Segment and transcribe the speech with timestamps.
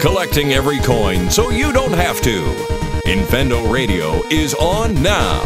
[0.00, 2.40] collecting every coin so you don't have to.
[3.04, 5.40] Infendo Radio is on now.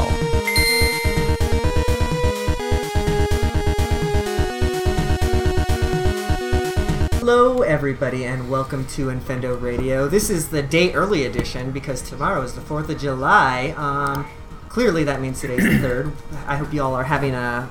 [7.19, 10.07] Hello, everybody, and welcome to Infendo Radio.
[10.07, 13.75] This is the day early edition because tomorrow is the 4th of July.
[13.77, 14.25] Um,
[14.69, 16.13] clearly, that means today's the 3rd.
[16.47, 17.69] I hope you all are having a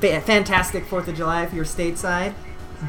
[0.00, 2.34] fantastic 4th of July if you're stateside.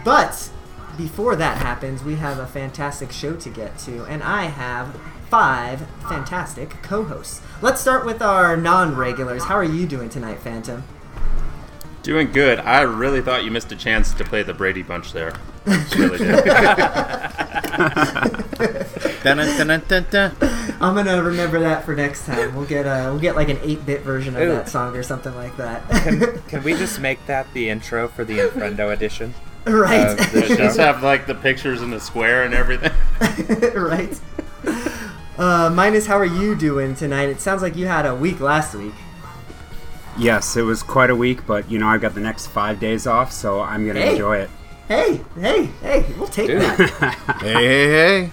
[0.04, 0.50] But
[0.98, 5.88] before that happens, we have a fantastic show to get to, and I have five
[6.10, 7.42] fantastic co hosts.
[7.62, 9.46] Let's start with our non regulars.
[9.46, 10.84] How are you doing tonight, Phantom?
[12.04, 12.60] Doing good.
[12.60, 15.34] I really thought you missed a chance to play the Brady Bunch there.
[15.66, 16.44] Really did.
[19.24, 20.36] Dun-dun-dun-dun-dun.
[20.82, 22.56] I'm gonna remember that for next time.
[22.56, 24.50] We'll get a we'll get like an 8-bit version of Ooh.
[24.50, 25.88] that song or something like that.
[25.90, 29.36] Can, can we just make that the intro for the Infrendo edition?
[29.66, 30.56] right, of the show?
[30.56, 32.92] Just have like the pictures in the square and everything.
[33.76, 34.20] right.
[35.38, 37.30] Uh, Minus, how are you doing tonight?
[37.30, 38.94] It sounds like you had a week last week.
[40.18, 43.08] Yes, it was quite a week, but you know I've got the next five days
[43.08, 44.12] off, so I'm gonna Hey.
[44.12, 44.50] enjoy it.
[44.88, 46.62] Hey, hey, hey, we'll take Dude.
[46.62, 47.38] that.
[47.42, 48.32] hey, hey, hey.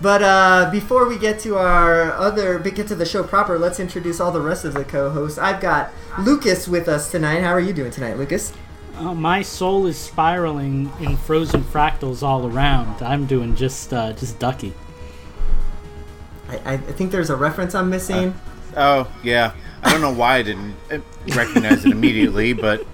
[0.00, 4.20] But uh, before we get to our other, get to the show proper, let's introduce
[4.20, 5.38] all the rest of the co-hosts.
[5.38, 5.90] I've got
[6.20, 7.40] Lucas with us tonight.
[7.40, 8.52] How are you doing tonight, Lucas?
[8.98, 13.00] Uh, my soul is spiraling in frozen fractals all around.
[13.02, 14.74] I'm doing just uh, just ducky.
[16.48, 18.34] I, I think there's a reference I'm missing.
[18.76, 19.52] Oh, yeah.
[19.82, 20.98] I don't know why I didn't uh,
[21.34, 22.84] recognize it immediately, but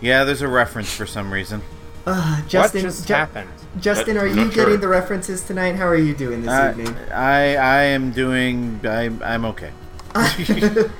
[0.00, 1.62] yeah, there's a reference for some reason.
[2.06, 3.48] uh, Justin, what just Ju- happened?
[3.80, 4.64] Justin, are you not sure.
[4.66, 5.76] getting the references tonight?
[5.76, 6.94] How are you doing this Uh, evening?
[7.10, 8.80] I I am doing.
[8.84, 9.70] I, I'm okay.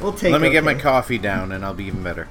[0.00, 0.32] We'll take.
[0.32, 2.28] Let me get my coffee down, and I'll be even better.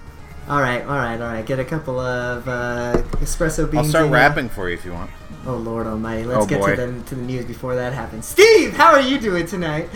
[0.52, 1.46] All right, all right, all right.
[1.46, 3.86] Get a couple of uh, espresso beans.
[3.86, 5.10] I'll start in, uh, rapping for you if you want.
[5.48, 6.26] Oh Lord Almighty!
[6.26, 8.26] Let's Oh, get to the to the news before that happens.
[8.26, 9.88] Steve, how are you doing tonight?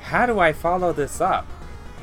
[0.00, 1.46] How do I follow this up?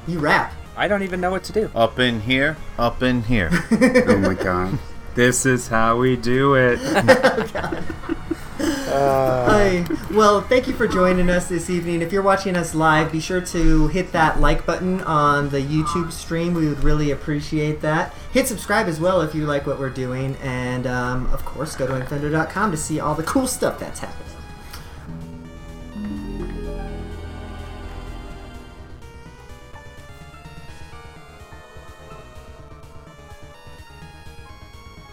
[0.08, 0.54] You rap.
[0.78, 1.70] I don't even know what to do.
[1.76, 3.52] Up in here, up in here.
[4.08, 4.80] Oh my god.
[5.14, 6.80] This is how we do it.
[8.64, 9.86] Hi.
[10.12, 12.02] Well, thank you for joining us this evening.
[12.02, 16.12] If you're watching us live, be sure to hit that like button on the YouTube
[16.12, 16.54] stream.
[16.54, 18.14] We would really appreciate that.
[18.32, 21.88] Hit subscribe as well if you like what we're doing, and um, of course, go
[21.88, 24.31] to Infendo.com to see all the cool stuff that's happening.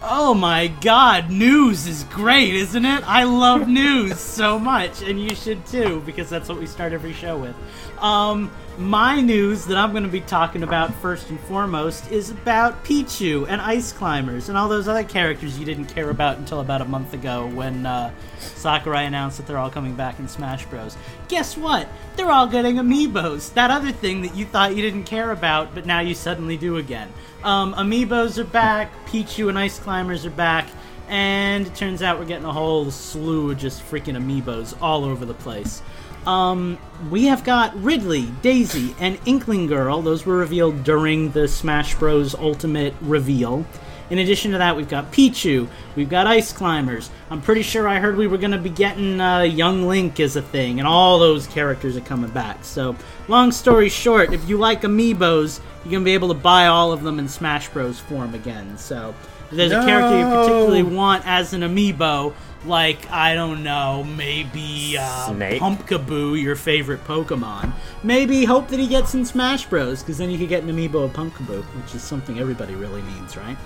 [0.01, 3.05] Oh my god, news is great, isn't it?
[3.05, 7.11] I love news so much, and you should too, because that's what we start every
[7.11, 7.53] show with.
[8.01, 12.85] Um, my news that I'm going to be talking about first and foremost is about
[12.85, 16.79] Pichu and Ice Climbers and all those other characters you didn't care about until about
[16.81, 20.95] a month ago when uh, Sakurai announced that they're all coming back in Smash Bros.
[21.27, 21.89] Guess what?
[22.15, 23.53] They're all getting amiibos.
[23.53, 26.77] That other thing that you thought you didn't care about, but now you suddenly do
[26.77, 27.11] again.
[27.43, 28.93] Um, amiibos are back.
[29.07, 30.69] Pichu and Ice Climbers are back.
[31.09, 35.25] And it turns out we're getting a whole slew of just freaking amiibos all over
[35.25, 35.81] the place.
[36.29, 36.77] Um,
[37.09, 40.03] we have got Ridley, Daisy, and Inkling Girl.
[40.03, 42.35] Those were revealed during the Smash Bros.
[42.35, 43.65] Ultimate reveal.
[44.11, 47.09] In addition to that, we've got Pichu, we've got Ice Climbers.
[47.31, 50.35] I'm pretty sure I heard we were going to be getting uh, Young Link as
[50.35, 52.63] a thing, and all those characters are coming back.
[52.63, 52.95] So,
[53.27, 56.91] long story short, if you like amiibos, you're going to be able to buy all
[56.91, 57.99] of them in Smash Bros.
[57.99, 58.77] form again.
[58.77, 59.15] So,
[59.49, 62.35] if there's a character you particularly want as an amiibo,
[62.65, 65.61] like, I don't know, maybe uh, Snake?
[65.61, 67.73] Pumpkaboo, your favorite Pokemon.
[68.03, 71.05] Maybe hope that he gets in Smash Bros, because then you could get an amiibo
[71.05, 73.57] of Pumpkaboo, which is something everybody really needs, right?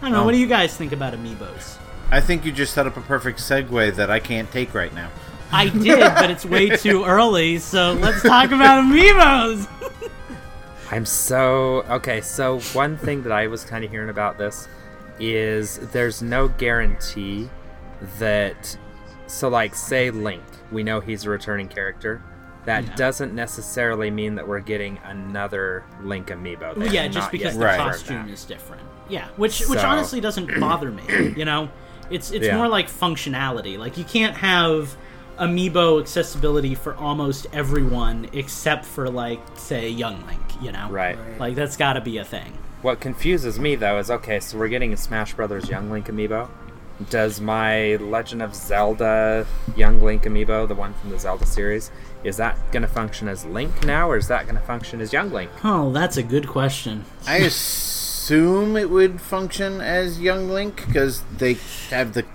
[0.00, 0.22] I don't know.
[0.22, 0.24] Oh.
[0.24, 1.76] What do you guys think about amiibos?
[2.10, 5.10] I think you just set up a perfect segue that I can't take right now.
[5.52, 9.68] I did, but it's way too early, so let's talk about amiibos.
[10.90, 12.20] I'm so okay.
[12.20, 14.66] So one thing that I was kind of hearing about this
[15.20, 17.48] is there's no guarantee
[18.18, 18.76] that.
[19.26, 20.42] So like, say Link,
[20.72, 22.22] we know he's a returning character.
[22.66, 22.94] That Yeah.
[22.96, 26.74] doesn't necessarily mean that we're getting another Link amiibo.
[26.76, 27.78] They yeah, just because the Right.
[27.78, 28.82] costume is different.
[29.08, 31.02] Yeah, which which So- honestly doesn't bother me.
[31.36, 31.68] You know,
[32.10, 32.56] it's it's Yeah.
[32.56, 33.78] more like functionality.
[33.78, 34.94] Like you can't have
[35.38, 40.40] amiibo accessibility for almost everyone except for like say Young Link.
[40.60, 41.16] You know, Right.
[41.38, 42.58] Like that's got to be a thing.
[42.82, 46.48] What confuses me though is okay, so we're getting a Smash Brothers Young Link amiibo.
[47.08, 51.90] Does my Legend of Zelda Young Link amiibo, the one from the Zelda series,
[52.24, 55.12] is that going to function as Link now, or is that going to function as
[55.12, 55.50] Young Link?
[55.64, 57.06] Oh, that's a good question.
[57.26, 61.54] I assume it would function as Young Link because they
[61.88, 62.26] have the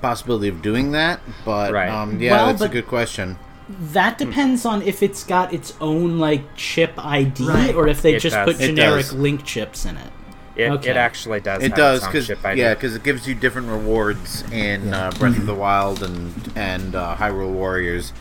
[0.00, 1.90] possibility of doing that, but Right.
[1.90, 3.38] um, yeah, Well, that's a good question.
[3.68, 7.74] That depends on if it's got its own like chip ID Right.
[7.74, 8.46] or if they It just does.
[8.56, 10.10] put generic link chips in it.
[10.58, 10.90] It, Okay.
[10.90, 11.62] it actually does.
[11.62, 15.46] It have does because yeah, because it gives you different rewards in uh, Breath of
[15.46, 18.12] the Wild and and uh, Hyrule Warriors.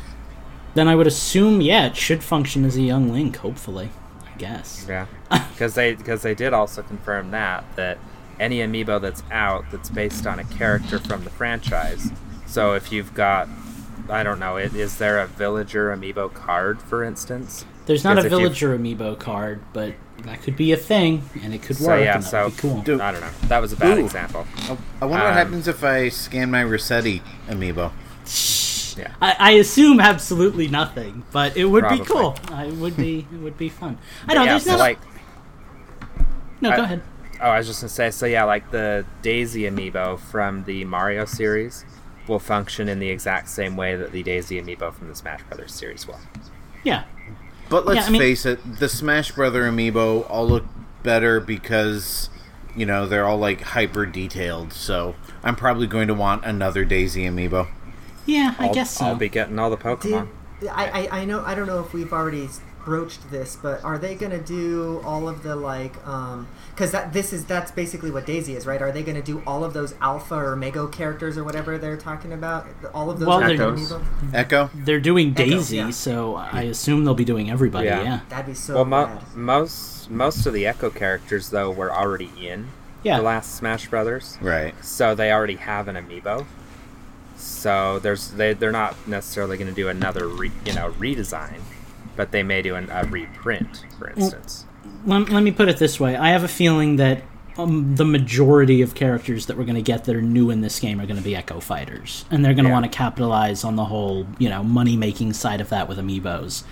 [0.76, 3.38] Then I would assume, yeah, it should function as a young Link.
[3.38, 3.90] Hopefully,
[4.24, 4.86] I guess.
[4.88, 5.08] Yeah,
[5.52, 7.98] because they because they did also confirm that that
[8.40, 12.12] any amiibo that's out that's based on a character from the franchise.
[12.46, 13.50] So if you've got,
[14.10, 17.66] I don't know, is there a villager amiibo card, for instance?
[17.88, 19.96] There's not a villager amiibo card, but
[20.28, 22.04] that could be a thing, and it could So, work.
[22.04, 22.82] yeah, and that so- be cool.
[22.82, 23.30] Do- I don't know.
[23.48, 24.06] That was a bad Ooh.
[24.06, 24.46] example.
[25.02, 27.92] I wonder what Um, happens if I scan my Rossetti amiibo.
[28.98, 29.14] Yeah.
[29.22, 32.00] I, I assume absolutely nothing, but it would Probably.
[32.00, 32.36] be cool.
[32.52, 33.98] I it would be it would be fun.
[34.28, 34.80] I know yeah, there's so not.
[34.80, 35.00] like,
[36.62, 37.02] no, go ahead.
[37.42, 41.26] oh, I was just gonna say, so yeah, like the Daisy amiibo from the Mario
[41.26, 41.86] series
[42.28, 45.74] will function in the exact same way that the Daisy amiibo from the Smash Brothers
[45.74, 46.20] series will.
[46.84, 47.04] Yeah,
[47.70, 50.66] But let's Yeah, I mean- face it, the Smash Brother amiibo all look
[51.04, 52.30] better because
[52.76, 54.74] you know they're all like hyper detailed.
[54.74, 57.68] So I'm probably going to want another Daisy amiibo.
[58.26, 59.06] yeah, I I'll, guess so.
[59.06, 60.30] I'll be getting all the Pokemon.
[60.60, 62.50] Did, I, I I know I don't know if we've already
[62.86, 67.34] broached this, but are they gonna do all of the like um because that this
[67.34, 68.80] is that's basically what Daisy is, right?
[68.84, 72.32] Are they gonna do all of those Alpha or Mego characters or whatever they're talking
[72.34, 72.68] about?
[72.94, 74.00] All of those Well, are they're-
[74.32, 74.70] Echo.
[74.76, 75.90] They're doing Echo, Daisy, yeah.
[75.90, 77.88] so I assume they'll be doing everybody.
[77.88, 78.04] Yeah.
[78.04, 82.30] Yeah, That'd be so Well, mo- most most of the Echo characters though were already
[82.40, 82.68] in
[83.02, 83.18] yeah.
[83.18, 84.76] the last Smash Brothers, Right.
[84.86, 86.46] so they already have an amiibo.
[87.38, 91.62] So there's they they're not necessarily going to do another re, you know redesign,
[92.16, 94.66] but they may do an, a reprint, for instance.
[95.06, 97.24] Let, let me put it this way i have a feeling that
[97.58, 100.80] um, the majority of characters that we're going to get that are new in this
[100.80, 102.74] game are going to be echo fighters and they're going to Yeah.
[102.80, 106.64] want to capitalize on the whole you know money making side of that with amiibos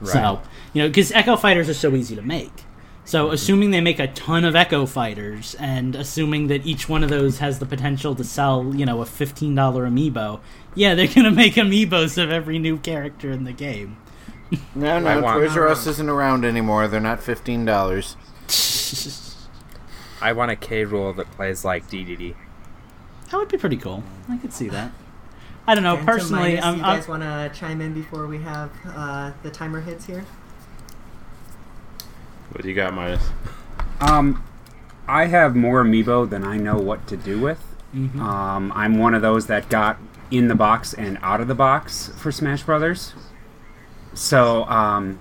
[0.00, 0.12] Right.
[0.12, 0.42] so
[0.74, 2.52] you know because echo fighters are so easy to make
[3.06, 3.34] so Mm-hmm.
[3.34, 7.38] assuming they make a ton of echo fighters and assuming that each one of those
[7.38, 10.40] has the potential to sell you know a $15 amiibo
[10.74, 13.96] yeah they're going to make amiibos of every new character in the game
[14.74, 16.88] No, I no, want- Toys R Us isn't around anymore.
[16.88, 18.16] They're not fifteen dollars.
[20.20, 20.84] I want a K.
[20.84, 22.34] Rool that plays like DDD.
[23.30, 24.90] that would be pretty cool i could see that
[25.66, 25.96] I don't know.
[25.96, 29.32] Phantom Personally, Minus, I'm, you I'm guys want to chime in before we have uh,
[29.42, 30.26] the timer hits here?
[32.50, 33.26] What do you got, Minus?
[34.00, 34.44] Um,
[35.08, 37.64] I have more amiibo than I know what to do with.
[37.94, 39.98] Um, I'm one of those that got
[40.30, 43.14] in the box and out of the box for Smash Brothers.
[44.14, 45.18] So, um,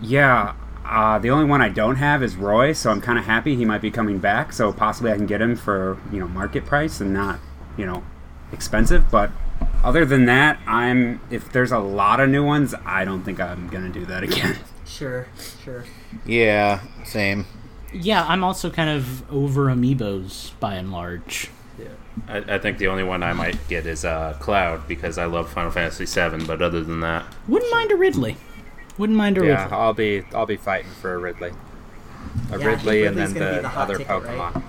[0.00, 0.54] yeah,
[0.84, 2.72] uh, the only one I don't have is Roy.
[2.72, 4.52] So I'm kind of happy he might be coming back.
[4.52, 7.40] So possibly I can get him for you know market price and not
[7.76, 8.04] you know
[8.52, 9.10] expensive.
[9.10, 9.30] But
[9.82, 13.68] other than that, I'm if there's a lot of new ones, I don't think I'm
[13.68, 14.58] gonna do that again.
[14.88, 15.26] Sure,
[15.64, 15.84] sure.
[16.24, 17.44] Yeah, same.
[17.92, 21.50] yeah, I'm also kind of over amiibos by and large.
[22.28, 25.50] I, I think the only one I might get is uh, Cloud because I love
[25.52, 26.44] Final Fantasy VII.
[26.46, 28.36] But other than that, Wouldn't mind a Ridley.
[28.98, 29.76] Wouldn't mind a Yeah, Ridley.
[29.76, 31.52] I'll be I'll be fighting for a Ridley,
[32.52, 34.52] a Yeah, Ridley, and then the, the other ticket, right?
[34.54, 34.62] Pokemon.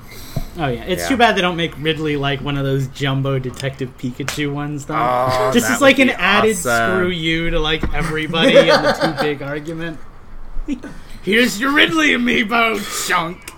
[0.60, 1.08] Oh yeah, it's Yeah.
[1.10, 4.96] too bad they don't make Ridley like one of those jumbo Detective Pikachu ones though.
[4.98, 6.96] Oh, Just that as like an added awesome.
[6.98, 10.00] screw you to like everybody in the too big argument.
[11.22, 13.52] Here's your Ridley amiibo, chunk.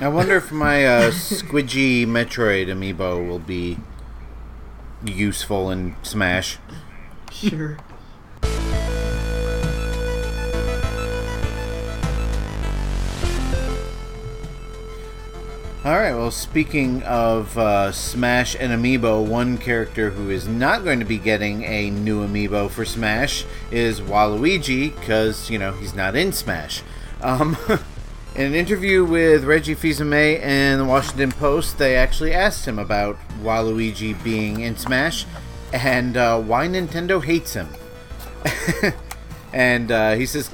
[0.00, 3.78] I wonder if my uh, Squidgy Metroid amiibo will be
[5.04, 6.58] useful in Smash.
[7.32, 7.78] Sure.
[15.84, 16.14] All right.
[16.14, 21.18] Well, speaking of uh, Smash and Amiibo, one character who is not going to be
[21.18, 26.82] getting a new Amiibo for Smash is Waluigi, because you know he's not in Smash.
[27.20, 27.56] Um,
[28.34, 33.18] in an interview with Reggie Fils-Aimé in the Washington Post, they actually asked him about
[33.42, 35.26] Waluigi being in Smash
[35.72, 37.68] and uh, why Nintendo hates him.
[39.52, 40.50] and uh, he says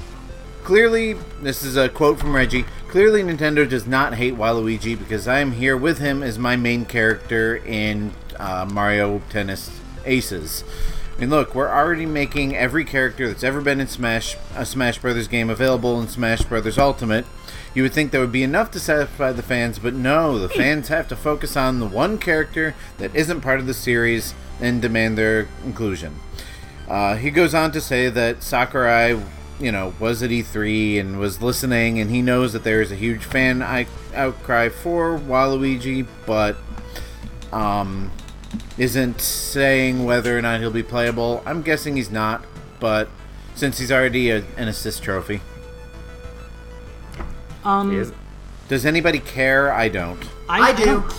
[0.63, 2.63] Clearly, this is a quote from Reggie.
[2.89, 6.85] Clearly, Nintendo does not hate Waluigi because I am here with him as my main
[6.85, 9.71] character in uh, Mario Tennis
[10.05, 10.63] Aces.
[11.15, 14.99] I mean, look, we're already making every character that's ever been in Smash, a Smash
[14.99, 17.25] Brothers game, available in Smash Brothers Ultimate.
[17.79, 20.89] You would think that would be enough to satisfy the fans, but no, the fans
[20.89, 25.17] have to focus on the one character that isn't part of the series and demand
[25.17, 26.19] their inclusion.
[26.89, 29.17] Uh, he goes on to say that Sakurai,
[29.61, 32.97] you know, was at E3 and was listening, and he knows that there is a
[32.97, 36.57] huge fan I- outcry for Waluigi, but
[37.53, 38.11] um,
[38.77, 41.41] isn't saying whether or not he'll be playable.
[41.45, 42.43] I'm guessing he's not,
[42.81, 43.07] but
[43.55, 45.39] since he's already a, an assist trophy,
[47.63, 48.13] Um, Is-
[48.67, 49.71] does anybody care?
[49.73, 50.21] I don't.
[50.47, 50.85] I do.
[50.85, 51.15] don't ca-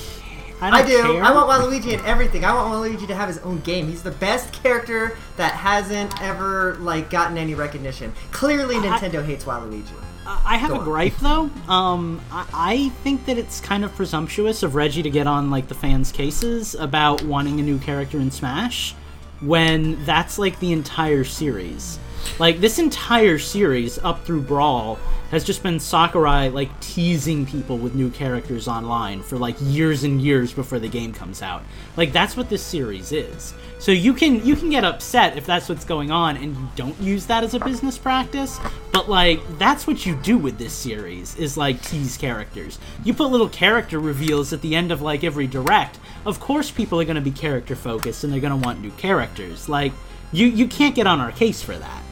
[0.63, 1.03] I, I don't do.
[1.15, 1.25] care.
[1.25, 2.45] I want Waluigi in everything.
[2.45, 3.89] I want Waluigi to have his own game.
[3.89, 8.13] He's the best character that hasn't ever like gotten any recognition.
[8.31, 9.85] Clearly, Nintendo hates Waluigi.
[10.27, 10.85] I have Go a on.
[10.85, 11.51] gripe though.
[11.67, 15.67] Um, I, I think that it's kind of presumptuous of Reggie to get on like
[15.69, 18.95] the fans' cases about wanting a new character in Smash,
[19.41, 21.99] when that's like the entire series.
[22.39, 24.99] Like this entire series up through Brawl
[25.31, 30.21] has just been Sakurai like teasing people with new characters online for like years and
[30.21, 31.63] years before the game comes out.
[31.97, 33.55] Like that's what this series is.
[33.79, 37.01] So you can you can get upset if that's what's going on and you don't
[37.01, 38.59] use that as a business practice,
[38.93, 42.79] but like that's what you do with this series is like tease characters.
[43.05, 45.99] You put little character reveals at the end of like every direct.
[46.27, 48.91] Of course people are going to be character focused and they're going to want new
[48.93, 49.69] characters.
[49.69, 49.93] Like
[50.33, 52.03] you you can't get on our case for that.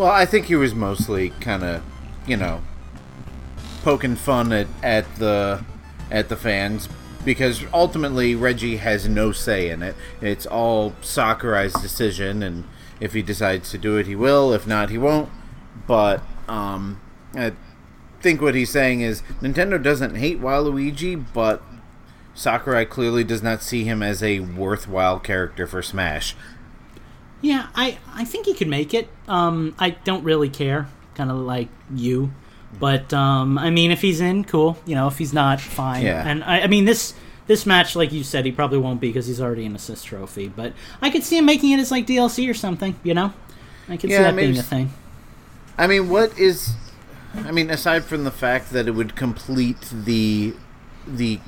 [0.00, 1.82] Well, I think he was mostly kind of,
[2.26, 2.62] you know,
[3.82, 5.62] poking fun at, at the
[6.10, 6.88] at the fans
[7.22, 9.94] because ultimately Reggie has no say in it.
[10.22, 12.64] It's all Sakurai's decision, and
[12.98, 14.54] if he decides to do it, he will.
[14.54, 15.28] If not, he won't.
[15.86, 16.98] But um,
[17.34, 17.52] I
[18.22, 21.62] think what he's saying is Nintendo doesn't hate Waluigi, but
[22.32, 26.34] Sakurai clearly does not see him as a worthwhile character for Smash.
[27.40, 29.08] Yeah, I I think he could make it.
[29.28, 32.32] Um, I don't really care, kind of like you,
[32.78, 34.78] but um, I mean, if he's in, cool.
[34.86, 36.04] You know, if he's not, fine.
[36.04, 36.22] Yeah.
[36.26, 37.14] And I, I mean, this
[37.46, 40.48] this match, like you said, he probably won't be because he's already an assist trophy.
[40.48, 42.94] But I could see him making it as like DLC or something.
[43.02, 43.32] You know,
[43.88, 44.92] I could see Yeah, that maybe being a thing.
[45.78, 46.74] I mean, what is?
[47.34, 50.54] I mean, aside from the fact that it would complete the
[51.06, 51.40] the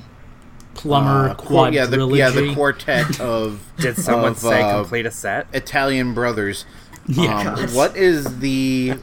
[0.73, 5.05] Plumber uh, quar- yeah, the, yeah, the quartet of Did someone of, say uh, complete
[5.05, 5.47] a set?
[5.53, 6.65] Italian brothers.
[7.05, 7.55] Yeah.
[7.55, 8.93] Um, what is the?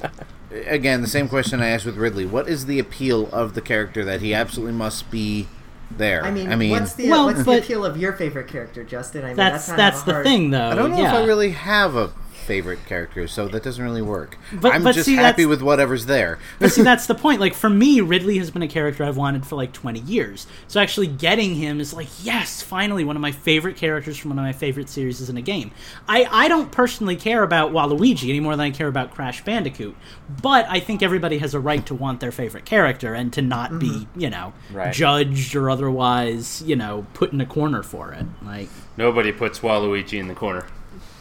[0.50, 2.24] Again, the same question I asked with Ridley.
[2.24, 5.48] What is the appeal of the character that he absolutely must be
[5.90, 6.24] there?
[6.24, 9.24] I mean, I mean, what's the Well, what's the appeal of your favorite character, Justin?
[9.24, 10.70] I mean, that's kind that's the hard- thing, though.
[10.70, 11.08] I don't know yeah.
[11.10, 12.10] if I really have a
[12.40, 14.36] favorite characters, so that doesn't really work.
[14.52, 16.38] But- I'm but just see, happy with whatever's there.
[16.58, 17.40] But see, that's the point.
[17.40, 20.46] Like for me, Ridley has been a character I've wanted for like 20 years.
[20.68, 24.38] So actually getting him is like, yes, finally, one of my favorite characters from one
[24.38, 25.70] of my favorite series is in a game.
[26.08, 29.96] I I don't personally care about Waluigi any more than I care about Crash Bandicoot,
[30.42, 33.78] but I think everybody has a right to want their favorite character and to not
[33.78, 34.20] be, mm-hmm.
[34.20, 34.92] you know, Right.
[34.92, 38.24] judged or otherwise, you know, put in a corner for it.
[38.42, 40.66] Like Nobody puts Waluigi in the corner.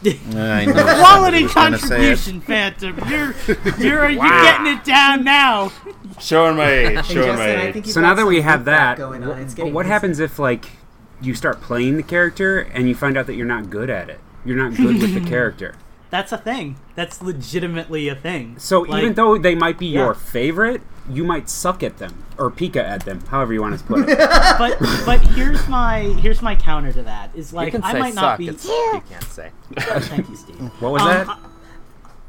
[0.06, 1.90] I know quality was gonna say it.
[2.18, 2.98] contribution, Phantom.
[3.10, 3.36] You're
[3.80, 5.72] you're you're getting it down now.
[6.20, 7.06] Showing my age.
[7.06, 7.86] Showing my age.
[7.88, 9.40] So now that we have that, going on.
[9.40, 9.92] It's but what easy.
[9.92, 10.66] happens if like
[11.22, 14.20] you start playing the character and you find out that you're not good at it?
[14.46, 15.76] You're not good with the character.
[16.10, 16.78] That's a thing.
[16.96, 18.58] That's legitimately a thing.
[18.58, 20.06] So Like- even though they might be Yeah.
[20.06, 23.84] your favorite, you might suck at them or pika at them, however you want to
[23.86, 24.18] put it.
[24.58, 28.00] but but here's my here's my counter to that is You like can I say
[28.00, 28.38] might not suck.
[28.40, 29.52] be It's, you can't say.
[29.78, 30.60] thank you Steve.
[30.80, 31.40] What was Um, that?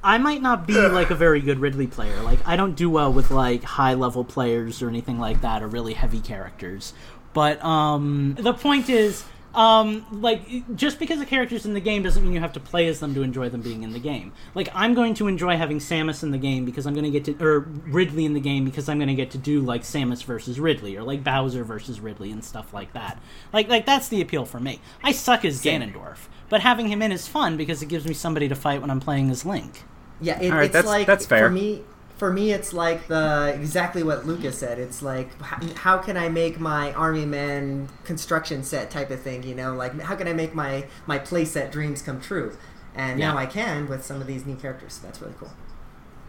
[0.03, 2.23] I might not be like a very good Ridley player.
[2.23, 5.69] Like I don't do well with like high level players or anything like that or
[5.69, 6.95] really heavy characters.
[7.35, 12.23] But um the point is um like just because a character's in the game doesn't
[12.23, 14.33] mean you have to play as them to enjoy them being in the game.
[14.55, 17.25] Like I'm going to enjoy having Samus in the game because I'm going to get
[17.25, 20.23] to or Ridley in the game because I'm going to get to do like Samus
[20.25, 23.21] versus Ridley or like Bowser versus Ridley and stuff like that.
[23.53, 24.81] Like like that's the appeal for me.
[25.03, 28.49] I suck as Ganondorf, but having him in is fun because it gives me somebody
[28.49, 29.83] to fight when I'm playing as Link.
[30.21, 31.47] Yeah, it, All right, it's that's- like that's fair.
[31.49, 31.83] for me.
[32.21, 34.79] For me, it's like the exactly what Lucas said.
[34.79, 39.43] It's like how can I make my army man construction set type of thing?
[39.43, 42.59] You know, like how can I make my my playset dreams come true?
[42.95, 44.93] And now I can with some of these new characters.
[44.93, 45.53] So that's really cool.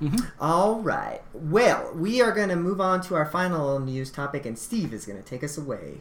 [0.02, 0.26] Mm-hmm.
[0.40, 1.22] All right.
[1.34, 5.06] Well, we are going to move on to our final news topic, and Steve is
[5.06, 6.00] going to take us away.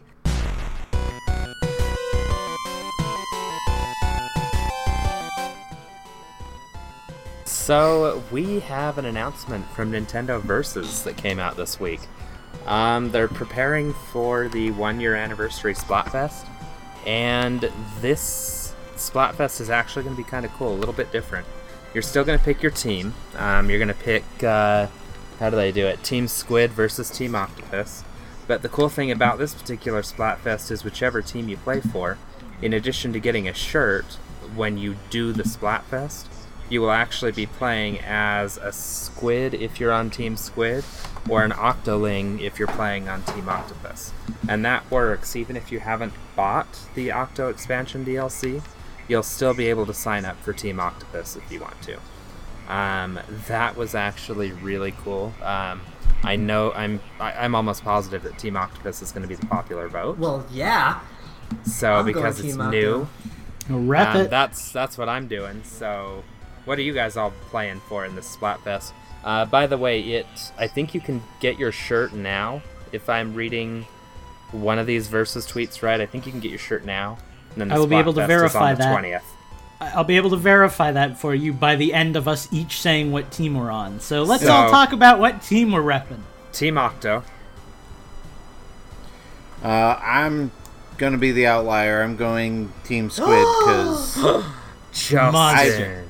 [7.61, 12.01] So we have an announcement from Nintendo Versus that came out this week.
[12.67, 16.49] Um, they're preparing for the one-year anniversary Splatfest,
[17.07, 21.47] and this Splatfest is actually going to be kind of cool, a little bit different.
[21.93, 23.13] You're still going to pick your team.
[23.37, 24.87] Um, you're going to pick uh,
[25.39, 26.03] how do they do it?
[26.03, 28.05] Team Squid versus Team Octopus.
[28.47, 32.17] But the cool thing about this particular Splatfest is whichever team you play for,
[32.63, 34.07] in addition to getting a shirt
[34.57, 36.40] when you do the Splatfest,
[36.71, 40.85] you will actually be playing as a squid if you're on Team Squid,
[41.29, 44.13] or an octoling if you're playing on Team Octopus.
[44.49, 48.63] And that works even if you haven't bought the Octo expansion DLC.
[49.09, 51.99] You'll still be able to sign up for Team Octopus if you want to.
[52.73, 55.35] Um, that was actually really cool.
[55.43, 55.81] Um,
[56.23, 59.47] I know I'm I, I'm almost positive that Team Octopus is going to be the
[59.47, 60.19] popular vote.
[60.19, 61.01] Well, yeah.
[61.65, 63.09] So I'm because it's Team new,
[63.69, 64.31] Rep um, it.
[64.31, 65.63] that's that's what I'm doing.
[65.65, 66.23] So,
[66.65, 68.93] what are you guys all playing for in this Splatfest?
[69.25, 70.27] Uh, by the way, it
[70.59, 72.63] I think you can get your shirt now.
[72.93, 73.87] If I'm reading
[74.53, 77.19] one of these versus tweets right, I think you can get your shirt now.
[77.53, 78.99] And then the I will be able to verify the that.
[79.05, 79.23] 20th.
[79.81, 83.13] I'll be able to verify that for you by the end of us each saying
[83.13, 84.01] what team we're on.
[84.01, 86.21] So let's So- all talk about what team we're repping.
[86.53, 87.23] Team Octo.
[89.63, 90.51] Uh, I'm
[90.99, 92.03] gonna be the outlier.
[92.03, 93.29] I'm going Team Squid
[93.61, 94.17] because
[94.93, 95.35] Justin.
[95.35, 96.03] I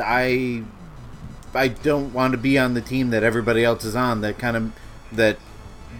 [0.00, 0.62] I
[1.54, 4.20] I don't want to be on the team that everybody else is on.
[4.20, 4.72] That kind of
[5.12, 5.38] that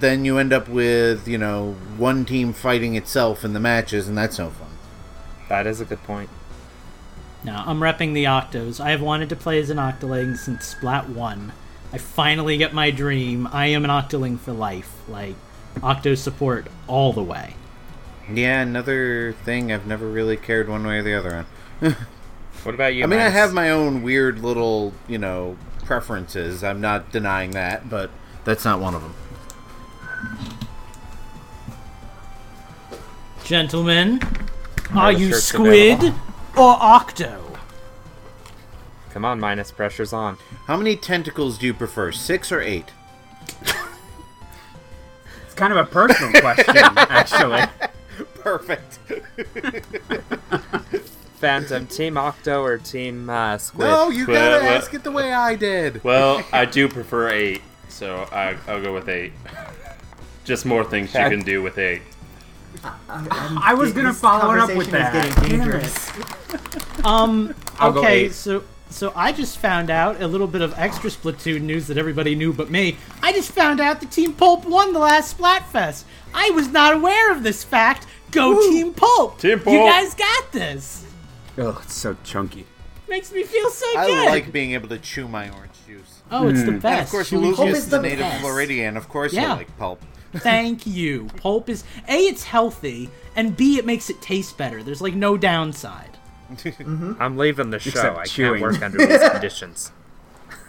[0.00, 4.16] then you end up with you know one team fighting itself in the matches, and
[4.16, 4.68] that's no fun.
[5.48, 6.30] That is a good point.
[7.44, 8.80] No, I'm repping the Octos.
[8.80, 11.52] I have wanted to play as an Octoling since Splat 1.
[11.92, 13.48] I finally get my dream.
[13.52, 14.92] I am an Octoling for life.
[15.08, 15.36] Like,
[15.82, 17.54] Octo support all the way.
[18.30, 21.46] Yeah, another thing I've never really cared one way or the other
[21.80, 21.96] on.
[22.64, 23.04] What about you?
[23.04, 26.62] I mean, I have my own weird little you know preferences.
[26.62, 28.10] I'm not denying that, but
[28.44, 29.14] that's not one of them.
[33.44, 34.20] Gentlemen,
[34.94, 36.18] are the you Squid available?
[36.56, 37.44] or Octo?
[39.10, 40.36] Come on, minus pressure's on.
[40.66, 42.92] How many tentacles do you prefer, six or eight?
[45.46, 47.62] It's kind of a personal question, actually.
[48.40, 48.98] Perfect.
[51.38, 53.86] Phantom, Team Octo or Team uh, Squid?
[53.88, 56.02] No, you Well, gotta well- ask it the way I did.
[56.04, 59.32] Well, I do prefer eight, so I, I'll go with eight.
[60.44, 62.02] Just more things you can do with eight.
[63.08, 65.50] I was gonna This follow it up with conversation is that.
[65.50, 65.82] getting Damn it.
[65.82, 66.12] dangerous.
[67.04, 68.32] Um, I'll go okay, eight.
[68.32, 72.34] so so I just found out a little bit of extra Splatoon news that everybody
[72.34, 72.96] knew but me.
[73.22, 76.02] I just found out the Team Pulp won the last Splatfest.
[76.34, 78.06] I was not aware of this fact.
[78.32, 79.38] Go Team Pulp!
[79.38, 79.90] Team Pulp You Pulp!
[79.90, 81.06] guys got this.
[81.58, 82.66] Oh, it's so chunky.
[83.08, 83.98] Makes me feel so good.
[83.98, 84.26] I good.
[84.26, 86.22] like being able to chew my orange juice.
[86.30, 86.78] oh, it's the hmm.
[86.78, 86.84] best.
[86.86, 88.40] And of course, Chewy Pulp is is the native best.
[88.40, 88.96] Floridian.
[88.96, 89.54] Of course, Yeah.
[89.54, 90.02] I like pulp.
[90.36, 91.28] Thank you.
[91.36, 92.18] Pulp is a.
[92.18, 93.78] It's healthy, and b.
[93.78, 94.82] It makes it taste better.
[94.82, 96.10] There's like no downside.
[96.48, 97.20] Mm-hmm.
[97.20, 97.90] I'm leaving the show.
[97.90, 98.60] Except I chewing.
[98.60, 99.92] can't work under these conditions.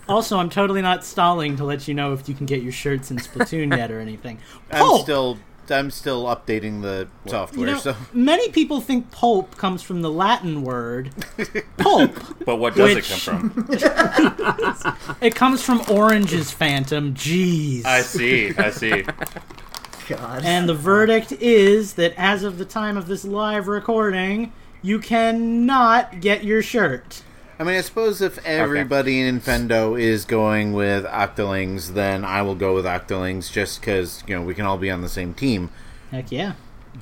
[0.10, 3.12] Also, I'm totally not stalling to let you know if you can get your shirts
[3.12, 4.40] in Splatoon yet or anything.
[4.72, 5.38] I'm still,
[5.72, 7.68] I'm still updating the You software.
[7.68, 11.12] know, so many people think pulp comes from the Latin word
[11.78, 12.16] pulp.
[12.46, 13.70] But what does Which- it come from?
[15.22, 17.14] It comes from oranges, Phantom.
[17.14, 17.86] Jeez.
[17.86, 19.04] I see, I see.
[20.08, 20.44] God.
[20.44, 24.52] And the verdict is that as of the time of this live recording,
[24.82, 27.22] you cannot get your shirt.
[27.60, 32.56] I mean, I suppose if everybody in Infendo is going with Octolings, then I will
[32.56, 35.70] go with Octolings just because you know we can all be on the same team.
[36.10, 36.54] Heck yeah.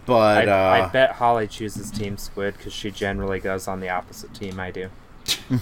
[0.08, 3.90] But I, uh, I bet Holly chooses Team Squid because she generally goes on the
[3.90, 4.90] opposite team I do.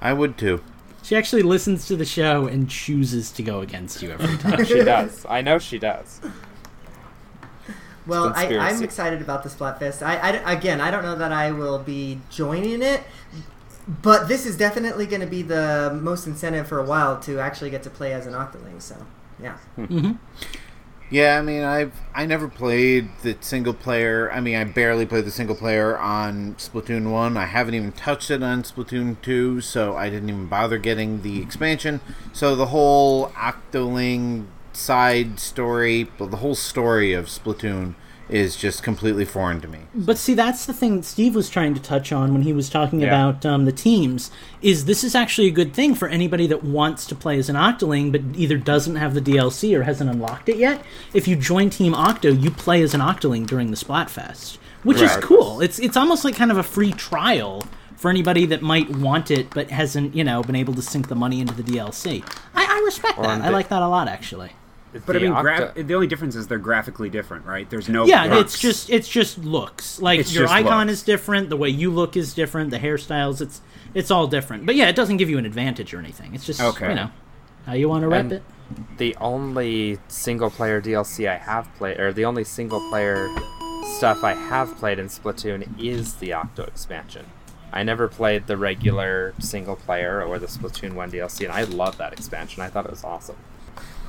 [0.00, 0.62] I would too.
[1.02, 4.64] She actually listens to the show and chooses to go against you every time.
[4.64, 5.26] She does.
[5.28, 6.20] I know she does.
[8.06, 10.02] Well, I, I'm excited about the Splatfest.
[10.04, 13.02] I, I, again, I don't know that I will be joining it,
[14.02, 17.70] but this is definitely going to be the most incentive for a while to actually
[17.70, 18.82] get to play as an Octoling.
[18.82, 18.96] So,
[19.42, 19.56] yeah.
[19.76, 19.84] Hmm.
[19.84, 20.12] Mm-hmm.
[21.10, 24.32] Yeah, I mean, I've I never played the single player.
[24.32, 27.36] I mean, I barely played the single player on Splatoon one.
[27.36, 31.40] I haven't even touched it on Splatoon two, so I didn't even bother getting the
[31.40, 32.00] expansion.
[32.32, 37.94] So the whole Octoling side story, well, the whole story of Splatoon
[38.26, 39.80] is just completely foreign to me.
[39.94, 42.70] But see, that's the thing that Steve was trying to touch on when he was
[42.70, 43.08] talking Yeah.
[43.08, 44.30] about um, the teams.
[44.62, 47.56] Is this is actually a good thing for anybody that wants to play as an
[47.56, 50.82] Octoling, but either doesn't have the DLC or hasn't unlocked it yet.
[51.12, 55.14] If you join Team Octo, you play as an Octoling during the Splatfest, which is
[55.18, 55.60] cool.
[55.60, 57.62] It's it's almost like kind of a free trial
[57.96, 61.14] for anybody that might want it but hasn't you know been able to sink the
[61.14, 62.24] money into the DLC.
[62.54, 63.42] I, I respect that.
[63.42, 64.52] I like that a lot actually.
[65.06, 67.68] But I mean, Octo- gra- the only difference is they're graphically different, right?
[67.68, 68.06] There's no.
[68.06, 68.54] Yeah, looks.
[68.54, 70.00] it's just it's just looks.
[70.00, 71.00] Like It's your icon looks.
[71.00, 73.40] is different, the way you look is different, the hairstyles.
[73.40, 73.60] It's
[73.92, 74.66] it's all different.
[74.66, 76.34] But yeah, it doesn't give you an advantage or anything.
[76.34, 76.90] It's just Okay.
[76.90, 77.10] you know
[77.66, 78.42] how you want to rep And- it.
[78.98, 83.28] the only single player DLC I have played, or the only single player
[83.96, 87.26] stuff I have played in Splatoon is the Octo expansion.
[87.72, 91.96] I never played the regular single player or the Splatoon 1 DLC, and I love
[91.98, 92.62] that expansion.
[92.62, 93.36] I thought it was awesome.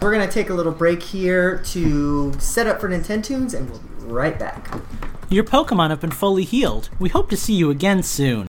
[0.01, 4.05] We're gonna take a little break here to set up for Nintendo's, and we'll be
[4.05, 4.73] right back.
[5.29, 6.89] Your Pokemon have been fully healed.
[6.99, 8.47] We hope to see you again soon.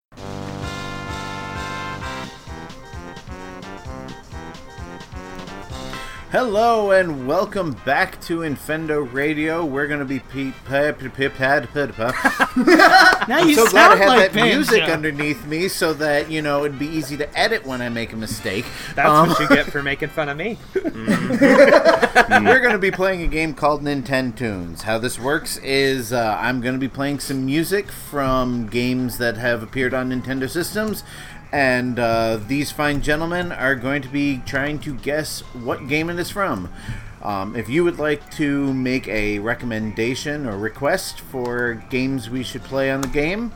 [6.32, 9.64] Hello and welcome back to Infendo Radio.
[9.64, 13.92] We're gonna be pe- pe- pe- pe- pad- pad- pa- Now you so glad sound
[13.94, 17.38] I have like that music underneath me so that you know it'd be easy to
[17.38, 18.64] edit when I make a mistake.
[18.96, 20.58] That's Um, what you get for making fun of me.
[20.74, 24.82] We're going to be playing a game called Nintendo Tunes.
[24.82, 29.36] How this works is uh, I'm going to be playing some music from games that
[29.36, 31.04] have appeared on Nintendo systems,
[31.52, 36.18] and uh, these fine gentlemen are going to be trying to guess what game it
[36.18, 36.72] is from.
[37.22, 42.62] Um, if you would like to make a recommendation or request for games we should
[42.62, 43.52] play on the game,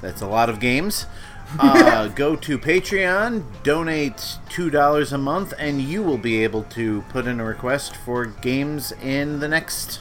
[0.00, 1.06] that's a lot of games.
[1.58, 7.02] Uh, go to Patreon, donate two dollars a month, and you will be able to
[7.08, 9.98] put in a request for games in the next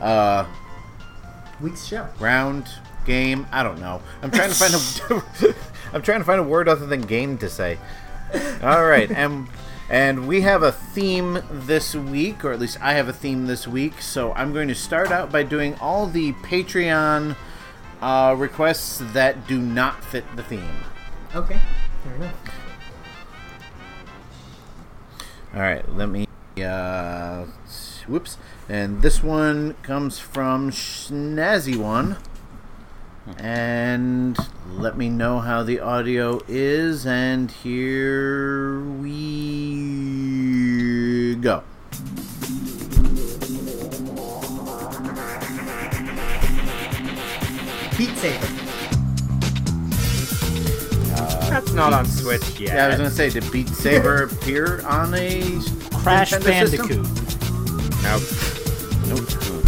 [0.00, 0.44] uh,
[1.60, 2.08] Week's show.
[2.18, 2.68] round
[3.04, 3.46] game.
[3.52, 4.02] I don't know.
[4.22, 5.54] I'm trying to find a.
[5.92, 7.78] I'm trying to find a word other than game to say.
[8.62, 9.48] All right, and
[9.88, 13.68] and we have a theme this week, or at least I have a theme this
[13.68, 14.02] week.
[14.02, 17.36] So I'm going to start out by doing all the Patreon
[18.00, 20.80] uh, requests that do not fit the theme.
[21.34, 21.60] Okay,
[22.02, 22.34] fair enough.
[25.54, 26.26] All right, let me.
[26.62, 27.44] Uh,
[28.06, 28.38] whoops.
[28.68, 32.16] And this one comes from Snazzy One.
[33.38, 34.36] And
[34.70, 37.06] let me know how the audio is.
[37.06, 39.16] And here we
[41.40, 41.62] go.
[47.96, 48.46] Beat Saber.
[51.48, 52.74] That's not on Switch yet.
[52.74, 55.40] Yeah, I was gonna say, did Beat Saber appear on a
[56.02, 56.88] Crash Nintendo system?
[56.88, 57.26] Bandicoot.
[58.02, 58.22] Nope.
[59.08, 59.65] Nope.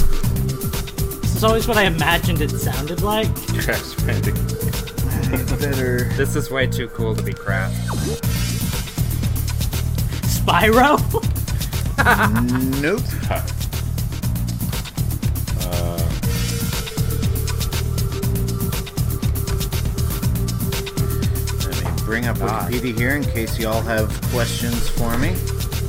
[1.38, 3.32] This is always what I imagined it sounded like.
[3.60, 5.60] Crash Bandicoot.
[5.60, 6.02] Better.
[6.16, 7.70] This is way too cool to be crap.
[10.26, 10.98] Spyro?
[12.82, 13.00] Nope.
[15.60, 15.98] Uh,
[21.68, 22.72] let me bring up God.
[22.72, 22.98] Wikipedia ah.
[22.98, 25.36] here in case y'all have questions for me.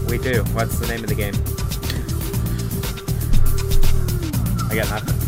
[0.08, 0.44] We do.
[0.54, 1.34] What's the name of the game?
[4.70, 5.19] I got nothing.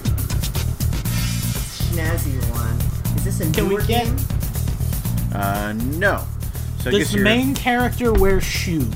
[1.91, 3.15] Snazzy one.
[3.17, 4.15] Is this a Can we get- game?
[5.33, 6.23] Uh, no.
[6.79, 8.87] So I Does guess the you're- main character wear shoes?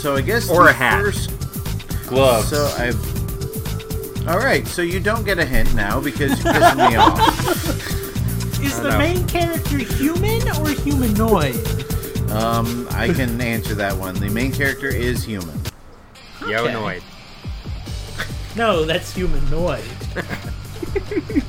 [0.00, 1.00] So I guess Or the a hat.
[1.00, 1.30] First,
[2.06, 2.48] Gloves.
[2.48, 4.28] so I've.
[4.28, 7.98] All right, so you don't get a hint now because you're pissing me off.
[8.62, 8.98] Is the no.
[8.98, 11.56] main character human or humanoid?
[12.30, 14.14] Um, I can answer that one.
[14.14, 15.60] The main character is human.
[16.42, 17.02] Yo Noid.
[18.54, 19.82] No, that's humanoid.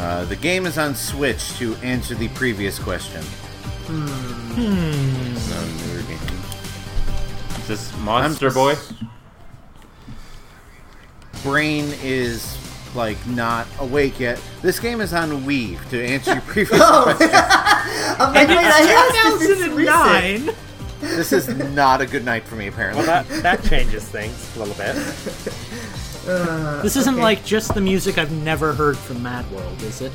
[0.00, 3.22] Uh, the game is on Switch to answer the previous question.
[3.86, 6.18] No, newer game.
[7.58, 8.74] Is this Monster I'm- Boy?
[11.42, 12.56] Brain is
[12.94, 14.40] like not awake yet.
[14.62, 17.02] This game is on Wii to answer your previous Oh.
[17.04, 17.30] question.
[18.20, 20.54] I'm like, wait, I asked if it's 2009.
[21.00, 23.06] This is not a good night for me, apparently.
[23.06, 24.96] Well, that that changes things a little bit.
[26.82, 27.22] This isn't Okay.
[27.22, 30.12] like just the music I've never heard from Mad World, is it?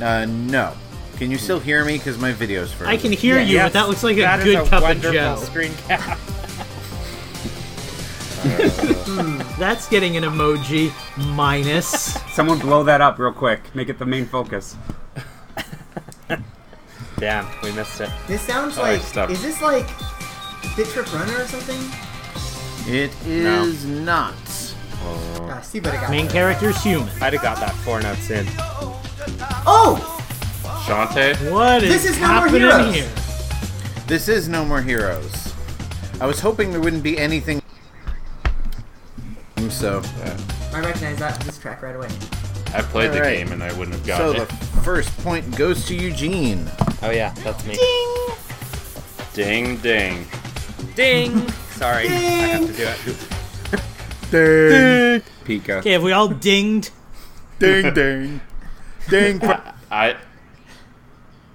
[0.00, 0.72] Uh, no.
[1.16, 1.98] Can you still hear me?
[1.98, 2.94] Because my video's frozen.
[2.94, 4.82] I can hear you, Yes, but that looks like a that is good cup of
[4.84, 5.36] wonderful Joe.
[5.36, 6.18] screen cap.
[9.58, 10.92] That's getting an emoji
[11.34, 12.14] minus.
[12.32, 13.74] Someone blow that up real quick.
[13.74, 14.76] Make it the main focus.
[17.18, 18.10] Damn, we missed it.
[18.28, 19.00] This sounds Oh, like.
[19.30, 19.88] Is this like
[20.76, 21.80] Bit Trip Runner or something?
[22.94, 24.36] It is not.
[25.50, 26.32] Ah, Steve better got Main it.
[26.32, 27.08] character's human.
[27.20, 28.46] I'd have got that four notes in.
[29.66, 30.14] Oh!
[30.86, 31.50] Shantae?
[31.52, 32.94] What is, This is No More happening Heroes.
[32.94, 34.04] here?
[34.06, 35.54] This is No More Heroes.
[36.20, 37.60] I was hoping there wouldn't be anything.
[39.68, 40.02] So,
[40.72, 42.08] I recognize that this track right away.
[42.74, 43.38] I played the Alright.
[43.38, 46.68] game and I wouldn't have so gotten the first point goes to Eugene.
[47.02, 47.74] Oh yeah, that's me.
[47.78, 48.38] it.
[49.34, 50.26] Ding ding.
[50.94, 51.48] Ding.
[51.72, 53.37] Sorry, I have to do it.
[54.30, 55.78] Pika.
[55.78, 56.90] Okay, have we all dinged?
[57.58, 58.40] Ding ding.
[59.08, 59.40] Ding.
[59.90, 60.16] I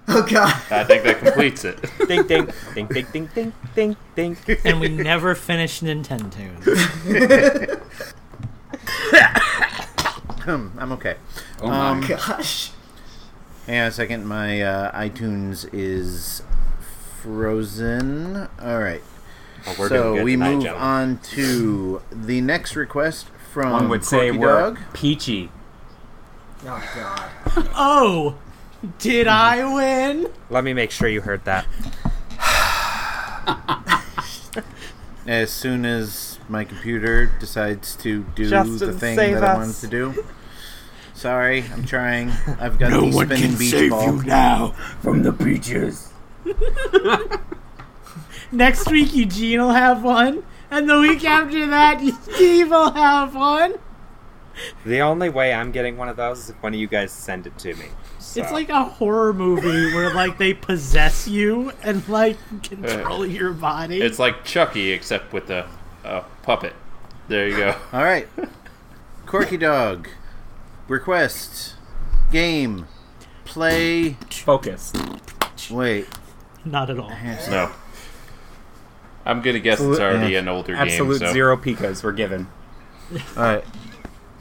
[0.07, 0.61] Oh god.
[0.69, 1.79] I think that completes it.
[2.07, 3.53] Ding ding ding ding ding ding
[4.15, 4.57] ding ding.
[4.65, 6.49] And we never finished Nintendo.
[10.45, 11.15] I'm okay.
[11.61, 11.89] Oh my.
[11.89, 12.71] Um, Gosh.
[13.65, 14.25] Hang on a second.
[14.25, 16.43] My uh, iTunes is
[17.21, 18.49] frozen.
[18.61, 19.01] All right.
[19.65, 20.87] Well, we're so good we tonight, move gentlemen.
[20.87, 24.79] on to the next request from One would say Corky we're Dog.
[24.93, 25.51] peachy.
[26.65, 27.29] Oh God.
[27.75, 28.35] Oh,
[28.99, 30.27] did I win?
[30.49, 31.65] Let me make sure you heard that.
[35.25, 39.57] As soon as my computer decides to do the thing save that I us.
[39.57, 40.25] wanted to do.
[41.13, 42.29] Sorry, I'm trying.
[42.59, 44.05] I've got the spinning beach save ball.
[44.17, 44.71] You now
[45.01, 46.11] from the peaches.
[48.53, 53.73] Next week, Eugene will have one, and the week after that, Steve will have one.
[54.85, 57.47] The only way I'm getting one of those is if one of you guys send
[57.47, 57.87] it to me.
[58.19, 58.43] So.
[58.43, 63.53] It's like a horror movie where like they possess you and like control uh, your
[63.53, 63.99] body.
[63.99, 65.67] It's like Chucky, except with a,
[66.03, 66.73] a puppet.
[67.27, 67.75] There you go.
[67.91, 68.27] All right.
[69.25, 70.07] Corky Dog.
[70.87, 71.73] Request.
[72.31, 72.85] Game.
[73.45, 74.17] Play.
[74.29, 74.93] Focus.
[75.71, 76.07] Wait.
[76.65, 77.09] not at all.
[77.49, 77.71] No.
[79.25, 81.27] I'm gonna guess it's already an older Absolute game.
[81.27, 81.33] So.
[81.33, 82.47] zero pikas were given.
[83.37, 83.63] All right.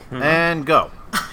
[0.09, 0.21] Hmm.
[0.21, 0.91] And go.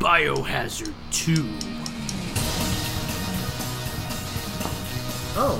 [0.00, 1.34] Biohazard 2.
[5.38, 5.58] Oh.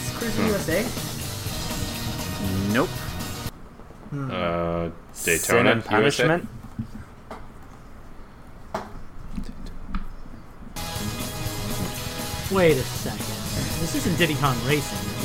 [0.00, 0.46] Is it Cruis'n hmm.
[0.48, 0.82] USA?
[2.72, 2.88] Nope.
[4.10, 4.30] Hmm.
[4.32, 6.48] Uh, Sin and punishment.
[12.52, 13.80] Wait a second.
[13.80, 15.24] This isn't Diddy Kong Racing, is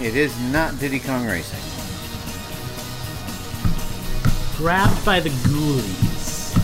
[0.00, 0.06] it?
[0.06, 1.58] It is not Diddy Kong Racing.
[4.56, 6.56] Grabbed by the ghoulies.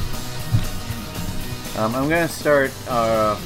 [1.77, 3.37] Um, I'm going to start uh,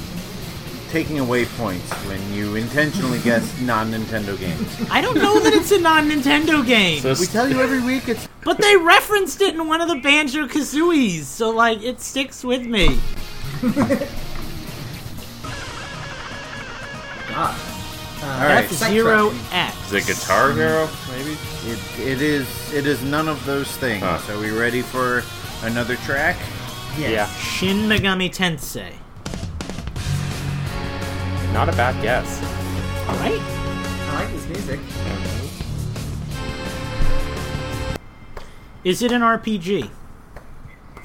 [0.90, 4.68] taking away points when you intentionally guess non Nintendo games.
[4.90, 8.28] I don't know that it's a non-Nintendo game, So We tell you every week it's.
[8.44, 12.66] but they referenced it in one of the Banjo Kazooies, so like it sticks with
[12.66, 12.98] me.
[17.35, 17.61] God.
[18.23, 18.64] Uh, All right.
[18.64, 19.92] F Zero X.
[19.92, 20.88] is it Guitar Hero?
[21.11, 21.37] Maybe.
[21.66, 24.03] It, it is it is none of those things.
[24.05, 24.20] Huh.
[24.33, 25.23] Are we ready for
[25.62, 26.37] another track?
[26.97, 27.11] Yes.
[27.11, 28.92] Yeah, Shin Megami Tensei.
[31.53, 32.40] not a bad guess.
[33.09, 33.40] All right.
[33.40, 34.81] I like this music.
[38.85, 39.88] Is it an RPG?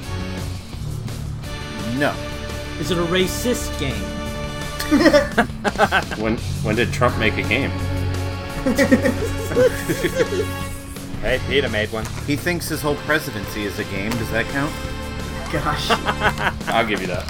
[1.97, 2.13] No.
[2.79, 3.95] Is it a racist game?
[6.21, 7.71] When when did Trump make a game?
[11.21, 12.05] Hey, Peter made one.
[12.27, 14.11] He thinks his whole presidency is a game.
[14.11, 14.71] Does that count?
[15.51, 15.89] Gosh.
[16.69, 17.25] I'll give you that.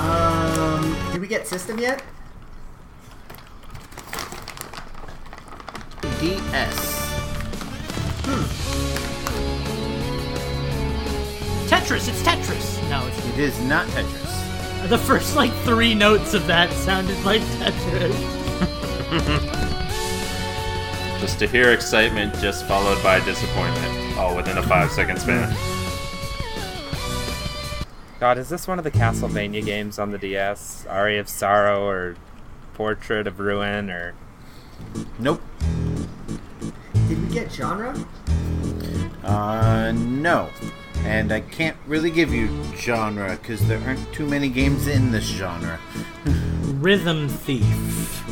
[0.00, 2.02] um, did we get system yet?
[6.18, 7.00] DS.
[11.70, 12.08] Tetris.
[12.08, 12.90] It's Tetris.
[12.90, 14.88] No, it's It is not Tetris.
[14.88, 18.36] the first like three notes of that sounded like Tetris.
[21.20, 25.54] Just to hear excitement, just followed by disappointment, all within a five second span.
[28.18, 30.86] God, is this one of the Castlevania games on the DS?
[30.88, 32.16] Aria of Sorrow or
[32.72, 34.14] Portrait of Ruin or
[35.18, 35.42] Nope.
[37.08, 37.94] Did we get genre?
[39.22, 40.48] Uh, no.
[41.04, 45.24] And I can't really give you genre because there aren't too many games in this
[45.24, 45.78] genre.
[46.64, 48.24] Rhythm Thief.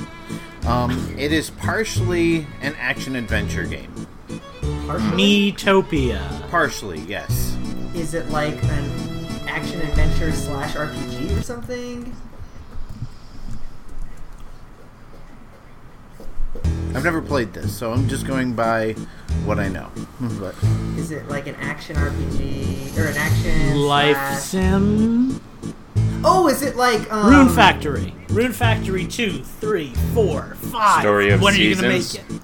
[0.67, 4.07] Um, it is partially an action adventure game.
[4.87, 5.53] Partially?
[5.53, 6.51] Miitopia.
[6.51, 7.57] Partially, yes.
[7.95, 12.15] Is it like an action adventure slash RPG or something?
[16.95, 18.93] I've never played this, so I'm just going by
[19.45, 19.91] what I know.
[20.21, 20.55] but
[20.97, 25.41] Is it like an action RPG or an action Life slash- Sim.
[26.25, 28.13] Oh, is it like um, Rune Factory.
[28.31, 31.01] Rune Factory 2, 3, 4, 5.
[31.01, 32.41] Story of when are you gonna make Seasons.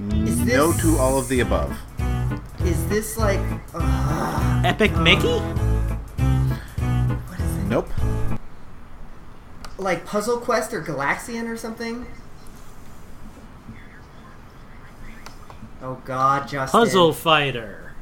[0.00, 0.28] it?
[0.28, 1.76] Is no this- to all of the above.
[2.60, 3.40] Is this like
[3.74, 5.38] uh, Epic Mickey?
[5.38, 7.64] what is it?
[7.68, 7.88] Nope.
[9.76, 12.06] Like Puzzle Quest or Galaxian or something?
[15.86, 16.80] Oh God, Justin.
[16.80, 17.92] Puzzle Fighter.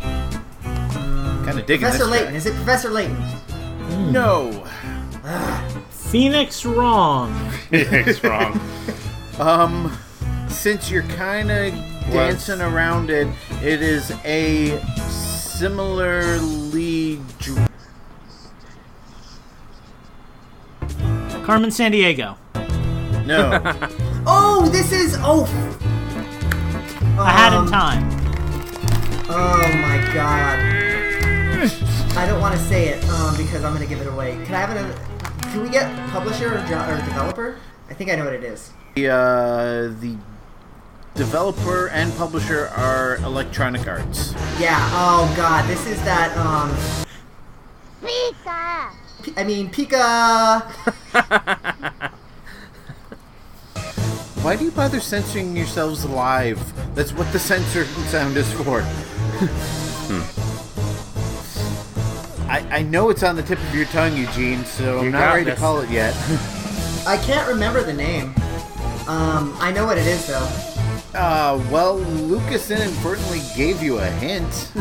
[0.00, 2.08] Kind of digging Professor this.
[2.10, 2.30] Layton.
[2.30, 2.36] guy.
[2.36, 3.22] Is it Professor Layton?
[4.10, 4.64] No.
[5.90, 7.52] Phoenix Wrong.
[7.70, 8.58] it's wrong.
[9.38, 9.94] Um,
[10.48, 11.74] since you're kind of
[12.10, 13.28] dancing around it,
[13.62, 14.80] it is a
[15.58, 17.20] similarly.
[17.38, 17.68] Dr-
[21.44, 22.38] Carmen Sandiego.
[23.26, 23.98] no.
[24.30, 25.44] Oh, this is oh.
[27.18, 28.04] I had in Um, Time.
[29.30, 30.58] Oh my god.
[32.16, 34.32] I don't want to say it um, because I'm gonna give it away.
[34.44, 34.94] Can I have another?
[35.50, 37.56] Can we get publisher or, jo- or developer?
[37.88, 38.70] I think I know what it is.
[38.96, 40.16] The, uh, the
[41.14, 44.34] developer and publisher are Electronic Arts.
[44.60, 44.76] Yeah.
[44.92, 46.36] Oh god, this is that.
[46.36, 46.70] Um,
[48.02, 48.90] Pika!
[49.22, 50.62] P- I mean Pika.
[54.48, 56.58] Why do you bother censoring yourselves live?
[56.94, 58.80] That's what the censor sound is for.
[62.48, 65.18] I, I know it's on the tip of your tongue, Eugene, so I'm You not
[65.18, 66.14] got ready to call it yet.
[67.06, 68.32] I can't remember the name.
[69.06, 70.48] Um, I know what it is though.
[71.14, 74.72] Uh, well, Lucas inadvertently gave you a hint.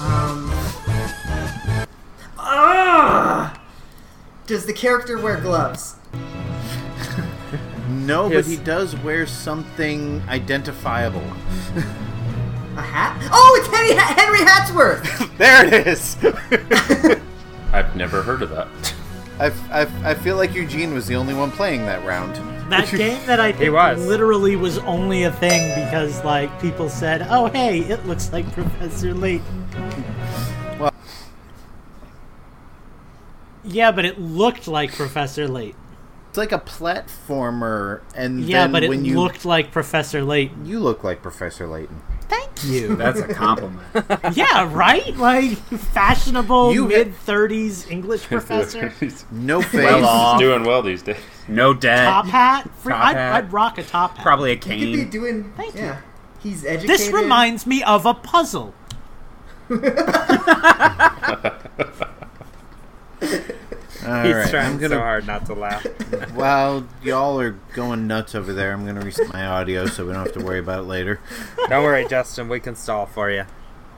[0.00, 0.50] Um.
[2.36, 3.62] Ah!
[4.48, 5.97] Does the character wear gloves?
[8.08, 11.22] No, but he does wear something identifiable.
[12.76, 13.28] A hat?
[13.32, 15.24] Oh, it's Henry, Henry Hatsworth.
[15.38, 16.16] There it is!
[17.72, 18.66] I've never heard of that.
[19.38, 22.34] I, I, I feel like Eugene was the only one playing that round.
[22.70, 24.04] That game that I think was.
[24.04, 29.14] literally was only a thing because like people said, "Oh hey, it looks like Professor
[29.14, 29.68] Layton."
[30.78, 30.92] Well-
[33.64, 35.78] yeah, but it looked like Professor Layton.
[36.28, 40.66] It's like a platformer, and Yeah, then but it when you looked like Professor Layton.
[40.66, 42.02] you look like Professor Layton.
[42.28, 42.94] Thank you.
[42.96, 43.80] That's a compliment.
[44.36, 45.16] yeah, right?
[45.16, 48.92] Like fashionable You- mid thirties English professor.
[49.30, 49.72] No face.
[49.84, 50.38] well, off.
[50.38, 51.16] doing well these days.
[51.48, 52.04] No debt.
[52.04, 52.68] top hat.
[52.80, 53.34] Free, Top I'd, hat.
[53.34, 54.22] I'd rock a top hat.
[54.22, 55.10] Probably a He could be cane.
[55.10, 55.52] doing.
[55.56, 55.80] Thank you.
[55.80, 56.00] yeah.
[56.40, 56.90] He's educated.
[56.90, 58.74] This reminds me of a puzzle.
[64.06, 64.94] All He's right, trying I'm gonna.
[64.94, 65.84] so hard not to laugh.
[66.34, 70.24] While y'all are going nuts over there, I'm gonna reset my audio so we don't
[70.24, 71.20] have to worry about it later.
[71.68, 72.48] Don't worry, Justin.
[72.48, 73.44] We can stall for you.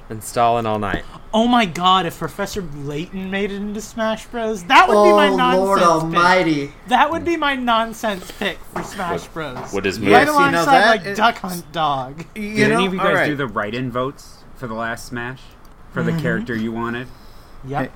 [0.08, 1.04] Installing all night.
[1.32, 5.28] Oh my god, if Professor Layton made it into Smash Bros, that would be my
[5.28, 5.88] Oh nonsense Lord pick.
[5.88, 6.72] Almighty!
[6.88, 9.72] That would be my nonsense pick for Smash Bros.
[9.72, 10.12] What is Yeah, move?
[10.12, 12.24] right see, now alongside that like is- Duck Hunt Dog.
[12.34, 13.26] You Did know, any of you guys right.
[13.28, 15.42] do the write-in votes for the last Smash
[15.92, 16.20] for the mm-hmm.
[16.20, 17.06] character you wanted?
[17.68, 17.92] Yep.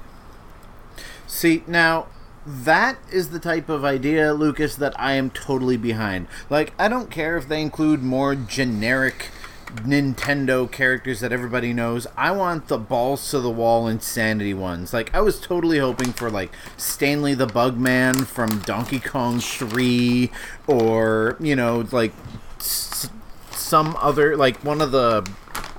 [1.26, 2.06] See, now
[2.46, 6.26] that is the type of idea, Lucas, that I am totally behind.
[6.50, 9.30] Like, I don't care if they include more generic
[9.76, 12.06] Nintendo characters that everybody knows.
[12.16, 14.92] I want the balls to the wall insanity ones.
[14.92, 20.30] Like, I was totally hoping for like Stanley the Bugman from Donkey Kong 3
[20.66, 22.12] or, you know, like
[22.58, 23.08] s-
[23.50, 25.28] some other like one of the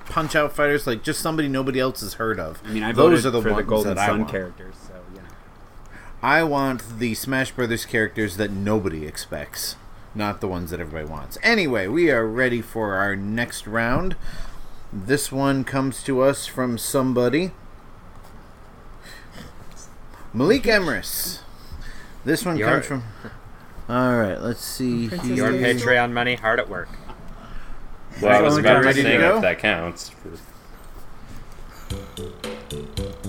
[0.07, 2.61] punch out fighters like just somebody nobody else has heard of.
[2.65, 4.84] I mean, I Those voted are the for the Golden Sun characters, so you know.
[6.25, 9.75] I want the Smash Brothers characters that nobody expects,
[10.15, 11.37] not the ones that everybody wants.
[11.43, 14.15] Anyway, we are ready for our next round.
[14.91, 17.51] This one comes to us from somebody.
[20.33, 21.41] Malik Emrys.
[22.25, 23.03] This one Your- comes from.
[23.87, 25.09] All right, let's see.
[25.09, 25.35] Princess here.
[25.37, 25.85] Your Daisy.
[25.85, 26.89] Patreon money hard at work.
[28.19, 30.09] Well, I was Only about to say if that counts.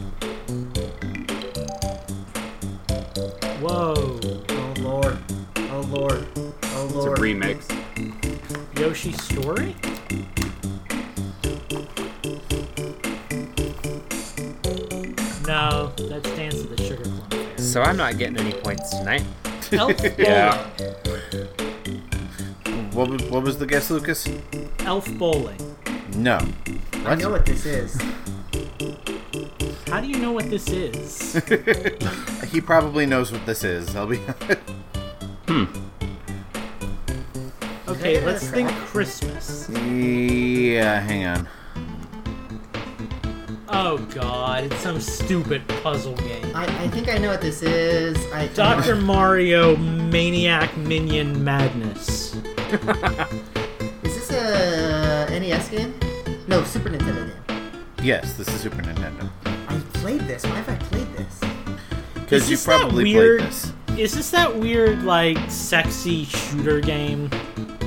[3.66, 4.20] Whoa.
[4.48, 5.18] Oh Lord!
[5.58, 6.26] Oh Lord!
[6.36, 7.18] Oh lord.
[7.18, 8.78] It's a remix.
[8.78, 9.74] Yoshi Story?
[15.46, 19.24] No, that's Dance of the Sugar Plum So I'm not getting any points tonight.
[19.72, 20.56] Elf Yeah.
[22.92, 24.28] What, was- what was the guess, Lucas?
[24.80, 25.76] Elf Bowling.
[26.16, 26.38] No.
[27.04, 28.00] I know what this is.
[29.88, 31.34] How do you know what this is?
[32.50, 33.94] He probably knows what this is.
[33.96, 34.16] I'll be.
[35.48, 35.64] hmm.
[37.88, 38.70] Okay, let's think?
[38.70, 39.68] Christmas.
[39.70, 41.48] yeah, hang on.
[43.68, 46.44] Oh god, it's some stupid puzzle game.
[46.54, 48.16] I, I think I know what this is.
[48.32, 48.96] I Dr.
[49.02, 52.34] Mario Maniac Minion Madness.
[54.02, 55.94] Is this a NES game?
[56.48, 57.70] No, Super Nintendo game.
[58.02, 59.28] Yes, this is Super Nintendo.
[59.44, 60.44] I played this.
[60.44, 60.95] Why have I played this?
[62.26, 63.72] Because you this probably weird- played this.
[63.96, 67.30] Is this that weird, like, sexy shooter game?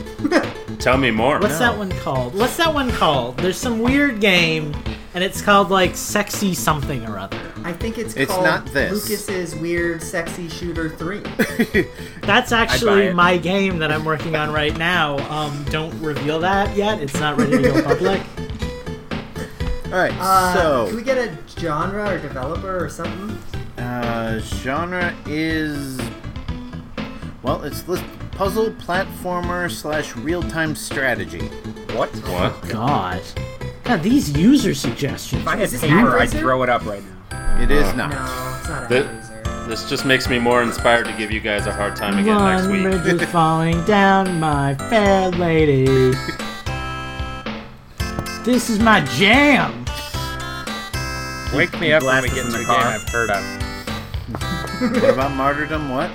[0.80, 1.40] Tell me more.
[1.40, 2.34] What's that one called?
[2.34, 3.38] What's that one called?
[3.38, 4.74] There's some weird game,
[5.14, 7.38] and it's called, like, Sexy Something or Other.
[7.64, 8.92] I think it's, It's called not this.
[9.10, 11.22] Lucas's Weird Sexy Shooter 3.
[12.22, 15.18] That's actually my game that I'm working on right now.
[15.30, 17.00] Um, don't reveal that yet.
[17.02, 18.22] It's not ready to go public.
[19.92, 23.38] All right, Uh, so can we get a genre or developer or something?
[23.80, 26.00] Uh, genre is
[27.44, 31.40] well, it's list puzzle platformer slash real time strategy.
[31.96, 32.10] What?
[32.28, 32.68] What?
[32.70, 33.22] God.
[33.84, 35.42] God, these user suggestions.
[35.42, 37.02] If I had Is paper, I'd throw it up right
[37.32, 37.62] now.
[37.62, 38.10] It is not.
[38.12, 39.68] No, it's not The- Actraiser.
[39.68, 42.64] This just makes me more inspired to give you guys a hard time again next
[42.64, 42.84] One week.
[43.04, 45.86] bridge is falling down, my fair lady.
[48.44, 49.86] This is my jam.
[51.56, 52.78] Wake me up when we get in to the car.
[52.84, 53.59] game I've heard of.
[54.80, 55.90] What about martyrdom?
[55.90, 56.10] What?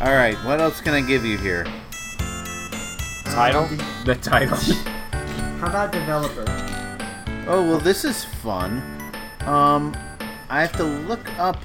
[0.00, 1.66] All right, what else can I give you here?
[3.24, 3.68] Title?
[4.06, 4.56] The title.
[5.58, 6.44] How about developer?
[7.46, 8.78] Oh well, this is fun.
[9.40, 9.94] Um,
[10.48, 11.62] I have to look up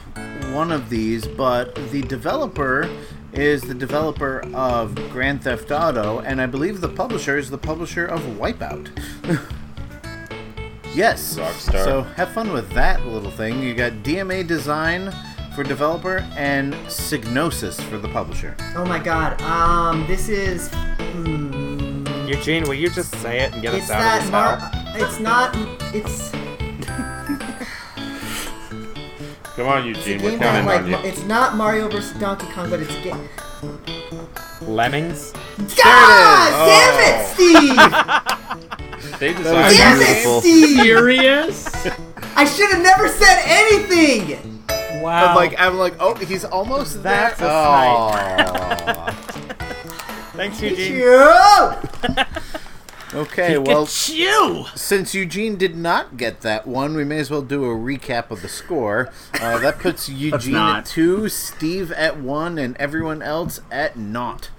[0.52, 2.90] one of these, but the developer
[3.32, 8.06] is the developer of Grand Theft Auto, and I believe the publisher is the publisher
[8.06, 8.90] of Wipeout.
[10.96, 11.38] yes.
[11.38, 11.84] Rockstar.
[11.84, 13.62] So have fun with that little thing.
[13.62, 15.12] You got DMA Design
[15.56, 18.56] for developer and Psygnosis for the publisher.
[18.76, 19.42] Oh my god.
[19.42, 20.70] Um, this is.
[20.70, 24.32] Mm, Eugene, will you just say it and get it's us out of that this
[24.32, 24.58] Mar.
[24.58, 25.08] hell?
[25.10, 25.56] It's not.
[25.94, 26.32] It's.
[29.56, 30.82] Come on, It's Eugene, we're game that counting like.
[30.84, 31.10] on you.
[31.10, 32.96] It's not Mario vs Donkey Kong, but it's.
[33.04, 34.01] Ga-
[34.68, 35.32] Lemmings?
[35.58, 36.66] God Oh.
[36.68, 37.78] damn it, Steve!
[39.20, 40.38] They was designed damn beautiful.
[40.38, 40.82] it, Steve!
[40.82, 41.68] Furious?
[42.36, 44.64] I should have never said anything.
[45.02, 45.28] Wow.
[45.30, 47.48] I'm like, I'm like, oh, he's almost That's there.
[47.48, 49.12] a Aw.
[50.34, 50.96] Thanks, Eugene.
[50.96, 51.30] You.
[53.14, 54.66] Okay, well, you!
[54.74, 58.42] since Eugene did not get that one, we may as well do a recap of
[58.42, 59.12] the score.
[59.34, 64.50] Uh, that puts Eugene at two, Steve at one, and everyone else at naught.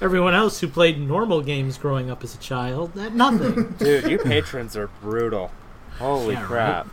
[0.00, 3.72] Everyone else who played normal games growing up as a child, that nothing.
[3.78, 5.50] Dude, you patrons are brutal.
[5.98, 6.86] Holy Yeah, right?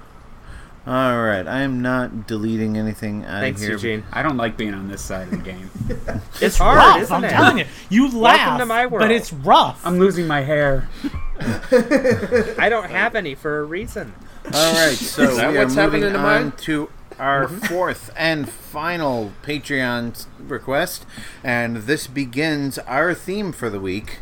[0.84, 0.94] Crap.
[1.16, 3.74] All right, I am not deleting anything out Thanks, of here.
[3.76, 4.04] Eugene.
[4.12, 5.70] I don't like being on this side of the game.
[6.42, 7.30] It's hard, rough, isn't I'm it?
[7.30, 7.66] telling you.
[7.90, 9.02] You laugh, to my world.
[9.02, 9.86] but it's rough.
[9.86, 10.90] I'm losing my hair.
[11.72, 14.14] I don't have any for a reason.
[14.46, 16.52] All right, so Is that we are what's happening moving to on mine?
[16.58, 21.06] to our fourth and final Patreon request,
[21.44, 24.20] and this begins our theme for the week.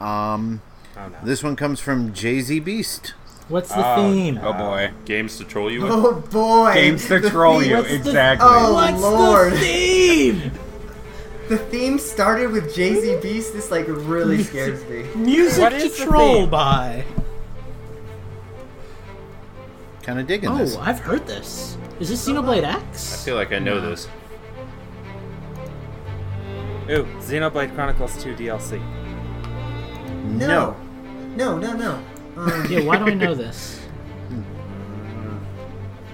[0.00, 0.62] Um,
[0.96, 1.16] Oh no.
[1.24, 3.14] this one comes from Jay Z Beast.
[3.52, 4.40] What's the oh, theme?
[4.42, 4.90] Oh boy.
[5.04, 5.90] games to troll you with.
[5.92, 6.72] Oh boy.
[6.72, 8.48] Games to The troll theme- you, What's the- exactly.
[8.50, 9.52] Oh What's lord.
[9.52, 10.50] the theme?
[11.48, 13.52] The theme started with Jay Z Beast.
[13.52, 15.02] This like really scares me.
[15.14, 16.50] Music What to is troll theme?
[16.50, 17.04] by.
[20.02, 20.76] Kind of digging Oh, this.
[20.76, 21.76] Oh, I've heard this.
[22.00, 23.12] Is this Xenoblade X?
[23.20, 24.08] I feel like I know this.
[26.88, 28.80] Ooh, Xenoblade Chronicles 2 DLC.
[30.24, 30.74] No.
[31.36, 32.02] No, no, no.
[32.36, 33.80] Um, Yeah, why do I know this?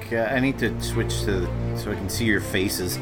[0.01, 1.47] Okay, I need to switch to
[1.77, 2.99] so I can see your faces.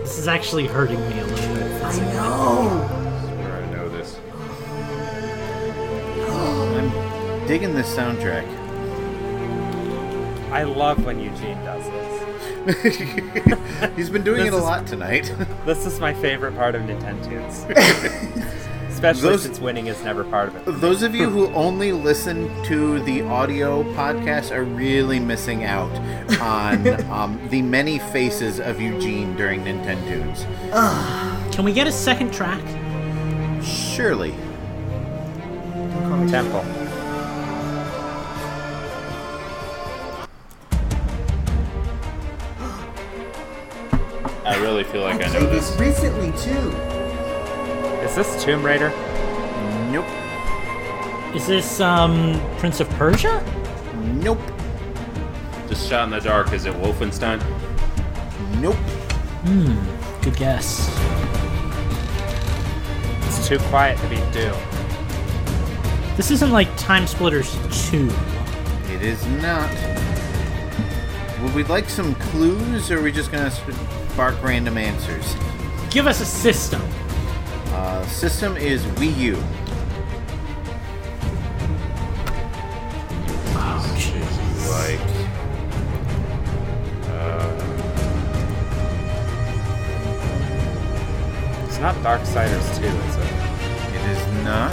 [0.00, 1.82] This is actually hurting me a little bit.
[1.82, 2.78] I know.
[3.38, 4.18] Where I know this.
[6.76, 8.46] I'm digging this soundtrack.
[10.50, 12.05] I love when Eugene does this.
[13.96, 15.32] He's been doing This it a is- lot tonight.
[15.64, 17.64] This is my favorite part of Nintendo's.
[18.90, 20.80] Especially Those- since winning is never part of it.
[20.80, 25.92] Those of you who only listen to the audio podcast are really missing out
[26.40, 30.44] on um, the many faces of Eugene during Nintendo's.
[31.54, 32.62] Can we get a second track?
[33.62, 34.32] Surely.
[36.30, 36.64] Temple.
[44.46, 45.70] I really feel like I I know this.
[45.70, 46.70] this recently too.
[48.04, 48.90] Is this Tomb Raider?
[49.90, 50.06] Nope.
[51.34, 53.42] Is this um Prince of Persia?
[54.22, 54.38] Nope.
[55.68, 56.52] Just shot in the dark.
[56.52, 57.40] Is it Wolfenstein?
[58.60, 58.76] Nope.
[59.46, 60.22] Hmm.
[60.22, 60.88] Good guess.
[63.26, 64.56] It's too quiet to be Doom.
[66.16, 67.52] This isn't like Time Splitters
[67.90, 68.08] 2.
[68.92, 69.70] It is not.
[71.42, 73.50] Would we like some clues, or are we just gonna
[74.16, 75.36] spark random answers?
[75.90, 76.80] Give us a system.
[77.66, 79.36] Uh, system is Wii U.
[83.58, 84.32] Oh, jeez.
[84.70, 85.00] Like.
[91.66, 93.22] It's not Darksiders 2, is it?
[93.96, 94.72] It is not.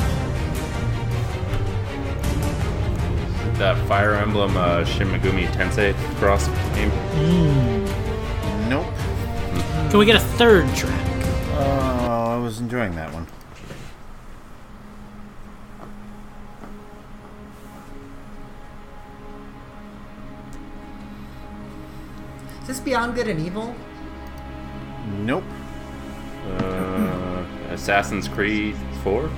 [3.60, 6.89] that Fire Emblem uh, Shin Megami Tensei cross game.
[6.89, 7.83] Nope.
[9.94, 11.08] Can we get a third track?
[11.52, 13.28] Oh, I was enjoying that one.
[22.64, 23.76] Is this Beyond Good and Evil?
[25.20, 25.44] Nope.
[26.58, 29.30] Uh, Assassin's Creed 4?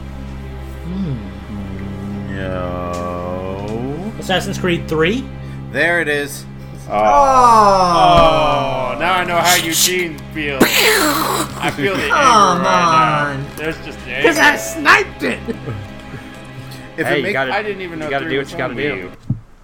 [2.29, 4.13] No.
[4.19, 5.21] Assassin's Creed 3?
[5.73, 6.45] There it is.
[6.87, 10.61] Oh, now I know how Eugene feels.
[10.63, 13.43] I feel the anger Come right on.
[13.43, 13.55] now.
[13.55, 14.57] There's just Because I anger.
[14.59, 15.39] sniped it!
[16.97, 18.47] If Hey, it you make- gotta- I didn't even know You gotta three do was
[18.47, 19.11] what you gotta on do.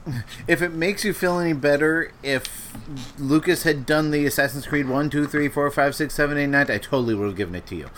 [0.08, 0.14] U.
[0.48, 2.72] if it makes you feel any better, if
[3.20, 6.72] Lucas had done the Assassin's Creed 1, 2, 3, 4, 5, 6, 7, 8, 9,
[6.72, 7.90] I totally would have given it to you.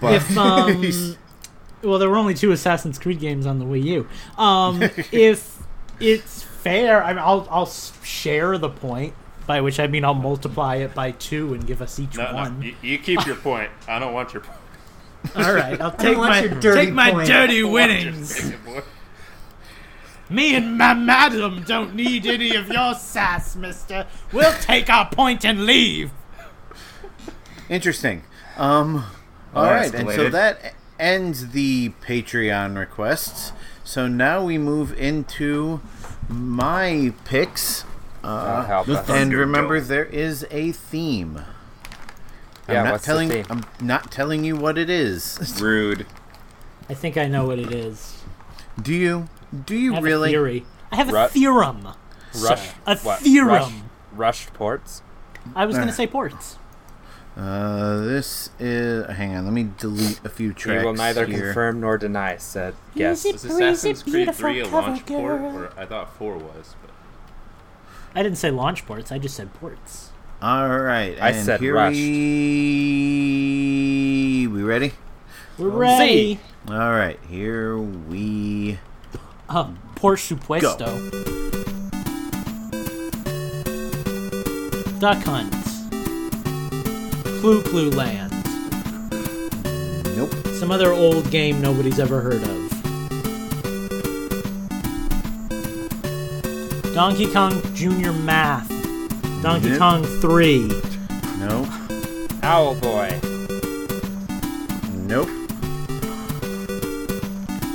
[0.00, 1.16] But If, um.
[1.82, 4.08] well, there were only two Assassin's Creed games on the Wii U.
[4.42, 5.58] Um, if
[6.00, 9.14] it's fair, I mean, I'll, I'll share the point,
[9.46, 12.34] by which I mean I'll multiply it by two and give us each No, no,
[12.34, 12.62] one.
[12.62, 13.70] you, you keep your point.
[13.88, 14.58] I don't want your point.
[15.36, 17.26] All right, I'll take want my, your dirty take my point.
[17.28, 18.52] dirty I want your winnings.
[20.30, 24.06] Me and my madam don't need any of your sass, mister.
[24.30, 26.10] We'll take our point and leave.
[27.70, 28.24] Interesting.
[28.58, 29.06] Um,
[29.54, 33.52] all Well, right, and so that ends the Patreon requests.
[33.84, 35.80] So now we move into
[36.28, 37.84] my picks.
[38.22, 39.06] Uh, help the us.
[39.06, 41.42] thunder- and remember, there is a theme.
[42.66, 43.28] I'm Yeah, not what's the telling.
[43.30, 43.46] theme?
[43.48, 45.58] I'm not telling you what it is.
[45.60, 46.06] Rude.
[46.90, 48.22] I think I know what it is.
[48.80, 49.28] Do you?
[49.66, 50.28] Do I you have really?
[50.30, 50.64] a theory.
[50.92, 51.88] I have a Ru- theorem.
[52.38, 52.60] Rush.
[52.68, 52.74] sir.
[52.86, 53.20] A what?
[53.20, 53.48] theorem.
[53.48, 53.72] Rush,
[54.12, 55.02] rushed ports.
[55.56, 56.57] I was going to say ports.
[57.38, 59.06] Uh, this is.
[59.06, 60.80] Hang on, let me delete a few tracks.
[60.82, 61.44] You will neither here.
[61.44, 63.24] confirm nor deny said guess.
[63.24, 65.40] Easy Is breezy, Assassin's Creed 3 a cover launch port?
[65.40, 66.74] Or I thought 4 was.
[66.82, 66.90] But
[68.16, 69.12] I didn't say launch ports.
[69.12, 70.10] I just said ports.
[70.42, 71.94] All right, I and said here rushed.
[71.96, 72.08] we
[74.50, 74.92] we ready?
[75.58, 76.40] We're ready.
[76.68, 78.78] All right, here we
[79.48, 80.86] Uh, por supuesto.
[84.98, 85.54] Duck Hunt.
[87.40, 88.32] Clu Clu Land.
[90.16, 90.32] nope.
[90.58, 92.68] Some other old game nobody's ever heard of.
[96.94, 98.68] Donkey Kong Junior Math.
[99.42, 99.78] Donkey Yep.
[99.78, 100.66] Kong 3.
[101.38, 101.68] Nope.
[102.42, 103.20] Owl boy.
[105.06, 105.28] Nope.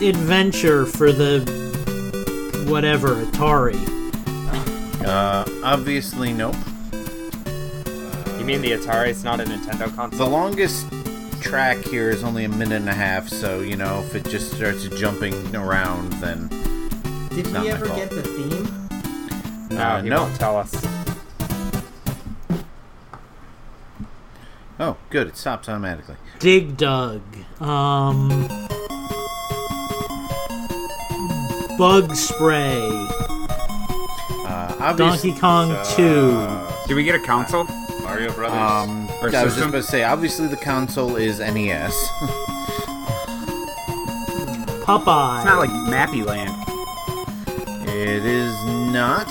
[0.01, 1.39] Adventure for the
[2.67, 3.79] whatever Atari.
[5.05, 6.55] Uh, obviously nope.
[8.43, 9.07] You mean the Atari?
[9.07, 10.19] It's not a Nintendo console.
[10.25, 10.87] The longest
[11.39, 14.51] track here is only a minute and a half, so you know if it just
[14.51, 16.49] starts jumping around, then
[17.29, 17.97] Did Not we my ever fault.
[17.99, 19.69] get the theme?
[19.69, 20.23] no, uh, he no.
[20.23, 20.75] won't tell us.
[24.77, 26.17] oh, good, it stops automatically.
[26.39, 27.21] Dig Dug.
[27.61, 28.27] Um.
[31.77, 33.07] Bug Spray.
[34.45, 36.87] Uh, Donkey Kong uh, 2.
[36.89, 37.65] Do we get a console?
[38.13, 38.57] Mario Brothers.
[38.57, 39.69] um, Or I was just system?
[39.69, 41.93] about to say, obviously the console is NES.
[44.85, 45.37] Popeye.
[45.37, 46.51] It's not like Mappy Land.
[47.89, 48.53] it is
[48.93, 49.27] not.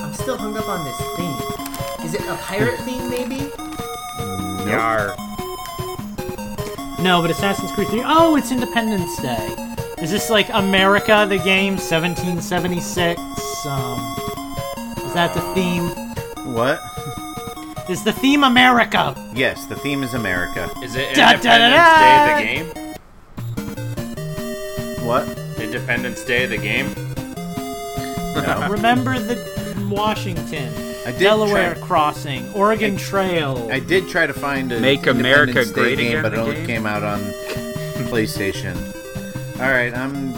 [0.00, 2.04] I'm still hung up on this theme.
[2.06, 3.50] Is it a pirate theme, maybe?
[4.70, 5.16] Yar.
[7.00, 8.02] No, but Assassin's Creed 3.
[8.04, 9.54] Oh, it's Independence Day.
[10.02, 13.18] Is this like America, the game, 1776?
[13.66, 13.98] Um,
[14.98, 15.88] is that the theme?
[16.54, 16.80] What?
[17.90, 19.14] Is the theme America?
[19.32, 20.68] Yes, the theme is America.
[20.82, 22.36] Is it Da, Independence da, da, da.
[22.40, 22.94] Day the
[24.96, 25.06] game?
[25.06, 25.38] What?
[25.60, 26.92] Independence Day of the game?
[28.34, 28.66] No.
[28.72, 29.36] Remember the
[29.88, 30.72] Washington,
[31.06, 33.68] I did Delaware try- Crossing, Oregon Trail.
[33.70, 36.36] I did try to find a Make America Independence Day Great game, Again but it
[36.36, 36.66] the only game?
[36.66, 37.20] came out on
[38.10, 38.74] PlayStation.
[39.58, 40.34] All right, I'm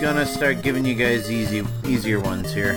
[0.00, 2.74] gonna start giving you guys easy, easier ones here.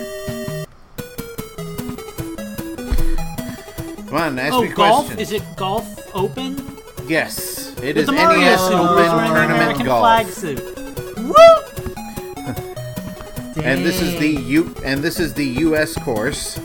[4.08, 5.08] Come on, ask oh, me golf?
[5.08, 5.20] questions.
[5.20, 6.78] Is it Golf Open?
[7.08, 10.02] Yes, it With is NES suit, Open the Tournament American Golf.
[10.02, 10.60] flag suit.
[11.18, 11.34] Woo!
[13.64, 16.60] and this is the U and this is the US course.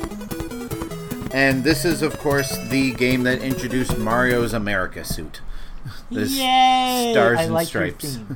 [1.33, 5.41] And this is of course the game that introduced Mario's America suit.
[6.11, 7.13] This Yay!
[7.13, 8.19] stars I and like stripes.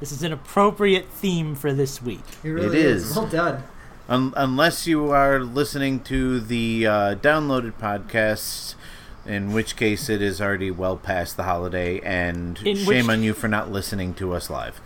[0.00, 0.08] Your theme.
[0.08, 2.20] This is an appropriate theme for this week.
[2.42, 3.10] It really It is.
[3.10, 3.16] is.
[3.16, 3.62] Well done.
[4.08, 8.74] Un- unless you are listening to the uh, downloaded podcasts,
[9.30, 13.22] In which case, it is already well past the holiday, and In shame which- on
[13.22, 14.80] you for not listening to us live.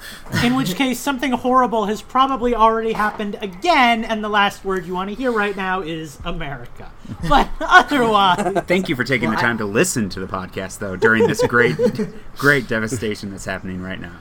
[0.45, 4.93] In which case, something horrible has probably already happened again, and the last word you
[4.93, 6.91] want to hear right now is America.
[7.29, 10.79] But otherwise, Thank you for taking Well, the I- time to listen to the podcast,
[10.79, 11.77] though, during this great,
[12.37, 14.13] great devastation that's happening right now.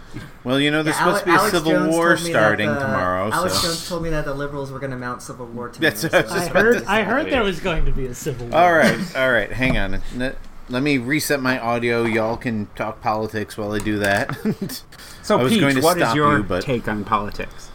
[0.43, 2.33] Well, you know, there's Yeah, supposed to be a Alex civil Jones war told me
[2.33, 3.29] that starting the- tomorrow.
[3.31, 3.67] Alex so.
[3.67, 5.91] Jones told me that the liberals were going to mount civil war tomorrow.
[5.91, 8.47] That's what I so- I heard I heard there was going to be a civil
[8.47, 8.59] war.
[8.59, 9.51] All right, all right.
[9.51, 10.01] Hang on.
[10.13, 10.35] N-
[10.69, 12.03] Let me reset my audio.
[12.03, 14.35] Y'all can talk politics while I do that.
[15.23, 17.71] So, I was Peach, going to what is stop your you, but- take on politics?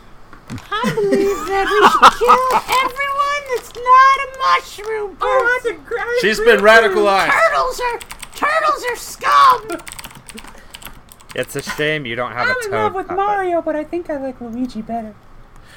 [0.51, 2.51] I believe that we should kill
[2.85, 5.81] everyone that's not a mushroom oh, person.
[6.21, 7.31] She's been radicalized.
[7.31, 7.99] Turtles are
[8.35, 9.81] turtles are scum.
[11.35, 13.17] It's a shame you don't have I'm a toad puppet.
[13.17, 15.15] Mario, but I think I like Luigi better.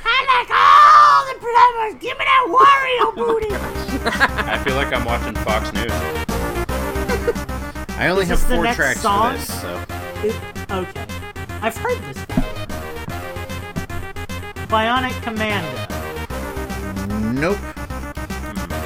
[0.06, 2.04] I like all the products.
[2.04, 3.48] Give me that Wario booty.
[4.52, 6.31] I feel like I'm watching Fox News.
[7.98, 9.34] I only Is have four tracks song?
[9.34, 9.84] for this, so
[10.24, 10.36] It-
[10.72, 11.06] okay,
[11.62, 12.44] I've heard this before.
[14.68, 15.70] Bionic Commando,
[17.40, 17.58] nope.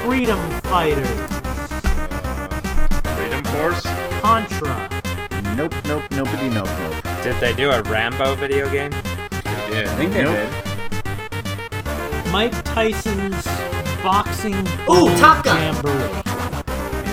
[0.03, 1.05] Freedom Fighter,
[3.15, 3.85] Freedom Force.
[4.21, 4.89] Contra.
[5.55, 6.95] Nope, nope, nobody, nope, nope.
[7.23, 8.91] Did they do a Rambo video game?
[9.71, 9.87] Yeah.
[9.91, 10.35] I think they Nope.
[10.35, 12.31] did.
[12.31, 13.45] Mike Tyson's
[14.03, 14.55] boxing
[14.89, 15.57] Ooh, Top Gun.
[15.75, 16.21] Jamboree.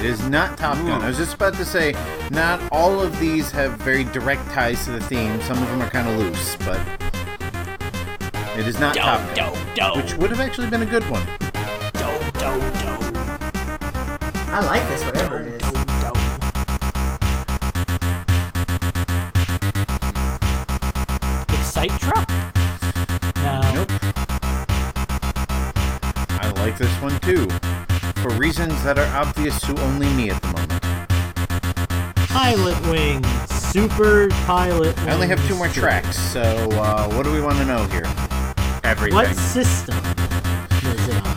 [0.03, 1.01] It is not Top Gun.
[1.01, 1.95] I was just about to say,
[2.33, 5.41] not all of these have very direct ties to the theme.
[5.43, 6.81] Some of them are kind of loose, but
[8.59, 9.53] it is not Top Gun,
[9.97, 11.23] which would have actually been a good one.
[14.51, 15.63] I like this, whatever it is.
[21.61, 22.29] Excite Truck?
[23.37, 23.61] No.
[23.73, 23.93] Nope.
[26.41, 27.47] I like this one too,
[28.23, 30.83] for reasons that are obvious to only me at the moment.
[32.29, 33.27] Pilot Wings.
[33.51, 35.09] Super Pilot Wings.
[35.09, 36.41] I only have two more tracks, so
[36.73, 38.05] uh, what do we want to know here?
[38.85, 39.17] Everything.
[39.17, 39.97] What system
[40.85, 41.37] is it on?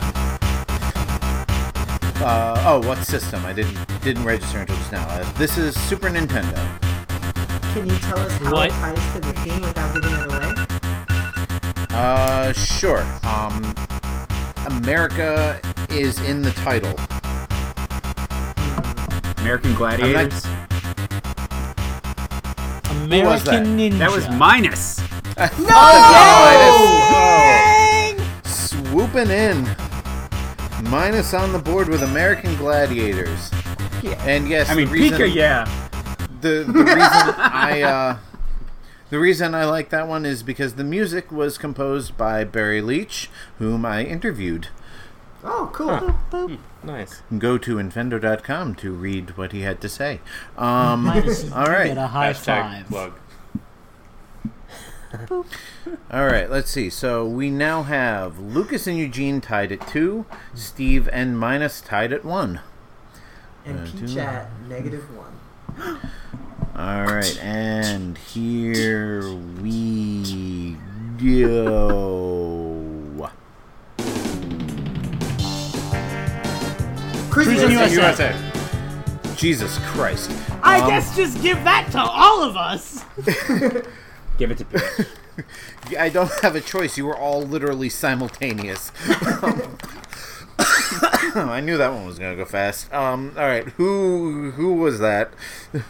[2.22, 3.44] Uh, oh, what system?
[3.44, 5.06] I didn't didn't register until just now.
[5.08, 6.54] Uh, this is Super Nintendo.
[7.74, 8.68] Can you tell us how What?
[8.68, 10.54] it ties to the theme without giving it away?
[11.90, 13.04] Uh, sure.
[13.24, 13.74] Um,
[14.66, 15.60] America
[15.90, 16.94] is in the title.
[19.38, 20.44] American Gladiators.
[23.02, 23.98] American Ninja.
[23.98, 25.00] That was minus.
[25.68, 26.86] Oh!
[28.44, 29.68] Swooping in.
[30.90, 33.50] Minus on the board with American Gladiators.
[34.02, 34.22] Yeah.
[34.24, 35.64] And yes, I mean, reason, Pika, yeah.
[36.40, 38.18] the, the reason I uh,
[39.08, 43.30] the reason I like that one is because the music was composed by Barry Leitch,
[43.58, 44.68] whom I interviewed.
[45.48, 46.58] Oh, cool.
[46.82, 47.22] Nice.
[47.38, 50.20] Go to infendo.com to read what he had to say.
[50.58, 51.86] Um, all right.
[51.88, 52.86] Get a high Hashtag five.
[52.88, 53.12] plug.
[56.10, 56.90] All right, let's see.
[56.90, 62.24] So we now have Lucas and Eugene tied at two, Steve and Minus tied at
[62.24, 62.60] one.
[63.64, 64.20] And Uh, Peach two.
[64.20, 65.32] at negative one.
[66.76, 69.22] All right, and here
[69.62, 70.76] we
[71.18, 72.65] go.
[77.36, 77.94] Cruis'n USA.
[78.32, 79.34] USA.
[79.36, 80.30] Jesus Christ!
[80.62, 83.04] I Um, guess just give that to all of us.
[84.38, 85.96] Give it to Peach.
[85.98, 86.98] I don't have a choice.
[86.98, 88.92] You were all literally simultaneous.
[90.58, 92.92] I knew that one was gonna go fast.
[92.92, 95.30] Um, all right, who who was that?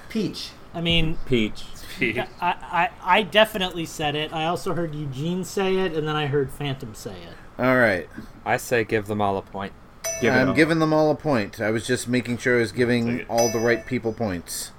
[0.08, 0.50] Peach.
[0.74, 1.64] I mean, Peach.
[1.98, 2.18] Peach.
[2.18, 4.32] I, I, I definitely said it.
[4.32, 7.34] I also heard Eugene say it, and then I heard Phantom say it.
[7.62, 8.08] All right,
[8.44, 9.72] I say give them all a point.
[10.20, 10.54] Give I'm all.
[10.54, 11.60] giving them all a point.
[11.60, 14.72] I was just making sure I was giving all the right people points.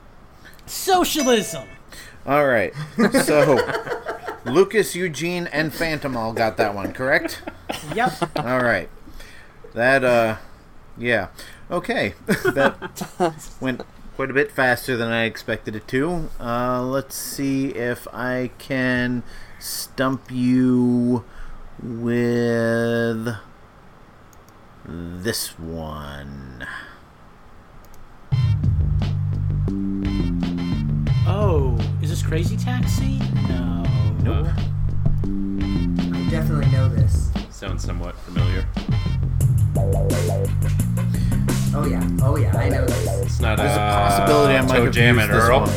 [0.65, 1.67] Socialism.
[2.25, 2.73] All right.
[3.23, 3.59] So,
[4.45, 7.41] Lucas, Eugene, and Phantom all got that one, correct?
[7.95, 8.37] Yep.
[8.37, 8.89] All right.
[9.73, 10.37] That, uh,
[10.97, 11.27] yeah.
[11.69, 12.15] Okay.
[12.27, 13.81] that went
[14.15, 16.29] quite a bit faster than I expected it to.
[16.39, 19.23] Uh, let's see if I can
[19.59, 21.23] stump you
[21.81, 23.35] with
[24.87, 26.65] this one.
[31.27, 33.19] Oh, is this Crazy Taxi?
[33.49, 33.83] No.
[34.23, 34.47] Nope.
[34.55, 37.31] I definitely know this.
[37.49, 38.65] Sounds somewhat familiar.
[41.75, 42.07] Oh yeah.
[42.21, 42.55] Oh yeah.
[42.57, 43.07] I know this.
[43.25, 45.59] It's not There's a uh, possibility I might Toe have Jam used and this Earl.
[45.61, 45.69] one.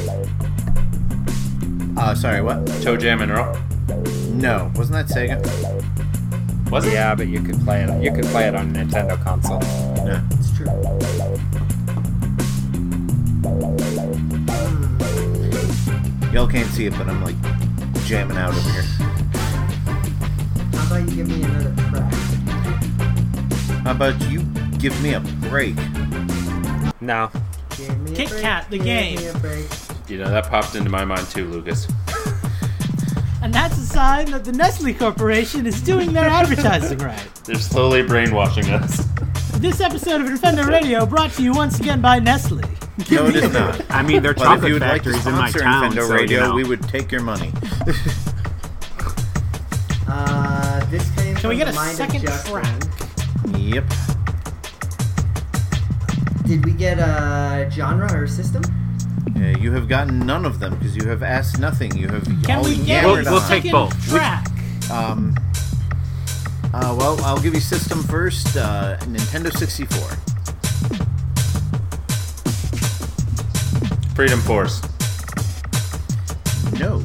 [1.99, 2.65] Uh, sorry, what?
[2.65, 3.55] ToeJam and Earl.
[4.33, 5.39] No, wasn't that Sega?
[6.71, 6.93] Was it?
[6.93, 8.03] Yeah, but you could play it.
[8.03, 9.61] You could play it on Nintendo console.
[10.07, 10.67] Yeah, it's true.
[16.33, 17.35] Y'all can't see it, but I'm like
[18.05, 18.83] jamming out over here.
[20.73, 22.13] How about you give me another crack?
[23.83, 24.43] How about you
[24.79, 25.75] give me a break?
[27.01, 27.31] No.
[27.77, 29.35] Give me a Kit break, Kat, the give me game.
[29.35, 29.67] a break.
[30.09, 31.89] You know, that popped into my mind too, Lucas.
[33.43, 37.35] And that's a sign that the Nestle Corporation is doing their advertising right.
[37.45, 39.07] They're slowly brainwashing us.
[39.59, 42.61] This episode of Infendo Radio brought to you once again by Nestle.
[43.11, 43.83] No, it is not.
[43.91, 45.59] I mean, there are But if chocolate you would like to factories in my sponsor
[45.61, 46.55] town, Infendo so Radio, you know.
[46.55, 47.53] we would take your money.
[50.13, 52.83] Uh, this came Can we get a second of track?
[53.57, 53.85] Yep.
[56.45, 58.61] Did we get a genre or system?
[59.37, 61.97] Uh, you have gotten none of them because you have asked nothing.
[61.97, 63.49] You have Can all we get yammered we'll, on.
[63.49, 64.09] take second both.
[64.09, 64.47] track?
[64.91, 65.35] Um.
[66.73, 68.57] Uh, well, I'll give you system first.
[68.57, 69.99] Uh, Nintendo 64.
[74.15, 74.81] Freedom Force.
[76.79, 77.01] No.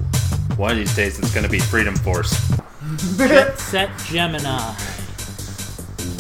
[0.58, 2.32] One of these days, it's gonna be Freedom Force.
[3.18, 4.76] Jet Set Gemini.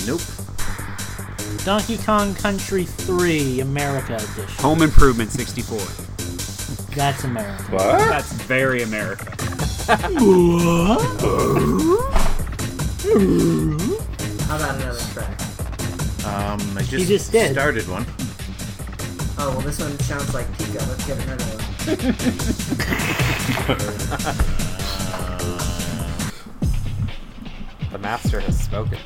[0.07, 0.21] Nope.
[1.66, 4.45] Donkey Kong Country 3 America Edition.
[4.59, 5.80] Home Improvement 64.
[6.95, 7.63] That's America.
[7.72, 7.97] What?
[7.97, 9.26] That's very America.
[9.88, 9.97] How
[14.55, 15.41] about another track?
[16.24, 17.53] Um, I just, just did.
[17.53, 18.05] started one.
[19.39, 20.88] Oh well, this one sounds like Pika.
[20.88, 21.55] Let's get another one.
[27.91, 28.97] The master has spoken.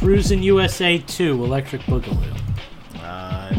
[0.00, 2.40] Cruis'n USA 2 Electric Boogaloo.
[3.02, 3.50] Uh,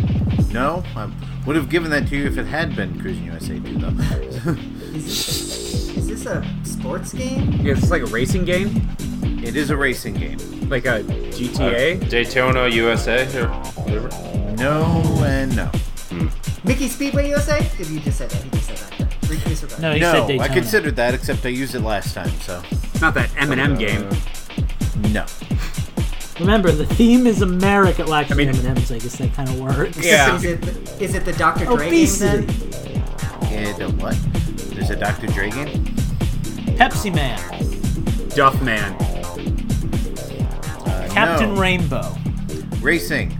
[0.51, 0.83] no.
[0.95, 1.09] I
[1.45, 4.53] would have given that to you if it had been Cruis'n USA 2, though.
[4.97, 7.51] Is this, is this a sports game?
[7.61, 8.87] Yeah, it's like a racing game,
[9.43, 10.39] it is a racing game.
[10.69, 12.01] like a GTA.
[12.03, 14.09] Uh, Daytona USA or whatever.
[14.55, 15.65] No and no.
[16.09, 16.27] Hmm.
[16.67, 17.59] Mickey Speedway USA?
[17.59, 18.77] If you just said that, he just said
[19.07, 19.29] that.
[19.29, 19.81] Re- disregard.
[19.81, 20.49] No, he said Daytona.
[20.49, 22.61] I considered that, except I used it last time, so.
[22.71, 25.13] It's not that Eminem uh, game.
[25.13, 25.25] No.
[26.39, 28.03] Remember, the theme is America.
[28.03, 29.97] Well, actually, I mean- M&M's, I guess that kind of works.
[29.97, 30.35] Yeah.
[30.35, 31.65] Is it, the, it the Dr.
[31.65, 32.45] Dre Obesity.
[32.45, 32.55] game
[33.41, 33.53] then?
[33.53, 34.15] It, uh, what?
[34.75, 35.27] There's a Dr.
[35.27, 35.85] Dre game?
[36.77, 37.39] Pepsi Man.
[38.29, 38.93] Duff Man.
[40.85, 41.61] Uh, Captain no.
[41.61, 42.15] Rainbow.
[42.81, 43.35] Racing.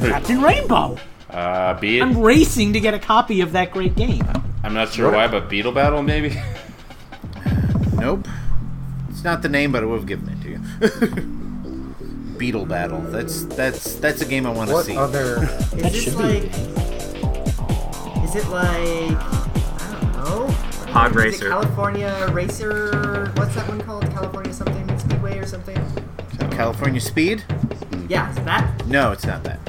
[0.00, 0.98] Captain Rainbow.
[1.30, 2.02] Uh, Beat.
[2.02, 4.26] I'm racing to get a copy of that great game.
[4.62, 6.36] I'm not sure why, but Beetle Battle maybe.
[7.94, 8.28] Nope.
[9.08, 11.36] It's not the name, but I would have given it to you.
[12.40, 13.02] Beetle Battle.
[13.02, 14.96] That's that's that's a game I want to What see.
[14.96, 15.42] other?
[15.42, 16.22] Is That this should be.
[16.24, 16.44] like.
[18.24, 19.12] Is it like.
[19.20, 20.12] I don't
[20.48, 20.54] know.
[20.90, 21.48] Pod Is it Racer.
[21.50, 23.30] California Racer.
[23.36, 24.10] What's that one called?
[24.10, 24.98] California something?
[24.98, 25.76] Speedway or something?
[26.50, 27.44] California Speed?
[28.08, 28.86] Yeah, is that?
[28.86, 29.60] No, it's not that.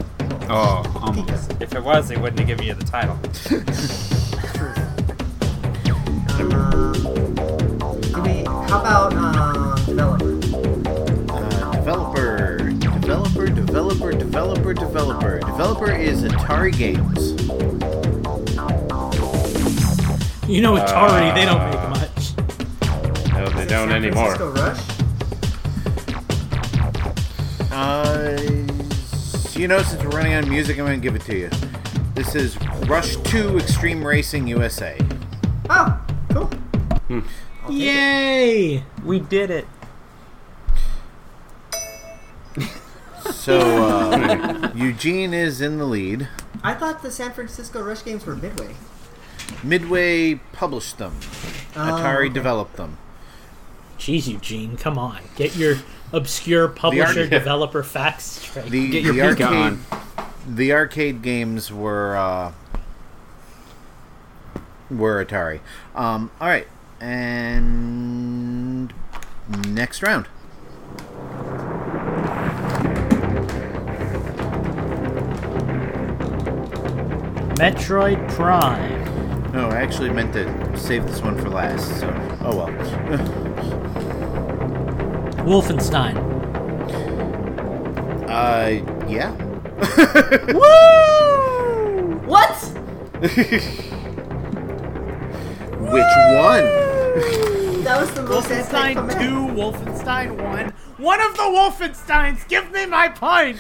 [0.50, 1.52] Oh, almost.
[1.62, 3.20] If it was, they wouldn't have given you the title.
[6.42, 6.94] Um,
[8.24, 9.61] we, how about um,
[13.94, 15.40] developer, developer, developer, developer.
[15.40, 17.32] Developer is Atari Games.
[20.48, 22.34] You know, Atari, they don't Uh, make much.
[23.34, 24.36] no, they Is don't San anymore.
[24.36, 24.82] Francisco Rush?
[27.72, 28.38] Uh,
[29.60, 31.50] you know, since we're running on music, I'm gonna give it to you.
[32.16, 34.98] This is Rush 2 Extreme Racing USA.
[35.70, 36.50] Oh, cool.
[36.90, 37.24] I'll take
[37.70, 37.72] it.
[37.74, 38.84] Yay!
[39.04, 39.68] We did it.
[43.42, 46.28] So uh, Eugene is in the lead.
[46.64, 48.76] I thought the San Francisco Rush games were Midway.
[49.64, 51.16] Midway published them.
[51.76, 52.34] Oh, Atari okay.
[52.36, 53.00] developed them.
[53.98, 55.24] Jeez, Eugene, come on.
[55.36, 55.78] Get your
[56.14, 58.70] obscure publisher arc- developer facts straight.
[58.70, 60.56] The, Get your the Pika arcade, on.
[60.56, 62.52] the arcade games were uh,
[64.92, 65.62] were Atari.
[65.96, 66.68] Um, all right,
[67.00, 68.94] and
[69.68, 70.28] next round.
[77.62, 79.52] Metroid Prime.
[79.52, 82.00] No, I actually meant to save this one for last.
[82.00, 82.08] So,
[82.42, 82.70] oh well.
[85.46, 86.18] Wolfenstein.
[88.28, 89.32] uh, yeah.
[90.54, 92.16] Woo!
[92.26, 92.58] What?
[95.92, 96.66] Which one?
[97.84, 99.54] That was the most Wolfenstein 2.
[99.54, 100.74] Wolfenstein 1.
[101.02, 102.48] One of the Wolfensteins!
[102.48, 103.58] Give me my point!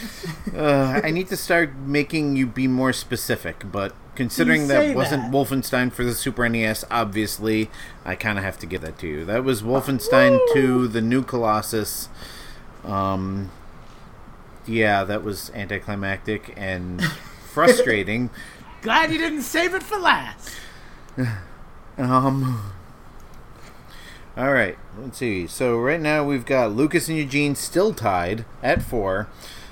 [0.55, 5.33] Uh, I need to start making you be more specific, but considering You that wasn't.
[5.33, 7.71] Wolfenstein for the Super NES, obviously,
[8.05, 9.25] I kind of have to give that to you.
[9.25, 12.09] That was Wolfenstein 2, the new Colossus.
[12.83, 13.49] Um,
[14.67, 17.03] yeah, that was anticlimactic and
[17.53, 18.29] frustrating.
[18.83, 20.51] Glad you didn't save it for last.
[21.97, 22.71] Um.
[24.37, 24.77] All right.
[24.97, 25.45] Let's see.
[25.47, 29.27] So right now we've got Lucas and Eugene still tied at four.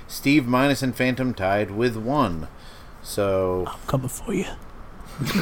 [0.08, 2.48] Steve, Minus, and Phantom tied with one.
[3.04, 4.46] So I'm coming for you.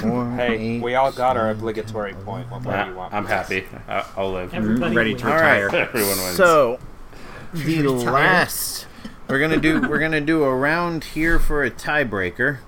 [0.01, 2.51] four, Hey, eight, we all got our obligatory point.
[2.51, 3.13] What more do you want?
[3.13, 3.47] I'm from us?
[3.49, 3.65] happy.
[3.87, 4.53] I- I'll live.
[4.53, 5.21] Everybody ready wins.
[5.23, 5.61] to All right.
[5.61, 5.81] retire.
[5.87, 6.35] Everyone wins.
[6.35, 6.79] So
[7.53, 8.87] the last
[9.29, 12.59] we're gonna do we're gonna do a round here for a tiebreaker.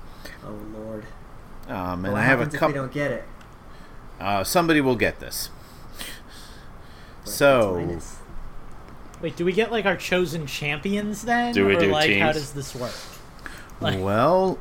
[0.46, 1.06] Oh lord.
[1.68, 2.76] Um, and what I have a happens if couple.
[2.76, 3.24] don't get it?
[4.20, 5.50] Uh, somebody will get this.
[7.30, 8.00] Plus So.
[9.22, 11.54] Wait, do we get like our chosen champions then?
[11.54, 12.94] Do we or do like how does this work?
[13.82, 14.58] Like- well,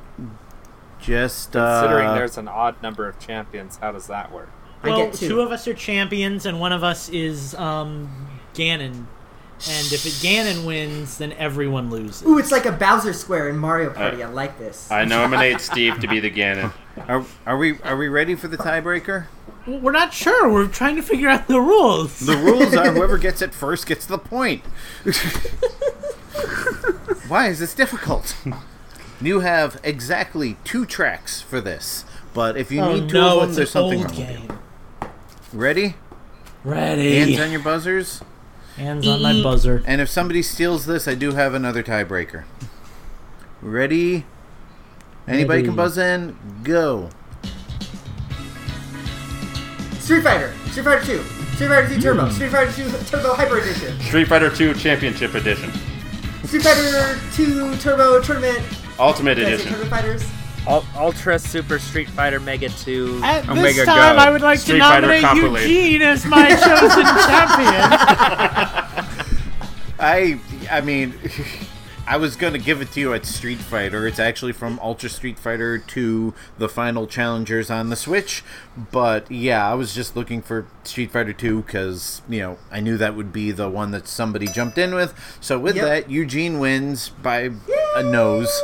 [1.01, 4.51] just Considering uh, there's an odd number of champions, how does that work?
[4.83, 5.29] I Well, get two.
[5.29, 8.09] two of us are champions and one of us is um
[8.55, 9.07] Ganon.
[9.61, 12.25] And if it Ganon wins, then everyone loses.
[12.25, 14.23] Ooh, it's like a Bowser Square in Mario Party.
[14.23, 14.89] I like this.
[14.89, 16.73] I nominate Steve to be the Ganon.
[17.09, 19.27] are, are we are we ready for the tiebreaker?
[19.69, 20.51] We're not sure.
[20.51, 22.21] We're trying to figure out the rules.
[22.21, 24.65] The rules are whoever gets it first gets the point.
[27.29, 28.35] Why is this difficult?
[29.21, 33.49] You have exactly two tracks for this, but if you oh need two no, of
[33.49, 34.59] them, there's something wrong with you.
[35.53, 35.97] Ready?
[36.65, 37.19] Ready.
[37.19, 38.23] Hands on your buzzers.
[38.77, 39.83] Hands on my buzzer.
[39.87, 42.45] And if somebody steals this, I do have another tiebreaker.
[43.61, 44.25] Ready?
[45.27, 46.39] Anybody can buzz in.
[46.63, 47.11] Go.
[50.09, 51.23] Street Fighter, Street Fighter 2,
[51.55, 52.31] Street Fighter 2 Turbo, hmm.
[52.33, 55.71] Street Fighter 2 Turbo Hyper Edition, Street Fighter 2 Championship Edition.
[56.45, 58.59] Street Fighter 2 Turbo Tournament.
[58.99, 59.73] Ultimate Did I say Edition.
[59.73, 60.25] Tournament Fighters.
[60.97, 63.21] Ultra Super Street Fighter Mega 2.
[63.23, 64.23] At this Omega time, Go.
[64.23, 65.61] I would like Street to nominate Copperly.
[65.61, 67.85] Eugene as my chosen champion.
[70.01, 70.41] I
[70.71, 71.13] I mean
[72.11, 74.07] I was gonna give it to you at Street Fighter.
[74.07, 78.43] It's actually from Ultra Street Fighter to the final challengers on the Switch.
[78.91, 82.97] But yeah, I was just looking for Street Fighter 2 because you know I knew
[82.97, 85.13] that would be the one that somebody jumped in with.
[85.43, 85.85] So with Yep.
[85.85, 87.51] that, Eugene wins by
[87.95, 88.59] a nose.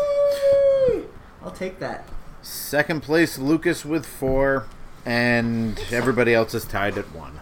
[1.42, 2.08] I'll take that.
[2.40, 4.64] Second place, Lucas with four,
[5.04, 7.40] and everybody else is tied at one.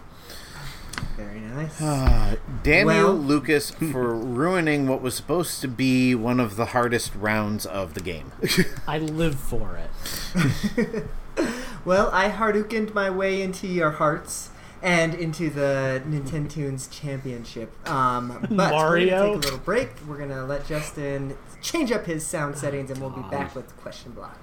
[1.53, 2.37] Very nice.
[2.63, 7.65] Daniel Well- Lucas for ruining what was supposed to be one of the hardest rounds
[7.65, 8.31] of the game.
[8.87, 11.03] I live for it.
[11.85, 14.51] Well, I Harukened my way into your hearts
[14.81, 17.73] and into the Nintendo's championship.
[17.89, 19.09] Um, but we're Mario?
[19.09, 19.89] gonna take a little break.
[20.07, 24.11] We're gonna let Justin change up his sound settings, and we'll be back with question
[24.13, 24.37] block.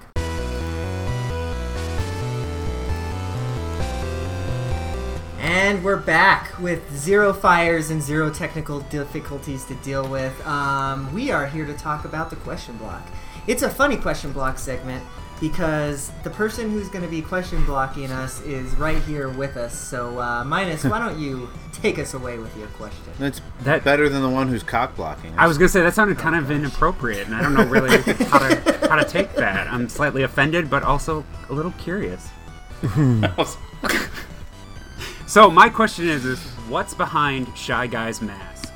[5.43, 10.47] And we're back with zero fires and zero technical difficulties to deal with.
[10.47, 13.03] Um, we are here to talk about the question block.
[13.47, 15.03] It's a funny question block segment
[15.41, 19.77] because the person who's going to be question blocking us is right here with us.
[19.77, 23.01] So, uh, Minus, why don't you take us away with your question?
[23.19, 25.31] That's That- better than the one who's cock blocking.
[25.33, 25.37] Us.
[25.39, 28.41] I was gonna say that sounded kind of inappropriate, and I don't know really how
[28.41, 29.69] to how to take that.
[29.73, 32.29] I'm slightly offended, but also a little curious.
[35.31, 38.73] So my question is: Is what's behind Shy Guy's mask?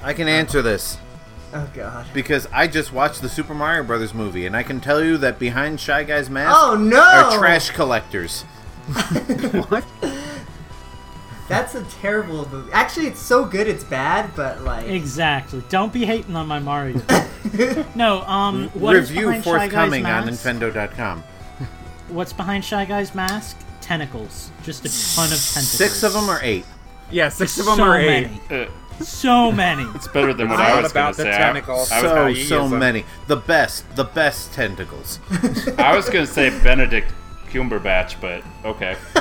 [0.00, 0.98] I can answer this
[1.52, 2.06] Oh, God.
[2.14, 5.40] because I just watched the Super Mario Brothers movie, and I can tell you that
[5.40, 7.00] behind Shy Guy's mask Oh, no!
[7.00, 8.42] are trash collectors.
[9.70, 9.84] What?
[11.48, 12.70] That's a terrible movie.
[12.72, 14.86] Actually, it's so good it's bad, but, like.
[14.86, 15.64] Exactly.
[15.68, 17.02] Don't be hating on my Mario.
[17.96, 20.28] no, um, what is Review behind Shy Guy's forthcoming on?
[20.28, 21.24] Infendo.com.
[22.08, 23.56] What's behind Shy Guy's mask?
[23.86, 24.50] Tentacles.
[24.64, 25.68] Just a ton of tentacles.
[25.68, 26.64] Six of them or eight?
[27.10, 28.28] Yeah, six of them so are eight.
[28.50, 28.64] many.
[28.64, 28.66] Uh,
[29.04, 29.84] So many.
[29.94, 31.34] it's better than what It's I was going about to the say.
[31.34, 31.92] I- tentacles.
[31.92, 32.26] I, was, So how so
[32.64, 32.78] use 'em.
[32.80, 33.04] many.
[33.28, 35.20] The best, the best tentacles.
[35.78, 37.12] I was going to say Benedict
[37.52, 38.96] Cumberbatch, but okay.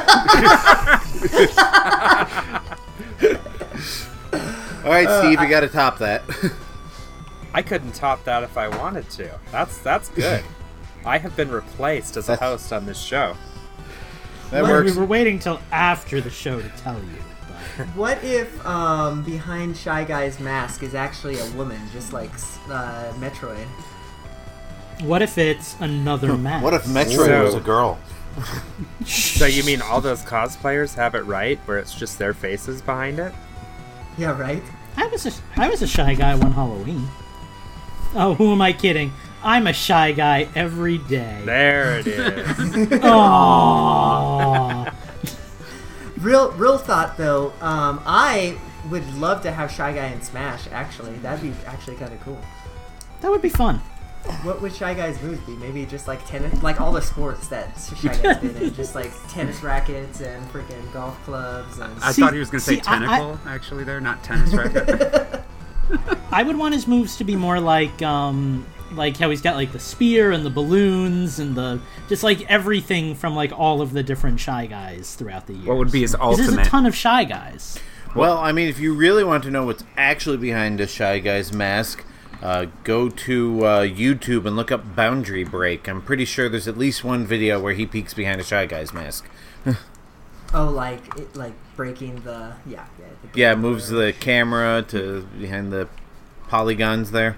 [4.83, 6.23] All right, Steve, you got to top that.
[7.53, 9.39] I couldn't top that if I wanted to.
[9.51, 10.43] That's that's good.
[11.05, 13.35] I have been replaced as a That's- host on this show.
[14.51, 14.91] That Well, works.
[14.93, 17.09] We were waiting till after the show to tell you.
[17.77, 22.31] but- What if um, behind Shy Guy's mask is actually a woman, just like
[22.69, 23.67] uh, Metroid?
[25.01, 26.63] What if it's another mask?
[26.63, 27.99] What if Metroid So- was a girl?
[29.05, 33.19] So you mean all those cosplayers have it right, where it's just their faces behind
[33.19, 33.31] it?
[34.17, 34.63] Yeah, right.
[34.97, 37.07] I was a, I was a shy guy one Halloween.
[38.15, 39.11] Oh, who am I kidding?
[39.45, 41.41] I'm a shy guy every day.
[41.45, 42.47] There it is.
[43.05, 44.93] Aww.
[46.17, 47.53] Real, real thought though.
[47.61, 48.57] Um, I
[48.89, 50.67] would love to have Shy Guy in Smash.
[50.71, 52.39] Actually, that'd be actually kind of cool.
[53.21, 53.77] that would be fun.
[54.43, 55.55] what would Shy Guys moves be?
[55.57, 59.11] Maybe just like tennis, like all the sports that Shy Guy's been in, just like
[59.29, 61.93] tennis rackets and freaking golf clubs and.
[62.01, 64.23] I See- thought he was going to say see, I- I- tentacle, actually, there, not
[64.23, 65.41] tennis racket.
[66.31, 69.71] I would want his moves to be more like um like how he's got like
[69.71, 74.03] the spear and the balloons and the just like everything from like all of the
[74.03, 75.65] different shy guys throughout the years.
[75.67, 77.79] what would be his 'Cause There's a ton of shy guys.
[78.15, 81.51] Well, I mean, if you really want to know what's actually behind a Shy Guy's
[81.51, 82.05] mask,
[82.41, 85.89] uh, go to uh, YouTube and look up Boundary Break.
[85.89, 88.93] I'm pretty sure there's at least one video where he peeks behind a Shy Guy's
[88.93, 89.27] mask.
[90.53, 93.05] Oh, like it, like breaking the yeah yeah.
[93.33, 95.89] the Yeah, moves the camera to behind the
[96.47, 97.35] polygons there.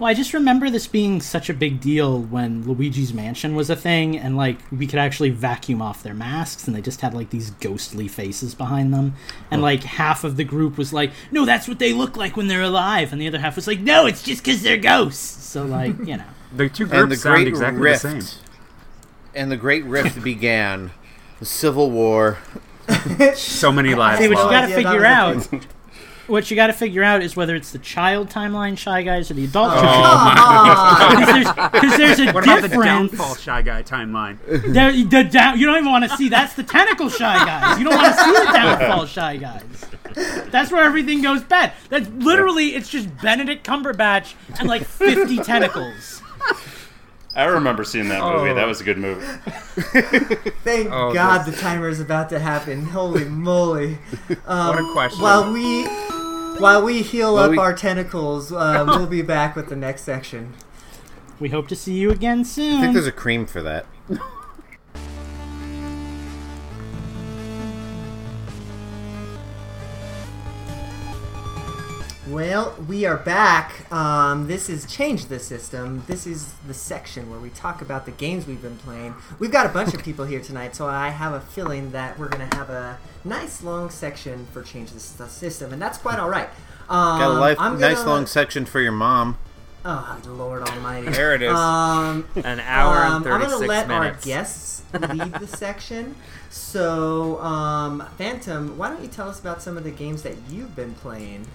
[0.00, 3.68] That- Well, I just remember this being such a big deal when Luigi's Mansion was
[3.70, 7.12] a thing, and like we could actually vacuum off their masks, and they just had
[7.14, 9.14] like these ghostly faces behind them,
[9.50, 12.48] and like half of the group was like, "No, that's what they look like when
[12.48, 15.64] they're alive," and the other half was like, "No, it's just because they're ghosts." So
[15.64, 16.24] like, you know.
[16.56, 18.02] the two And groups the sound exactly Rift.
[18.02, 18.40] the same.
[19.34, 20.90] And the Great Rift began.
[21.38, 22.38] The Civil War.
[23.34, 25.60] So many lives See, what you got to idea figure out, was the
[26.30, 29.34] what you got to figure out is whether it's the child timeline shy guys or
[29.34, 33.82] the adult Oh, shy because there's, 'cause there's a What about the downfall shy guy
[33.82, 34.38] timeline?
[34.46, 36.28] There, the down, you don't even want to see.
[36.28, 37.78] That's the tentacle shy guys.
[37.78, 39.62] You don't want to see the downfall shy guys.
[40.50, 41.72] That's where everything goes bad.
[41.88, 46.22] That's literally it's just Benedict Cumberbatch and like 50 tentacles.
[47.34, 48.50] I remember seeing that movie.
[48.50, 48.54] Oh.
[48.54, 49.24] That was a good movie.
[50.64, 52.86] Thank Oh, God this- the timer is about to happen.
[52.86, 53.98] Holy moly!
[54.46, 55.22] Um, What a question.
[55.22, 55.84] While we
[56.58, 60.02] while we heal While up we- our tentacles, uh, we'll be back with the next
[60.02, 60.54] section.
[61.38, 62.78] We hope to see you again soon.
[62.78, 63.86] I think there's a cream for that.
[72.30, 73.90] Well, we are back.
[73.92, 76.04] Um, this is Change the System.
[76.06, 79.14] This is the section where we talk about the games we've been playing.
[79.40, 82.28] We've got a bunch of people here tonight, so I have a feeling that we're
[82.28, 86.28] going to have a nice long section for Change the System, and that's quite all
[86.30, 86.48] right.
[86.88, 89.36] Um, Got a life, I'm nice gonna- long section for your mom.
[89.82, 91.08] Oh, Lord Almighty!
[91.08, 91.54] There it is.
[91.56, 94.26] Um, An hour um, and I'm gonna let minutes.
[94.26, 96.14] our guests lead the section.
[96.50, 100.76] So, um, Phantom, why don't you tell us about some of the games that you've
[100.76, 101.46] been playing?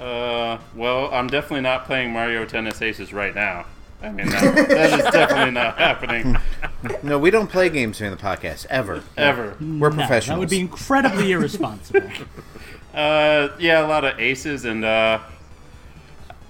[0.00, 3.66] Uh, well, I'm definitely not playing Mario Tennis Aces right now.
[4.02, 6.34] I mean, that, that is definitely not happening
[7.02, 9.02] No, we don't play games here in the podcast ever.
[9.18, 9.56] ever.
[9.60, 10.26] We're No, professionals.
[10.26, 12.10] that would be incredibly irresponsible.
[12.92, 15.20] Uh, yeah, a lot of aces, and uh,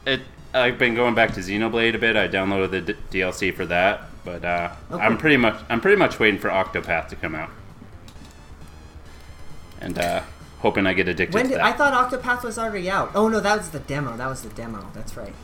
[0.07, 0.23] it.
[0.55, 2.17] I've been going back to Xenoblade a bit.
[2.17, 5.03] I downloaded the D- DLC for that, but uh, Okay.
[5.05, 7.51] I'm pretty much I'm pretty much waiting for Octopath to come out,
[9.83, 10.23] and uh,
[10.61, 11.61] hoping I get addicted When to that.
[11.65, 13.11] I thought Octopath was already out.
[13.15, 14.17] Oh no, that was the demo.
[14.17, 14.87] That was the demo.
[14.95, 15.35] That's right.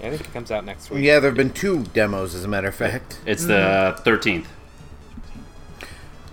[0.00, 1.02] I think it comes out next week.
[1.02, 3.18] Yeah, there have been two demos, as a matter of fact.
[3.26, 4.46] it's the 13th.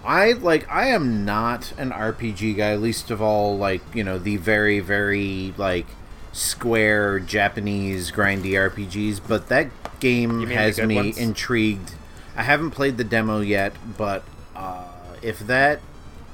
[0.03, 0.69] I like.
[0.71, 2.75] I am not an RPG guy.
[2.75, 5.87] Least of all, like you know, the very, very like
[6.31, 9.19] square Japanese grindy RPGs.
[9.27, 9.67] But that
[9.99, 11.17] game You mean the has me ones?
[11.17, 11.93] intrigued.
[12.35, 14.23] I haven't played the demo yet, but
[14.55, 14.83] uh,
[15.23, 15.79] if that,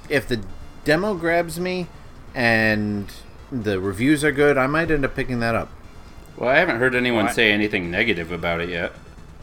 [0.09, 0.41] if the
[0.83, 1.87] demo grabs me,
[2.33, 3.11] and
[3.51, 5.69] the reviews are good, I might end up picking that up.
[6.37, 7.35] Well, I haven't heard anyone What?
[7.35, 8.93] say anything negative about it yet.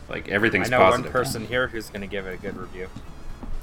[0.09, 0.80] Like everything's positive.
[0.80, 1.05] I know positive.
[1.05, 2.89] one person here who's going to give it a good review.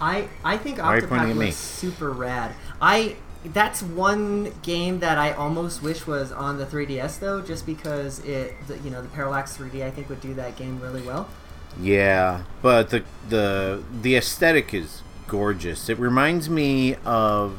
[0.00, 2.54] I I think Why are Octopath at was super rad.
[2.80, 8.18] I that's one game that I almost wish was on the 3DS though, just because
[8.20, 11.28] it the, you know the Parallax 3D I think would do that game really well.
[11.78, 15.88] Yeah, but the the the aesthetic is gorgeous.
[15.88, 17.56] It reminds me of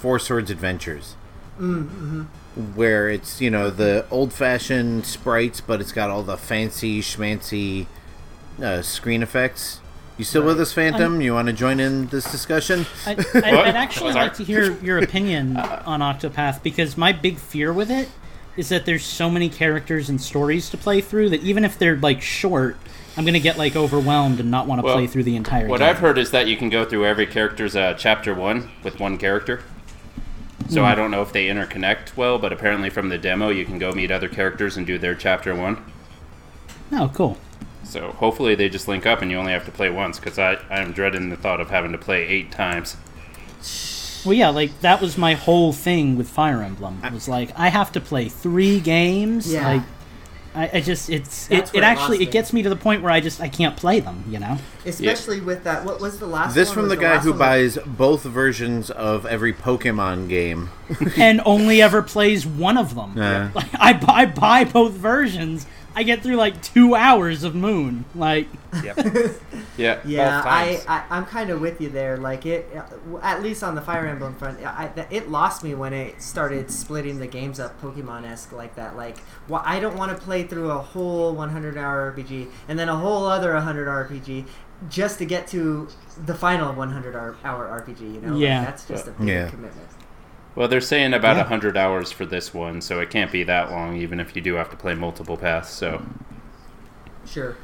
[0.00, 1.14] Four Swords Adventures,
[1.58, 2.22] mm-hmm.
[2.74, 7.86] where it's you know the old fashioned sprites, but it's got all the fancy schmancy
[8.60, 9.80] uh, screen effects.
[10.18, 11.20] You still with us, Phantom?
[11.20, 12.86] you want to join in this discussion?
[13.06, 17.72] I, I'd, I'd actually like to hear your opinion on Octopath because my big fear
[17.72, 18.08] with it
[18.56, 21.98] is that there's so many characters and stories to play through that even if they're
[21.98, 22.76] like short,
[23.16, 25.80] I'm gonna get like overwhelmed and not want to Well, play through the entire What
[25.80, 25.88] game.
[25.88, 29.16] I've heard is that you can go through every character's uh, chapter one with one
[29.18, 29.62] character.
[30.68, 30.86] So Hmm.
[30.86, 33.92] I don't know if they interconnect well, but apparently from the demo you can go
[33.92, 35.78] meet other characters and do their chapter one.
[36.92, 37.38] Oh, cool.
[37.84, 40.54] So hopefully they just link up and you only have to play once, because I
[40.68, 42.96] I am dreading the thought of having to play eight times.
[44.24, 47.00] Well, yeah, like that was my whole thing with Fire Emblem.
[47.04, 49.52] It was like I have to play three games.
[49.52, 49.66] Yeah.
[49.74, 49.82] Like,
[50.56, 53.02] I, I just it's That's it, it it actually it gets me to the point
[53.02, 54.24] where I just I can't play them.
[54.28, 54.58] You know.
[54.86, 55.84] Especially with that.
[55.84, 56.54] What was the last?
[56.54, 56.74] This one?
[56.74, 60.70] from Was the guy who one buys both versions of every Pokemon game.
[61.16, 63.12] and only ever plays one of them.
[63.16, 63.50] Yeah.
[63.54, 65.66] Like I buy, I buy both versions.
[65.96, 68.04] I get through like two hours of Moon.
[68.14, 68.46] Like,
[68.84, 68.98] Yep.
[69.78, 70.00] Yeah.
[70.06, 72.16] Yeah, I, I, I'm kind of with you there.
[72.18, 75.92] Like it, uh, at least on the Fire Emblem front, I, it lost me when
[75.94, 78.96] it started splitting the games up Pokemon esque like that.
[78.96, 79.18] Like,
[79.50, 82.96] wh- I don't want to play through a whole 100 hour RPG and then a
[82.96, 84.46] whole other 100 hour RPG
[84.90, 85.88] just to get to
[86.26, 88.00] the final 100 hour hour RPG.
[88.00, 89.48] You know, Like, that's just a big Yeah.
[89.50, 89.88] commitment.
[90.56, 91.42] Well, they're saying about a Yeah.
[91.44, 94.54] 100 hours for this one, so it can't be that long, even if you do
[94.54, 95.70] have to play multiple paths.
[95.70, 96.02] So,
[97.26, 97.56] Sure.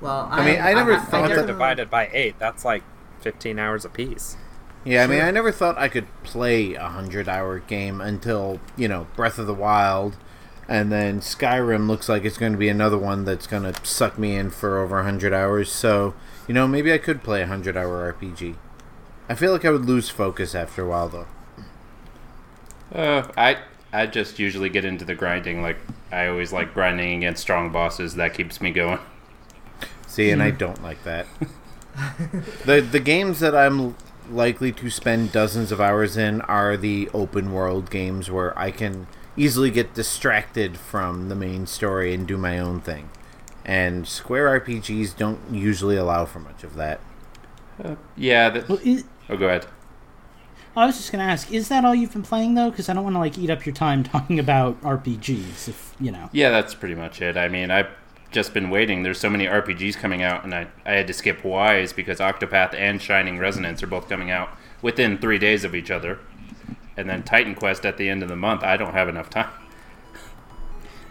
[0.00, 2.36] Well, I mean, I never thought They're that- divided by eight.
[2.38, 2.82] That's like
[3.20, 4.36] 15 hours apiece.
[4.84, 8.88] Yeah, I mean, I never thought I could play a hundred hour game until you
[8.88, 10.16] know Breath of the Wild,
[10.68, 14.18] and then Skyrim looks like it's going to be another one that's going to suck
[14.18, 15.70] me in for over a hundred hours.
[15.70, 16.14] So
[16.48, 18.56] you know, maybe I could play a hundred hour RPG.
[19.28, 21.26] I feel like I would lose focus after a while, though.
[22.94, 23.58] Uh, I
[23.92, 25.62] I just usually get into the grinding.
[25.62, 25.78] Like
[26.10, 28.14] I always like grinding against strong bosses.
[28.14, 28.98] That keeps me going.
[30.06, 31.26] See, and I don't like that.
[32.64, 33.96] the the games that I'm
[34.30, 39.06] likely to spend dozens of hours in are the open world games where I can
[39.36, 43.10] easily get distracted from the main story and do my own thing.
[43.64, 47.00] And Square RPGs don't usually allow for much of that.
[48.16, 48.50] Yeah.
[48.50, 49.66] That, well, is, oh, go ahead.
[50.74, 52.70] I was just gonna ask, is that all you've been playing though?
[52.70, 55.68] Because I don't want to like eat up your time talking about RPGs.
[55.68, 56.30] If you know.
[56.32, 57.36] Yeah, that's pretty much it.
[57.36, 57.88] I mean, I've
[58.30, 59.02] just been waiting.
[59.02, 62.74] There's so many RPGs coming out, and I, I had to skip Wise because Octopath
[62.74, 64.48] and Shining Resonance are both coming out
[64.80, 66.18] within three days of each other.
[66.96, 68.62] And then Titan Quest at the end of the month.
[68.62, 69.50] I don't have enough time.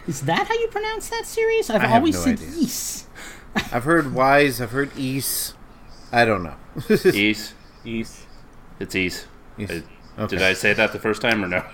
[0.06, 1.70] Is that how you pronounce that series?
[1.70, 2.60] I've I have always no said idea.
[2.60, 3.06] East.
[3.72, 5.54] I've heard Wise, I've heard East.
[6.10, 6.56] I don't know.
[7.04, 7.54] Ease.
[7.84, 8.26] East.
[8.80, 9.26] It's Ease.
[9.58, 9.72] East.
[9.72, 9.82] I-
[10.18, 10.36] Okay.
[10.36, 11.64] Did I say that the first time or no?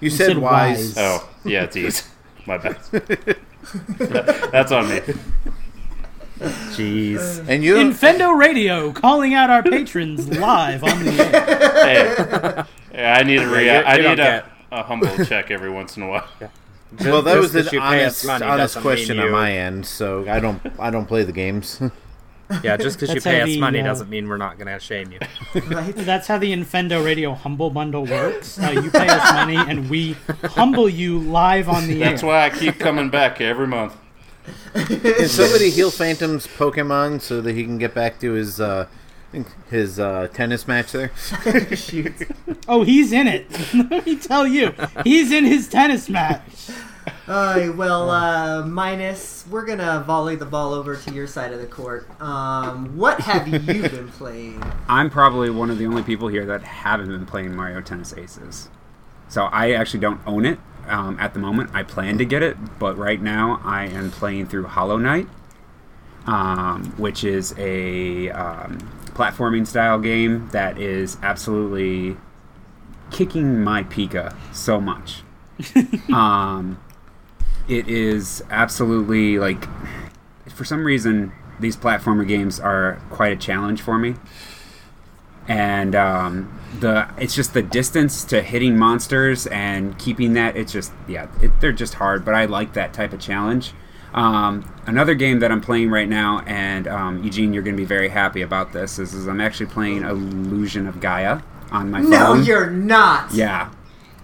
[0.00, 0.94] You said, said Wise.
[0.96, 0.98] Wise.
[0.98, 2.08] Oh, yeah, it's Ease.
[2.46, 2.78] My bad.
[4.50, 5.00] That's on me.
[6.38, 7.44] Jeez.
[7.48, 12.64] And you Infendo Radio calling out our patrons live on the air.
[12.94, 15.98] Hey, yeah, I need a rea- you- I need a, a humble check every once
[15.98, 16.26] in a while.
[17.04, 19.84] well, that was Just 'cause an honest, money honest question on my end.
[19.84, 21.80] So I don't, I don't play the games.
[22.62, 24.78] Yeah, just because you pay us the, money uh, doesn't mean we're not going to
[24.80, 25.18] shame you.
[25.68, 25.94] Right?
[25.94, 28.58] That's how the Infendo Radio Humble Bundle works.
[28.58, 32.28] Uh, you pay us money and we humble you live on the That's air.
[32.28, 33.96] why I keep coming back every month.
[34.74, 38.86] Can somebody heal Phantom's Pokemon so that he can get back to his uh,
[39.68, 41.10] his uh, tennis match there?
[41.76, 42.14] Shoot.
[42.66, 43.46] Oh, he's in it.
[43.90, 44.74] Let me tell you,
[45.04, 46.70] he's in his tennis match.
[47.26, 51.66] Uh, well, uh, minus, we're gonna volley the ball over to your side of the
[51.66, 52.08] court.
[52.20, 54.62] Um, what have you been playing?
[54.88, 58.68] I'm probably one of the only people here that haven't been playing Mario Tennis Aces.
[59.28, 61.70] So I actually don't own it um, at the moment.
[61.72, 65.28] I plan to get it, but right now I am playing through Hollow Knight,
[66.26, 68.78] um, which is a um,
[69.14, 72.16] platforming style game that is absolutely
[73.10, 75.22] kicking my Pika so much.
[76.12, 76.78] um,
[77.70, 79.66] it is absolutely like
[80.48, 84.14] for some reason these platformer games are quite a challenge for me
[85.48, 90.92] and um, the it's just the distance to hitting monsters and keeping that it's just
[91.08, 93.72] yeah it, they're just hard but i like that type of challenge
[94.14, 97.86] um, another game that i'm playing right now and um, eugene you're going to be
[97.86, 101.40] very happy about this is, is i'm actually playing illusion of gaia
[101.70, 102.10] on my phone.
[102.10, 103.32] No, you're not.
[103.32, 103.70] yeah.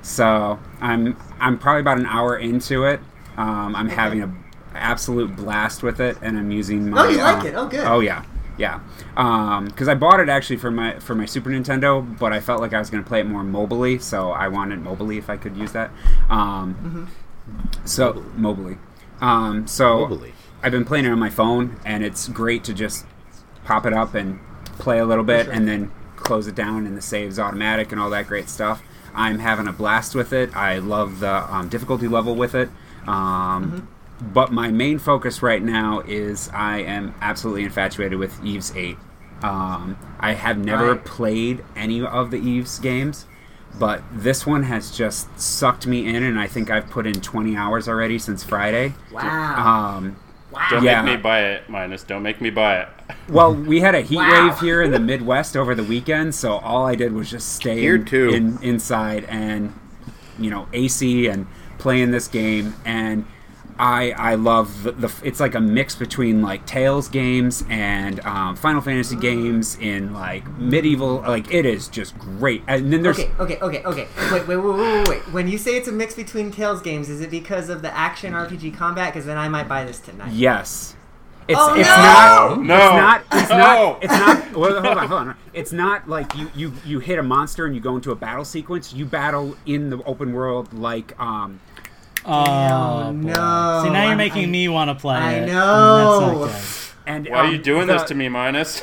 [0.03, 3.01] So I'm I'm probably about an hour into it.
[3.37, 4.35] Um, I'm having a
[4.75, 7.07] absolute blast with it, and I'm using my.
[7.07, 7.55] Oh, you like uh, it?
[7.55, 7.87] Oh, good.
[7.87, 8.25] Oh yeah,
[8.59, 8.81] yeah.
[9.65, 12.73] Because I bought it actually for my for my Super Nintendo, but I felt like
[12.73, 15.57] I was going to play it more mobily, so I wanted mobily if I could
[15.57, 15.91] use that.
[16.29, 17.09] Um,
[17.85, 18.79] So mobily.
[19.21, 20.33] Um, so Mobily.
[20.63, 23.07] I've been playing it on my phone, and it's great to just
[23.65, 24.41] pop it up and
[24.79, 25.55] play a little bit, sure.
[25.55, 28.83] and then close it down, and the save's automatic and all that great stuff.
[29.15, 30.55] I'm having a blast with it.
[30.55, 32.69] I love the um, difficulty level with it.
[33.07, 33.89] Um,
[34.33, 38.97] But my main focus right now is I am absolutely infatuated with Ys 8.
[39.43, 41.05] Um, I have never Right.
[41.05, 43.27] played any of the Ys games,
[43.79, 47.55] but this one has just sucked me in, and I think I've put in 20
[47.59, 48.95] hours already since Friday.
[49.13, 49.97] Wow.
[49.99, 50.17] Um,
[50.51, 50.63] wow.
[50.71, 51.03] Don't Yeah.
[51.03, 52.03] make me buy it, minus.
[52.03, 52.89] Don't make me buy it.
[53.29, 54.47] well, we had a heat Wow.
[54.47, 57.81] wave here in the Midwest over the weekend, so all I did was just stay
[57.83, 58.31] Here in, too.
[58.31, 59.75] in- inside and
[60.39, 61.47] you know AC and
[61.87, 62.75] playing this game.
[62.85, 63.25] And
[63.79, 68.57] I I love the, the it's like a mix between like Tales games and um,
[68.57, 72.65] Final Fantasy games in like medieval like it is just great.
[72.67, 74.09] And then there's Okay, okay, okay, okay.
[74.33, 75.33] Wait, wait, wait, wait, wait, wait.
[75.33, 78.33] When you say it's a mix between Tales games, is it because of the action
[78.33, 79.13] RPG combat?
[79.15, 80.33] Because then I might buy this tonight.
[80.33, 80.97] yes.
[81.49, 82.57] It's, Oh, it's no!
[82.57, 82.75] not No.
[82.75, 83.57] it's not it's No.
[83.59, 87.21] not it's not well, hold on hold on it's not like you, you you hit
[87.21, 90.73] a monster and you go into a battle sequence you battle in the open world
[90.73, 91.61] like um
[92.27, 93.83] Oh, no.
[93.85, 95.47] See, now you're making I'm- me want to play I it.
[95.47, 96.47] know.
[96.47, 98.83] That's not and Why are um, you doing the- this to me, Minus?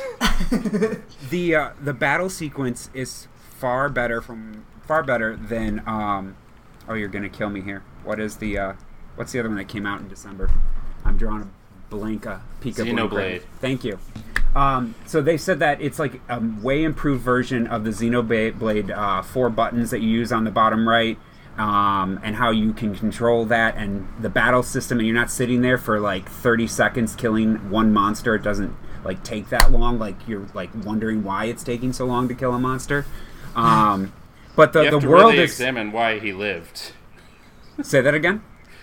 [1.30, 6.36] the uh, the battle sequence is far better from far better than um
[6.88, 8.72] oh you're gonna kill me here what is the uh
[9.16, 10.50] what's the other one that came out in december
[11.04, 11.46] i'm drawing a
[11.88, 13.12] blank uh Pika Blink Xenoblade.
[13.12, 13.42] right.
[13.60, 13.98] thank you
[14.54, 19.20] um, so they said that it's like a way improved version of the Xenoblade uh,
[19.22, 21.18] four buttons that you use on the bottom right,
[21.58, 25.60] um, and how you can control that and the battle system, and you're not sitting
[25.62, 28.34] there for like 30 seconds killing one monster.
[28.34, 28.74] It doesn't
[29.04, 29.98] like take that long.
[29.98, 33.06] Like you're like wondering why it's taking so long to kill a monster.
[33.54, 34.12] Um,
[34.56, 36.92] but the you have the to world really is examine why he lived.
[37.82, 38.42] say that again.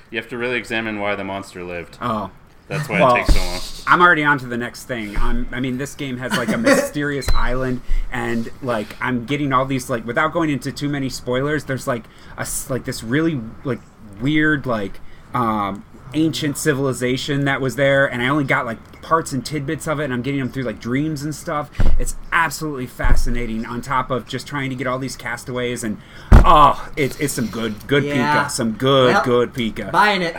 [0.10, 1.98] You have to really examine why the monster lived.
[2.02, 2.31] Oh,
[2.68, 3.60] That's why Well, it takes so long.
[3.87, 5.17] I'm already on to the next thing.
[5.17, 7.81] I'm, I mean, this game has like a mysterious island,
[8.11, 11.65] and like I'm getting all these like without going into too many spoilers.
[11.65, 12.03] There's like
[12.37, 13.79] a like this really like
[14.21, 14.99] weird like
[15.33, 19.99] um, ancient civilization that was there, and I only got like parts and tidbits of
[19.99, 21.69] it, and I'm getting them through like dreams and stuff.
[21.99, 23.65] It's absolutely fascinating.
[23.65, 25.97] On top of just trying to get all these castaways, and
[26.31, 28.45] oh, it's it's some good good Yeah.
[28.45, 29.91] Pika, some good Well, good Pika.
[29.91, 30.35] Buying it.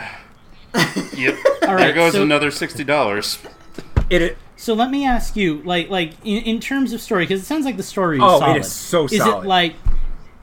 [1.15, 1.37] Yep.
[1.63, 3.39] All right, there goes so- another sixty dollars.
[4.09, 7.41] It, it So let me ask you, like, like in, in terms of story, because
[7.41, 8.57] it sounds like the story is Oh, it solid.
[8.61, 9.43] is so Is solid.
[9.45, 9.75] it like,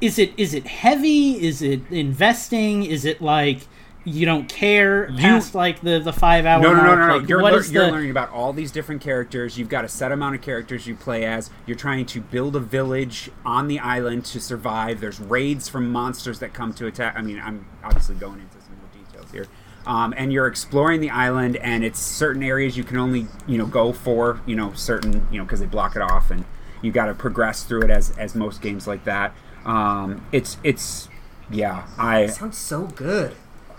[0.00, 1.32] is it is it heavy?
[1.44, 2.84] Is it investing?
[2.84, 3.60] Is it like
[4.04, 7.16] you don't care past like the the five hour No, no, no, no, no.
[7.18, 9.58] Like, You're, lear- you're the- learning about all these different characters.
[9.58, 11.50] You've got a set amount of characters you play as.
[11.66, 15.00] You're trying to build a village on the island to survive.
[15.00, 17.14] There's raids from monsters that come to attack.
[17.16, 19.46] I mean, I'm obviously going into some more details here.
[19.86, 23.66] Um, and you're exploring the island, and it's certain areas you can only, you know,
[23.66, 26.44] go for, you know, certain, you know, because they block it off, and
[26.82, 29.34] you got to progress through it as as most games like that.
[29.64, 31.08] Um, it's it's
[31.50, 33.34] yeah, I Sounds so good.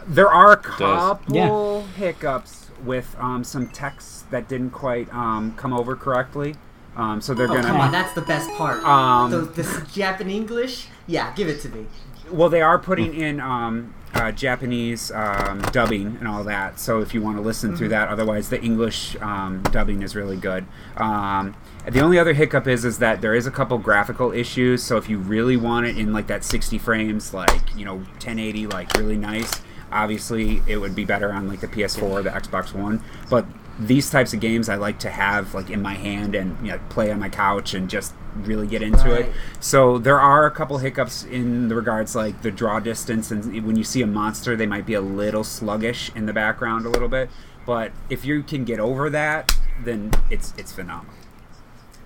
[0.08, 0.78] there are a does.
[0.78, 6.56] couple hiccups with um, some texts that didn't quite um, come over correctly.
[6.96, 7.68] Um, so they're Oh, gonna.
[7.68, 8.84] come on, that's the best part.
[8.84, 10.88] Um, Those, this Japanese English?
[11.08, 11.86] Yeah, give it to me.
[12.32, 16.80] Well, they are putting in um, uh, Japanese um, dubbing and all that.
[16.80, 20.38] So if you want to listen through that, otherwise the English um, dubbing is really
[20.38, 20.66] good.
[20.98, 21.56] Um,
[21.90, 24.84] the only other hiccup is is that there is a couple graphical issues.
[24.84, 28.68] So if you really want it in like that 60 frames, like you know 1080,
[28.68, 29.62] like really nice,
[29.92, 33.04] obviously it would be better on like the PS4 or the Xbox One.
[33.30, 33.46] But
[33.80, 36.80] these types of games I like to have like in my hand and you know,
[36.90, 39.32] play on my couch and just really get into it.
[39.60, 43.76] So there are a couple hiccups in the regards like the draw distance and when
[43.76, 47.10] you see a monster they might be a little sluggish in the background a little
[47.10, 47.30] bit.
[47.66, 51.21] But if you can get over that, then it's it's phenomenal.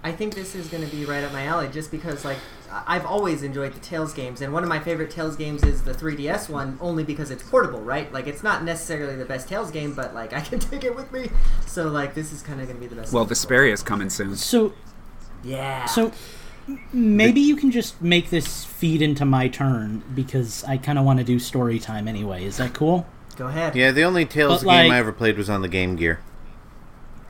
[0.06, 2.38] I think this is going to be right up my alley just because, like,
[2.72, 5.82] I- I've always enjoyed the Tales games, and one of my favorite Tales games is
[5.82, 8.12] the 3DS one, only because it's portable, right?
[8.14, 11.12] Like, it's not necessarily the best Tales game, but, like, I can take it with
[11.12, 11.32] me.
[11.66, 13.12] So, like, this is kind of going to be the best.
[13.14, 13.72] Well, thing.
[13.72, 14.36] is coming soon.
[14.36, 14.74] so
[15.44, 15.86] Yeah.
[15.86, 16.12] so
[16.68, 21.06] m- maybe you can just make this feed into my turn because I kind of
[21.06, 22.46] want to do story time anyway.
[22.46, 23.08] Is that cool?
[23.38, 23.76] Go ahead.
[23.76, 26.20] Yeah, the only Tales But, game like- I ever played was on the Game Gear.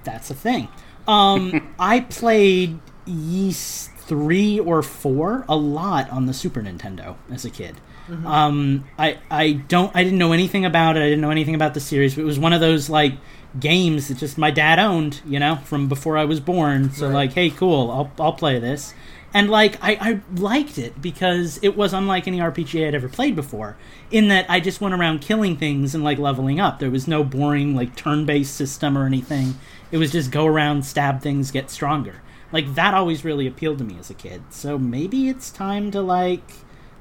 [0.04, 0.68] That's a thing.
[1.08, 7.50] Um, I played Ys three or four a lot on the Super Nintendo as a
[7.50, 7.76] kid.
[8.24, 11.00] Um, I I don't I didn't know anything about it.
[11.00, 12.14] I didn't know anything about the series.
[12.14, 13.14] But it was one of those like
[13.60, 16.92] games that just my dad owned, you know, from before I was born.
[16.92, 17.14] So Right.
[17.16, 18.94] like, hey, cool, I'll I'll play this.
[19.34, 23.36] And like I, I liked it because it was unlike any RPG I'd ever played
[23.36, 23.76] before.
[24.12, 26.78] In that I just went around killing things and like leveling up.
[26.78, 29.56] There was no boring like turn-based system or anything.
[29.92, 32.22] It was just go around, stab things, get stronger.
[32.52, 34.44] Like that always really appealed to me as a kid.
[34.50, 36.44] So maybe it's time to like,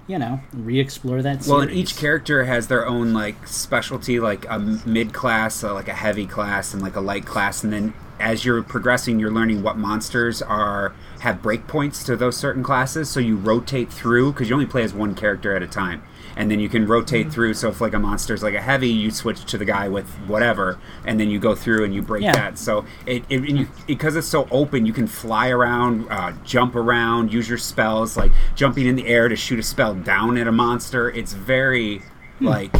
[0.07, 1.45] you know, re-explore that.
[1.45, 1.49] Series.
[1.49, 5.89] Well, and each character has their own like specialty, like a mid class, uh, like
[5.89, 7.63] a heavy class, and like a light class.
[7.65, 12.63] And then as you're progressing, you're learning what monsters are have breakpoints to those certain
[12.63, 13.09] classes.
[13.09, 16.03] So you rotate through because you only play as one character at a time,
[16.37, 17.55] and then you can rotate through.
[17.55, 20.79] So if like a monster's like a heavy, you switch to the guy with whatever,
[21.07, 22.33] and then you go through and you break Yeah.
[22.33, 22.59] that.
[22.59, 27.33] So it, it you, because it's so open, you can fly around, uh, jump around,
[27.33, 30.53] use your spells, like jumping in the air to shoot a spell down at a
[30.53, 31.11] monster.
[31.11, 32.03] It's very
[32.41, 32.75] like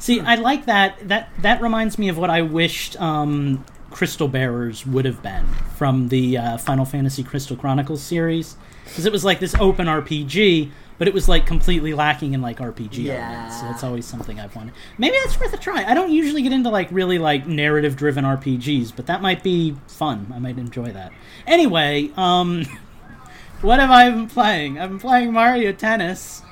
[0.00, 1.08] See, I like that.
[1.08, 5.44] That that reminds me of what I wished um, Crystal Bearers would have been
[5.76, 10.70] from the uh, Final Fantasy Crystal Chronicles series, because it was like this open RPG,
[10.98, 13.30] but it was like completely lacking in like RPG Yeah.
[13.30, 13.60] elements.
[13.60, 14.74] So that's always something I've wanted.
[14.98, 15.84] Maybe that's worth a try.
[15.84, 19.76] I don't usually get into like really like narrative driven RPGs, but that might be
[19.86, 20.32] fun.
[20.34, 21.12] I might enjoy that.
[21.46, 22.64] Anyway, um,
[23.62, 24.78] what have I been playing?
[24.78, 26.42] I've been playing Mario Tennis.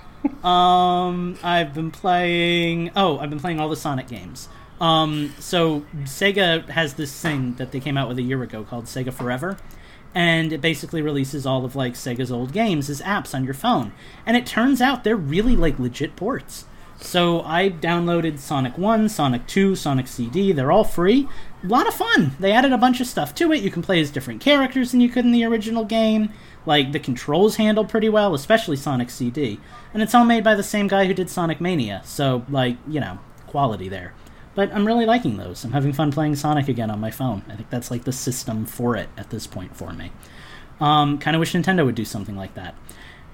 [0.43, 2.91] Um, I've been playing.
[2.97, 4.49] Oh, I've been playing all the Sonic games.
[4.81, 8.85] Um, so Sega has this thing that they came out with a year ago called
[8.85, 9.57] Sega Forever,
[10.17, 13.93] and it basically releases all of like Sega's old games as apps on your phone.
[14.25, 16.65] And it turns out they're really like legit ports.
[16.99, 20.53] So I downloaded Sonic 1, Sonic 2, Sonic CD.
[20.53, 21.29] They're all free.
[21.63, 22.35] A lot of fun.
[22.41, 23.63] They added a bunch of stuff to it.
[23.63, 26.33] You can play as different characters than you could in the original game.
[26.65, 29.61] Like the controls handle pretty well, especially Sonic CD.
[29.93, 32.01] And it's all made by the same guy who did Sonic Mania.
[32.07, 34.15] So like, you know, quality there.
[34.57, 35.65] But I'm really liking those.
[35.65, 37.45] I'm having fun playing Sonic again on my phone.
[37.49, 40.11] I think that's like the system for it at this point for me.
[40.81, 42.75] Um, kind of wish Nintendo would do something like that.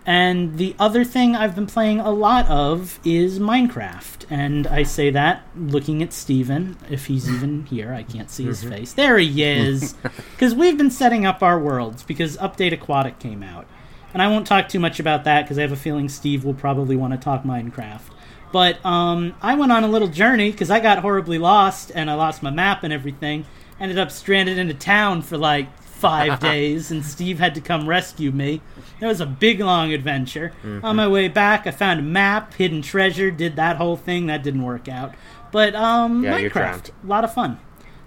[0.05, 4.27] And the other thing I've been playing a lot of is Minecraft.
[4.31, 7.95] And I say that looking at Steven, if he's even here.
[7.95, 8.93] I can't see his face.
[8.93, 9.95] There he is!
[10.33, 13.69] Because we've been setting up our worlds because Update Aquatic came out.
[14.13, 16.53] And I won't talk too much about that because I have a feeling Steve will
[16.53, 18.12] probably want to talk Minecraft.
[18.53, 22.15] But um, I went on a little journey because I got horribly lost and I
[22.15, 23.47] lost my map and everything.
[23.81, 27.89] Ended up stranded in a town for like five days, and Steve had to come
[27.89, 28.61] rescue me.
[29.01, 30.53] It was a big, long adventure.
[30.83, 34.27] On my way back, I found a map, hidden treasure, did that whole thing.
[34.27, 35.15] That didn't work out.
[35.51, 37.59] But um, Yeah, Minecraft, a lot of fun.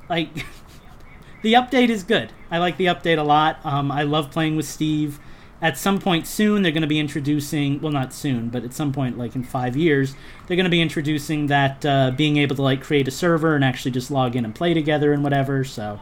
[0.10, 0.30] Like
[1.42, 2.32] the update is good.
[2.52, 3.60] I like the update a lot.
[3.66, 5.20] Um, I love playing with Steve.
[5.66, 7.82] At some point soon, they're going to be introducing.
[7.82, 10.14] Well, not soon, but at some point, like in five years,
[10.46, 13.66] they're going to be introducing that uh, being able to like create a server and
[13.66, 15.64] actually just log in and play together and whatever.
[15.64, 16.00] So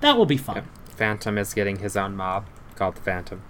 [0.00, 0.68] that will be fun.
[0.84, 2.44] Phantom is getting his own mob
[2.74, 3.40] called the Phantom.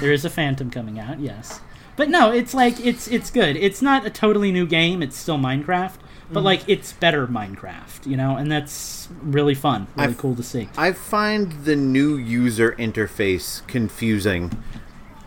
[0.00, 1.60] There is a Phantom coming out, yes.
[1.96, 3.56] But no, it's like it's it's good.
[3.56, 5.02] It's not a totally new game.
[5.02, 5.96] It's still Minecraft,
[6.30, 10.42] but like it's better Minecraft, you know, and that's really fun, really I've- cool to
[10.42, 10.68] see.
[10.76, 14.62] I find the new user interface confusing.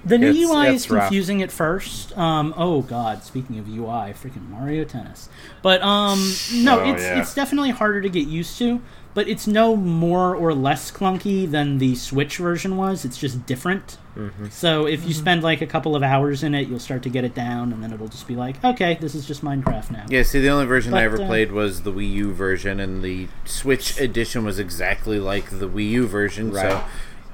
[0.05, 1.03] The new It's- UI it's is rough.
[1.03, 2.17] confusing at first.
[2.17, 5.29] Um, oh god, speaking of UI, freaking Mario Tennis.
[5.61, 6.19] But um,
[6.53, 7.19] no, Oh, it's yeah.
[7.21, 8.81] it's definitely harder to get used to.
[9.15, 13.05] But it's no more or less clunky than the Switch version was.
[13.05, 13.99] It's just different.
[14.17, 14.47] Mm-hmm.
[14.49, 17.23] So if you spend like a couple of hours in it, you'll start to get
[17.23, 20.05] it down, and then it'll just be like, okay, this is just Minecraft now.
[20.09, 23.03] Yeah, see, the only version I ever uh, played was the Wii U version, and
[23.03, 26.51] the Switch edition was exactly like the Wii U version.
[26.51, 26.83] So Right.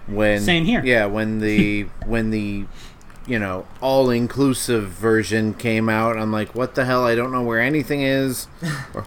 [0.10, 0.82] When Same here.
[0.84, 2.66] yeah, when the when the
[3.28, 7.06] you know all inclusive version came out, I'm like, what the hell?
[7.06, 8.48] I don't know where anything is.
[8.94, 9.06] Or-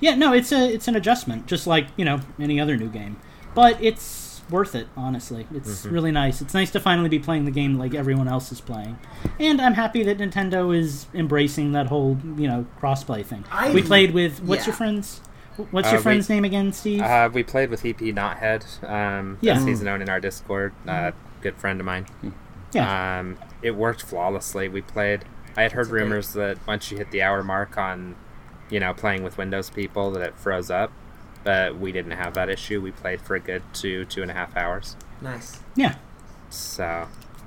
[0.00, 3.16] Yeah, no, it's a it's an adjustment, just like you know any other new game,
[3.54, 4.88] but it's worth it.
[4.96, 5.94] Honestly, it's Mm-hmm.
[5.94, 6.40] really nice.
[6.40, 8.98] It's nice to finally be playing the game like everyone else is playing,
[9.38, 13.44] and I'm happy that Nintendo is embracing that whole you know crossplay thing.
[13.52, 14.66] I- we played with what's yeah.
[14.68, 15.20] your friend's
[15.70, 17.00] what's Uh, your we- friend's name again, Steve?
[17.02, 18.64] Uh, we played with EP Knothead.
[18.88, 19.54] Um, Yeah.
[19.56, 20.72] as he's known in our Discord.
[20.86, 22.06] Uh, good friend of mine.
[22.72, 24.68] yeah, Um, it worked flawlessly.
[24.68, 25.24] We played.
[25.56, 26.02] I had heard great.
[26.02, 28.14] rumors that once you hit the hour mark on,
[28.70, 30.92] you know, playing with Windows people, that it froze up.
[31.42, 32.80] But we didn't have that issue.
[32.80, 34.96] We played for a good two, two and a half hours.
[35.22, 35.60] Nice.
[35.74, 35.94] yeah,
[36.50, 37.06] So,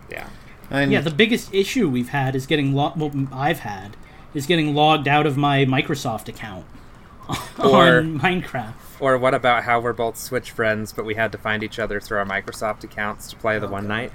[0.10, 0.28] yeah.
[0.72, 1.02] And yeah.
[1.02, 3.96] The biggest issue we've had is getting lo- well, I've had
[4.34, 6.66] is getting logged out of my Microsoft account
[7.60, 8.74] Or- on Minecraft.
[9.00, 12.00] Or what about how we're both Switch friends, but we had to find each other
[12.00, 14.12] through our Microsoft accounts to play the oh, one night?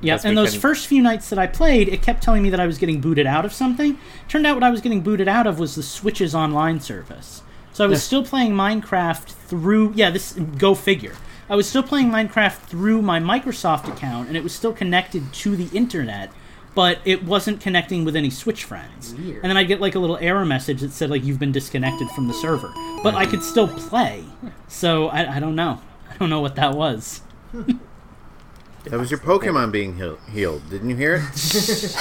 [0.00, 2.50] Yeah, Yes, and those can- first few nights that I played, it kept telling me
[2.50, 3.98] that I was getting booted out of something.
[4.28, 7.42] Turned out what I was getting booted out of was the Switch's online service.
[7.72, 9.92] So I was still playing Minecraft through.
[9.94, 11.14] Yeah, this go figure.
[11.48, 15.56] I was still playing Minecraft through my Microsoft account, and it was still connected to
[15.56, 16.32] the internet,
[16.74, 19.14] but it wasn't connecting with any Switch friends.
[19.14, 19.42] Weird.
[19.42, 22.08] And then I get like a little error message that said like you've been disconnected
[22.10, 22.72] from the server,
[23.02, 24.24] but I could still play.
[24.68, 25.80] So I, I don't know.
[26.10, 27.22] I don't know what that was.
[27.52, 30.68] that was your Pokemon being heal- healed.
[30.70, 31.96] Didn't you hear it?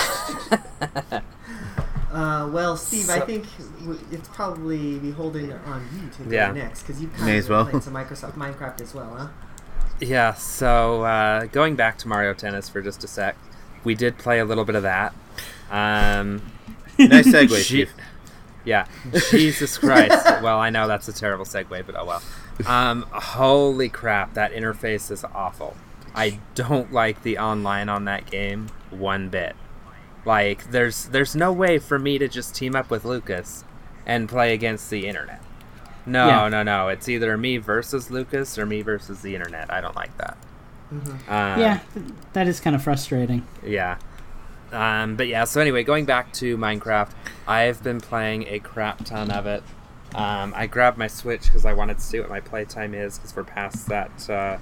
[2.12, 3.46] Uh, well, Steve, I So- think
[3.82, 6.52] w- it's probably beholden on you to go Yeah.
[6.52, 7.66] next because you kind May of as well.
[7.68, 9.28] played some Microsoft Minecraft as well, huh?
[10.02, 13.38] Yeah, so uh, going back to Mario Tennis for just a sec,
[13.84, 15.14] we did play a little bit of that.
[15.72, 16.42] Um,
[17.00, 17.88] nice segue, She-
[18.66, 18.86] yeah,
[19.32, 20.26] Jesus Christ.
[20.44, 22.22] well, I know that's a terrible segue, but oh well.
[22.68, 25.78] Um, holy crap, that interface is awful.
[26.14, 29.56] I don't like the online on that game one bit.
[30.26, 33.64] Like, there's there's no way for me to just team up with Lucas
[34.06, 35.42] and play against the internet.
[36.06, 36.48] No, Yeah.
[36.50, 36.90] no, no.
[36.90, 39.72] It's either me versus Lucas or me versus the internet.
[39.72, 40.38] I don't like that.
[40.92, 41.80] Um, yeah,
[42.34, 43.46] that is kind of frustrating.
[43.64, 43.98] Yeah.
[44.72, 47.12] Um, but yeah, so anyway, going back to Minecraft,
[47.48, 49.64] I've been playing a crap ton of it.
[50.16, 53.36] Um, I grabbed my Switch because I wanted to see what my playtime is because
[53.36, 54.58] we're past that uh,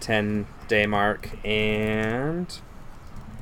[0.00, 1.30] 10 day mark.
[1.44, 2.52] And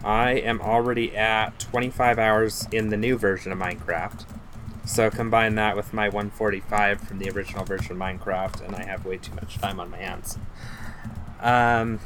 [0.05, 4.27] I am already at 25 hours in the new version of Minecraft.
[4.85, 9.05] So combine that with my 145 from the original version of Minecraft, and I have
[9.05, 10.39] way too much time on my hands.
[11.41, 12.01] Um,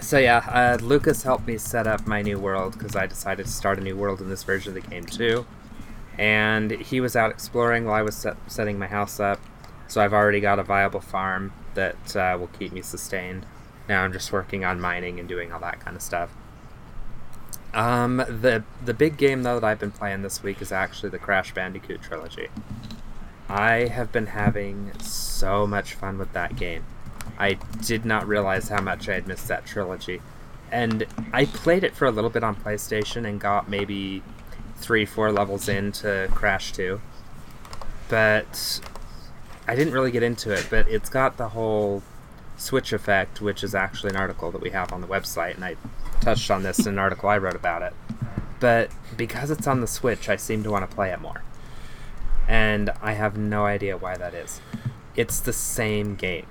[0.00, 3.52] so yeah, uh, Lucas helped me set up my new world because I decided to
[3.52, 5.46] start a new world in this version of the game too.
[6.18, 9.40] And he was out exploring while I was set- setting my house up,
[9.86, 13.46] so I've already got a viable farm that uh, will keep me sustained.
[13.88, 16.30] Now I'm just working on mining and doing all that kind of stuff.
[17.74, 21.18] Um, the the big game though that I've been playing this week is actually the
[21.18, 22.48] Crash Bandicoot trilogy.
[23.48, 26.84] I have been having so much fun with that game.
[27.38, 30.20] I did not realize how much I had missed that trilogy.
[30.70, 34.22] And I played it for a little bit on PlayStation and got maybe
[34.76, 37.00] three, four levels into Crash 2.
[38.08, 38.80] But
[39.68, 42.02] I didn't really get into it, but it's got the whole
[42.56, 45.76] Switch effect, which is actually an article that we have on the website, and I
[46.20, 47.92] touched on this in an article I wrote about it.
[48.60, 51.42] But because it's on the Switch, I seem to want to play it more.
[52.48, 54.60] And I have no idea why that is.
[55.14, 56.46] It's the same game.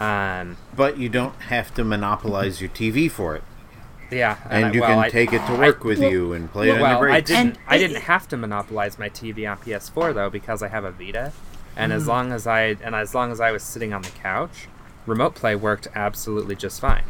[0.00, 3.42] Um, But you don't have to monopolize your TV for it,
[4.10, 6.32] yeah, and I- you well, can I- take it to I- work with well- you
[6.32, 7.46] and play it on well, your I didn't.
[7.46, 10.90] And I didn't have to monopolize my TV on PS4 though because I have a
[10.90, 11.32] Vita,
[11.76, 11.96] and Mm.
[11.96, 14.66] as long as I and as long as I was sitting on the couch,
[15.06, 17.04] remote play worked absolutely just fine.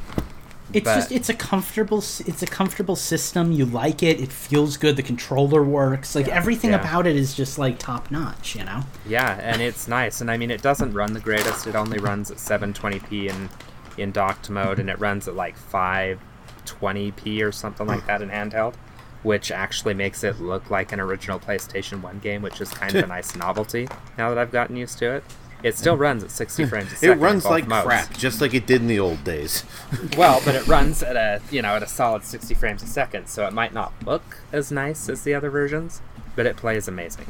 [0.75, 3.53] It's But- just it's a comfortable it's a comfortable system.
[3.53, 4.21] You like it.
[4.21, 4.97] It feels good.
[4.97, 6.15] The controller works.
[6.15, 6.81] Like everything Yeah.
[6.81, 8.57] about it is just like top notch.
[8.57, 8.81] You know.
[9.07, 10.21] Yeah, and it's nice.
[10.21, 11.67] And I mean, it doesn't run the greatest.
[11.67, 13.49] It only runs at 720p in
[13.97, 18.75] in docked mode, and it runs at like 520p or something like that in handheld,
[19.23, 23.05] which actually makes it look like an original PlayStation 1 game, which is kind of
[23.05, 23.89] a nice novelty
[24.19, 25.25] now that I've gotten used to it.
[25.65, 27.13] It still runs at 60 frames a it second.
[27.15, 27.87] in runs like modes.
[27.87, 29.65] crap, just like it did in the old days.
[30.17, 33.27] Well, but it runs at a you know at a solid 60 frames a second,
[33.29, 36.03] so it might not look as nice as the other versions,
[36.37, 37.27] but it plays amazing,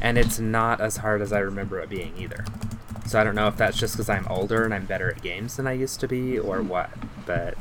[0.00, 2.44] and it's not as hard as I remember it being either.
[3.06, 5.56] So I don't know if that's just because I'm older and I'm better at games
[5.56, 6.90] than I used to be, or what.
[7.26, 7.58] But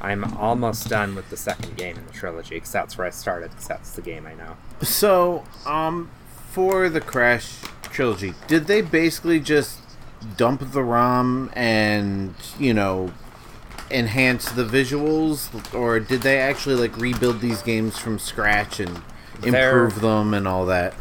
[0.00, 3.50] I'm almost done with the second game in the trilogy, because that's where I started,
[3.52, 4.56] because that's the game I know.
[4.82, 6.10] So, um,
[6.54, 9.80] for the Crash trilogy, did they basically just
[10.36, 13.12] dump the ROM and you know
[13.90, 19.02] enhance the visuals, or did they actually like rebuild these games from scratch and
[19.40, 20.94] They're- improve them and all that?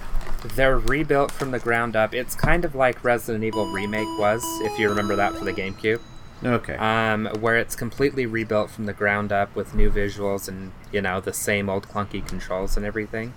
[0.55, 2.13] They're rebuilt from the ground up.
[2.13, 6.01] It's kind of like Resident Evil Remake was, if you remember that for the GameCube.
[6.45, 6.75] Okay.
[6.75, 11.21] um, where it's completely rebuilt from the ground up with new visuals and you know
[11.21, 13.33] the same old clunky controls and everything.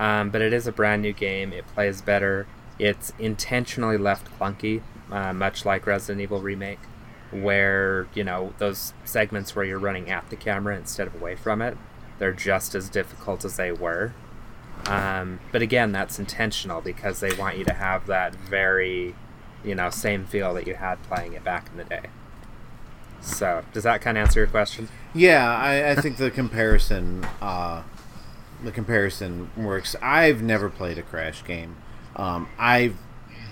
[0.00, 1.52] Um, but it is a brand new game.
[1.52, 2.46] It plays better.
[2.78, 4.80] It's intentionally left clunky,
[5.12, 6.80] uh, much like Resident Evil Remake,
[7.30, 11.60] where you know those segments where you're running at the camera instead of away from
[11.60, 11.76] it.
[12.18, 14.14] They're just as difficult as they were.
[14.86, 19.14] Um, but again, that's intentional because they want you to have that very,
[19.62, 22.06] you know, same feel that you had playing it back in the day.
[23.20, 24.88] So, does that kind of answer your question?
[25.12, 27.82] Yeah, I, I think the comparison, uh,
[28.62, 29.96] the comparison works.
[30.02, 31.76] I've never played a Crash game.
[32.16, 32.96] Um, I've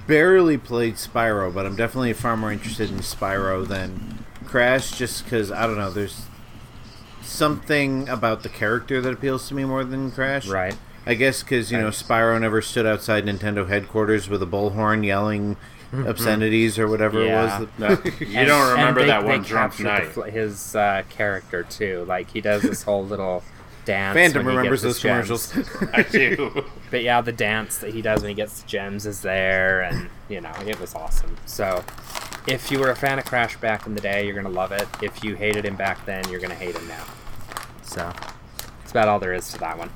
[0.06, 5.50] barely played Spyro, but I'm definitely far more interested in Spyro than Crash, just because
[5.52, 5.90] I don't know.
[5.90, 6.26] There's
[7.22, 10.46] something about the character that appeals to me more than Crash.
[10.48, 10.76] Right.
[11.06, 15.56] I guess because you know Spyro never stood outside Nintendo headquarters with a bullhorn yelling
[15.92, 17.56] obscenities or whatever Yeah.
[17.56, 17.68] it was.
[17.78, 17.88] No,
[18.20, 20.08] you And- don't and remember they- that they one drunk captured the night.
[20.08, 22.04] fl- his uh, character too.
[22.06, 23.42] Like he does this whole little
[23.88, 24.14] dance.
[24.14, 25.50] Phantom remembers those gems.
[25.50, 25.90] commercials.
[25.92, 26.64] I do.
[26.90, 30.08] But yeah, the dance that he does when he gets the gems is there, and
[30.30, 31.36] you know it was awesome.
[31.44, 31.84] So,
[32.46, 34.88] if you were a fan of Crash back in the day, you're gonna love it.
[35.02, 37.04] If you hated him back then, you're gonna hate him now.
[37.82, 38.10] So,
[38.78, 39.90] that's about all there is to that one.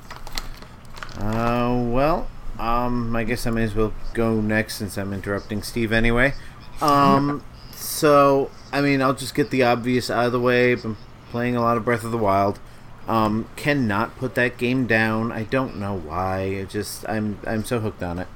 [1.17, 2.27] Uh, well,
[2.59, 6.35] um, I guess I may as well go next since I'm interrupting Steve anyway.
[6.79, 10.73] Um, so, I mean, I'll just get the obvious out of the way.
[10.73, 10.97] I've been
[11.31, 12.59] playing a lot of Breath of the Wild.
[13.07, 15.31] Um, cannot put that game down.
[15.31, 16.41] I don't know why.
[16.41, 18.27] It just I'm I'm so hooked on it.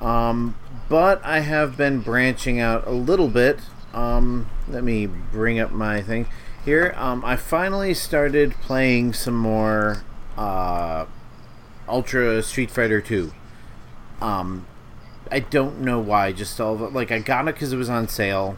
[0.00, 0.56] Um,
[0.88, 3.60] but I have been branching out a little bit.
[3.92, 6.26] Um, let me bring up my thing
[6.64, 6.94] here.
[6.96, 10.02] Um, I finally started playing some more
[10.36, 11.06] uh,
[11.88, 13.32] Ultra Street Fighter 2.
[14.20, 14.66] Um,
[15.30, 16.32] I don't know why.
[16.32, 18.56] Just all the, like I got it because it was on sale,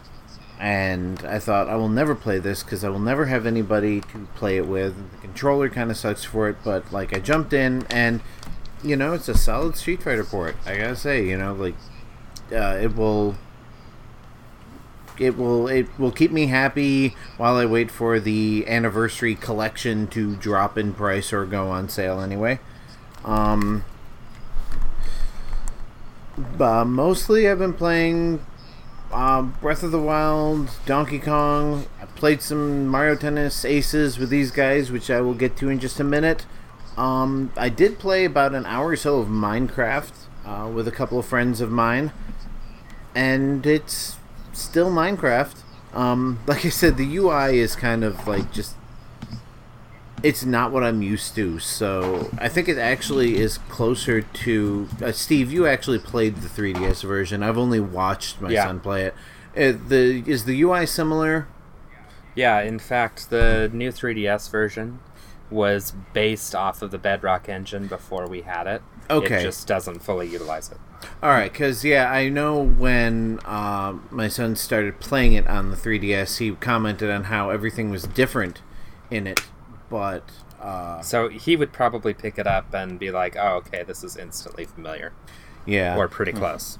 [0.59, 4.29] and I thought I will never play this because I will never have anybody to
[4.35, 4.97] play it with.
[5.13, 8.21] The controller kind of sucks for it, but like I jumped in and
[8.83, 10.57] you know it's a solid Street Fighter port.
[10.67, 11.77] I gotta say, you know, like
[12.53, 13.37] uh, it will.
[15.19, 20.37] It will it will keep me happy while I wait for the anniversary collection to
[20.37, 22.61] drop in price or go on sale anyway.
[23.25, 23.85] Um,
[26.61, 28.47] uh, mostly I've been playing
[29.13, 31.87] um, Breath of the Wild, Donkey Kong.
[32.01, 35.79] I played some Mario Tennis Aces with these guys, which I will get to in
[35.79, 36.47] just a minute.
[36.97, 40.13] Um, I did play about an hour or so of Minecraft
[40.45, 42.13] uh, with a couple of friends of mine,
[43.15, 44.17] and it's
[44.53, 45.63] still Minecraft.
[45.95, 48.75] Um, like I said, the UI is kind of like just
[50.23, 51.59] it's not what I'm used to.
[51.59, 55.53] So I think it actually is closer to uh, Steve.
[55.53, 57.43] You actually played the 3DS version.
[57.43, 58.65] I've only watched my Yeah.
[58.65, 59.15] son play it.
[59.57, 61.49] Uh, the is the UI similar?
[62.35, 65.01] Yeah, in fact, the new 3DS version
[65.51, 68.83] was based off of the Bedrock engine before we had it.
[69.11, 69.41] Okay.
[69.41, 70.77] It just doesn't fully utilize it.
[71.23, 75.77] All right, because yeah, I know when uh, my son started playing it on the
[75.77, 78.61] 3DS, he commented on how everything was different
[79.11, 79.41] in it,
[79.91, 80.23] but
[80.61, 84.17] uh, So he would probably pick it up and be like, oh, okay, this is
[84.17, 85.13] instantly familiar.
[85.67, 86.79] yeah, Or pretty close.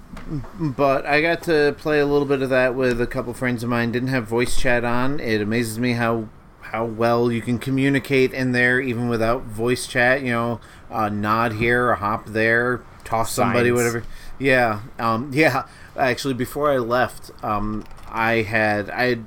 [0.59, 3.71] But I got to play a little bit of that with a couple friends of
[3.71, 3.93] mine.
[3.93, 5.21] Didn't have voice chat on.
[5.21, 6.29] It amazes me how
[6.61, 10.23] how well you can communicate in there even without voice chat.
[10.23, 10.61] You know,
[10.91, 13.77] a nod here, a hop there, toss somebody, Signs.
[13.77, 14.05] whatever.
[14.39, 15.67] Yeah, um, yeah.
[15.97, 19.25] Actually, before I left, um, I had I had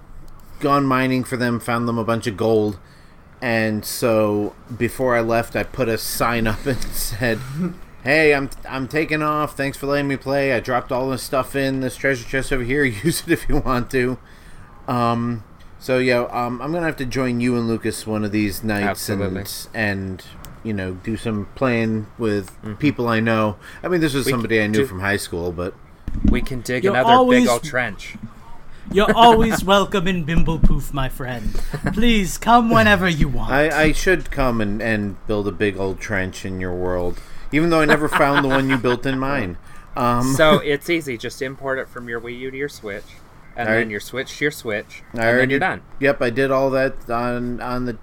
[0.60, 2.80] gone mining for them, found them a bunch of gold,
[3.42, 7.40] and so before I left, I put a sign up and said,
[8.04, 9.56] "Hey, I'm I'm taking off.
[9.58, 10.54] Thanks for letting me play.
[10.54, 12.84] I dropped all this stuff in this treasure chest over here.
[13.04, 14.18] Use it if you want to."
[14.88, 15.44] Um,
[15.80, 19.10] so yeah, um, I'm gonna have to join you and Lucas one of these nights
[19.10, 19.42] Absolutely.
[19.42, 20.24] and and
[20.64, 23.58] you know do some playing with people I know.
[23.84, 25.74] I mean, this was We somebody I knew do- from high school, but
[26.30, 28.16] We can dig You're another always- big old trench.
[28.94, 31.54] You're always welcome in Bimblepoof, my friend.
[31.94, 33.52] Please come whenever you want.
[33.54, 37.18] I, I should come and, and build a big old trench in your world,
[37.54, 39.58] even though I never found the one you built in mine.
[39.96, 41.18] Um, So it's easy.
[41.18, 43.06] Just import it from your Wii U to your Switch,
[43.56, 43.82] and Alright.
[43.86, 45.82] then your Switch to your Switch, I and then already- you're done.
[46.00, 47.98] Yep, I did all that on on the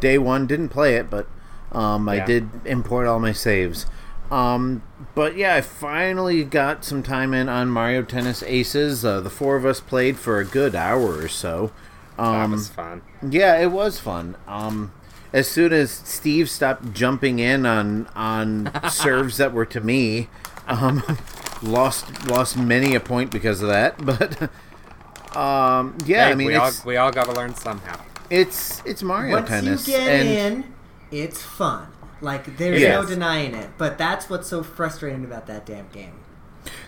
[0.00, 0.46] day one.
[0.48, 1.28] Didn't play it, but
[1.70, 2.26] um, I Yeah.
[2.26, 3.86] did import all my saves.
[4.32, 4.82] Um,
[5.14, 9.04] but yeah, I finally got some time in on Mario Tennis Aces.
[9.04, 11.70] Uh, the four of us played for a good hour or so.
[12.16, 13.02] That Um, was fun.
[13.28, 14.36] Yeah, it was fun.
[14.48, 14.92] Um,
[15.34, 20.28] as soon as Steve stopped jumping in on on serves that were to me,
[20.66, 21.02] um,
[21.62, 23.96] lost lost many a point because of that.
[24.04, 24.50] But
[25.36, 28.00] um, yeah, Hey, I mean, we all we all got to learn somehow.
[28.30, 30.28] it's it's Mario Once Tennis, you get and
[30.64, 30.74] in,
[31.10, 31.86] it's fun.
[32.22, 33.02] Like there's Yes.
[33.02, 33.70] no denying it.
[33.76, 36.14] But that's what's so frustrating about that damn game.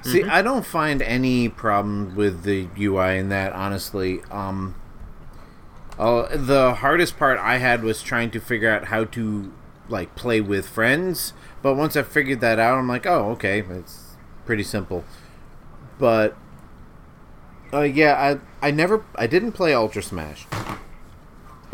[0.03, 3.53] see, I don't find any problem with the UI in that.
[3.53, 4.77] Honestly, um,
[5.99, 9.53] uh, the hardest part I had was trying to figure out how to
[9.89, 11.33] like play with friends.
[11.63, 14.17] But once I figured that out, I'm like, oh, okay, it's
[14.47, 15.05] pretty simple.
[15.99, 16.37] But
[17.73, 20.47] uh, yeah, I I never I didn't play Ultra Smash.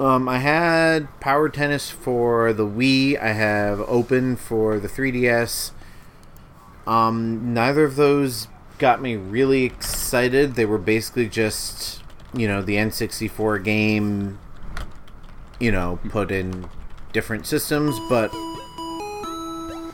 [0.00, 3.20] Um, I had Power Tennis for the Wii.
[3.20, 5.72] I have Open for the 3DS.
[6.86, 8.48] Um, neither of those
[8.78, 10.54] got me really excited.
[10.54, 12.02] They were basically just,
[12.32, 14.38] you know, the N64 game,
[15.58, 16.70] you know, put in
[17.12, 18.30] different systems, but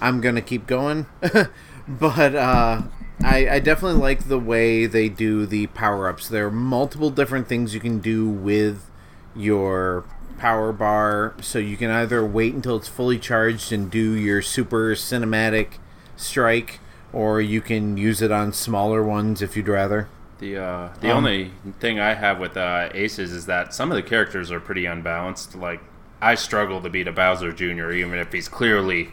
[0.00, 1.06] I'm gonna keep going.
[1.88, 2.82] but uh,
[3.24, 6.28] I, I definitely like the way they do the power ups.
[6.28, 8.88] There are multiple different things you can do with
[9.36, 10.04] your
[10.38, 14.94] power bar, so you can either wait until it's fully charged and do your super
[14.94, 15.74] cinematic
[16.16, 16.80] strike,
[17.12, 20.08] or you can use it on smaller ones if you'd rather.
[20.38, 21.50] The uh, the Um, only
[21.80, 25.54] thing I have with uh, Aces is that some of the characters are pretty unbalanced.
[25.54, 25.80] Like
[26.20, 27.90] I struggle to beat a Bowser Jr.
[27.92, 29.12] even if he's clearly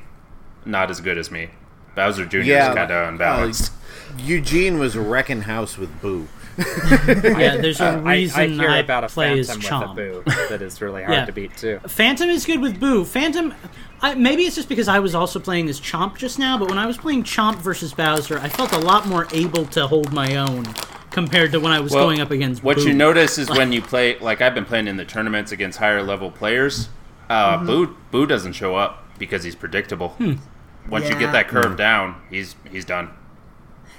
[0.65, 1.49] not as good as me.
[1.95, 2.37] Bowser Jr.
[2.39, 3.71] Yeah, is kind of unbalanced.
[4.17, 6.27] Eugene was wrecking house with Boo.
[6.57, 10.21] yeah, there's a I, I reason hear I, about a play as phantom with a
[10.21, 11.25] boo that is really hard Yeah.
[11.25, 11.79] to beat too.
[11.87, 13.03] Phantom is good with Boo.
[13.05, 13.53] Phantom,
[14.01, 16.77] I, maybe it's just because I was also playing as Chomp just now, but when
[16.77, 20.35] I was playing Chomp versus Bowser, I felt a lot more able to hold my
[20.35, 20.65] own
[21.11, 22.87] compared to when I was Well, going up against What Boo.
[22.87, 26.03] you notice is when you play, like I've been playing in the tournaments against higher
[26.03, 26.89] level players,
[27.29, 27.65] uh, Mm-hmm.
[27.65, 30.09] Boo Boo doesn't show up because he's predictable.
[30.09, 30.33] Hmm.
[30.89, 33.09] Once you get that curve down, he's he's done.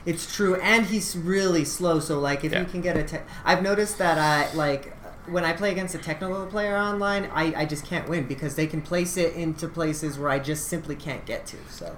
[0.06, 1.98] It's true, and he's really slow.
[2.00, 2.60] So like, if Yeah.
[2.60, 4.92] you can get a, te- I've noticed that I like
[5.26, 8.66] when I play against a technical player online, I, I just can't win because they
[8.66, 11.56] can place it into places where I just simply can't get to.
[11.70, 11.96] So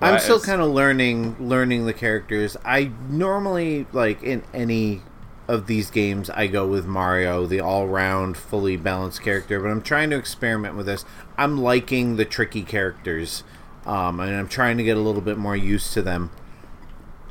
[0.00, 2.56] I'm Right, still kind of learning learning the characters.
[2.64, 5.02] I normally like in any
[5.48, 10.10] of these games I go with Mario, the all-round fully balanced character, but I'm trying
[10.10, 11.04] to experiment with this.
[11.36, 13.42] I'm liking the tricky characters.
[13.86, 16.30] Um, and I'm trying to get a little bit more used to them.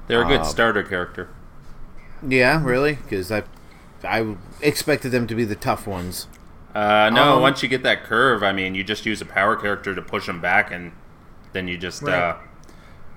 [0.10, 1.30] They're a good Uh, starter character.
[2.28, 2.96] Yeah, really?
[2.96, 3.44] Because I,
[4.04, 6.28] I expected them to be the tough ones.
[6.76, 9.56] Uh, no, Um, once you get that curve, I mean, you just use a power
[9.56, 10.92] character to push them back, and
[11.54, 12.36] then you just Right.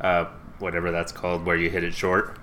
[0.01, 0.25] uh, uh,
[0.59, 2.37] whatever that's called, where you hit it short,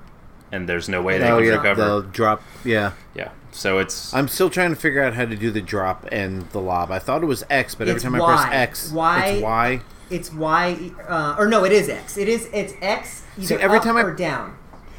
[0.51, 1.81] and there's no way they oh can yeah, recover.
[2.01, 2.41] the drop.
[2.65, 6.05] Yeah, Yeah, so it's I'm still trying to figure out how to do the drop
[6.11, 6.91] and the lob.
[6.91, 8.35] I thought it was X, but every time I Y.
[8.35, 9.81] press X, Y- it's Y.
[10.09, 12.17] it's Y, uh, or no, it is X.
[12.17, 14.55] It is it's X either See, every up time I- or down.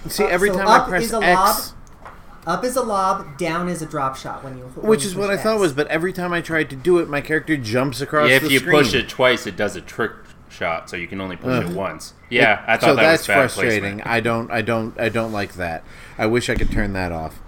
[0.09, 1.57] See, Uh, every so time up I press is a X, lob,
[2.47, 4.65] Up is a lob, down is a drop shot when you.
[4.65, 5.61] when which you is what I thought X.
[5.61, 8.37] was, but every time I tried to do it, my character jumps across the side.
[8.37, 8.78] if the you screen.
[8.78, 10.12] push it twice, it does a trick
[10.49, 12.15] shot, so you can only push it once.
[12.31, 13.81] Yeah, I thought so that that's was frustrating.
[14.01, 14.07] placement.
[14.07, 15.85] I don't, I don't, I don't like that.
[16.16, 17.39] I wish I could turn that off.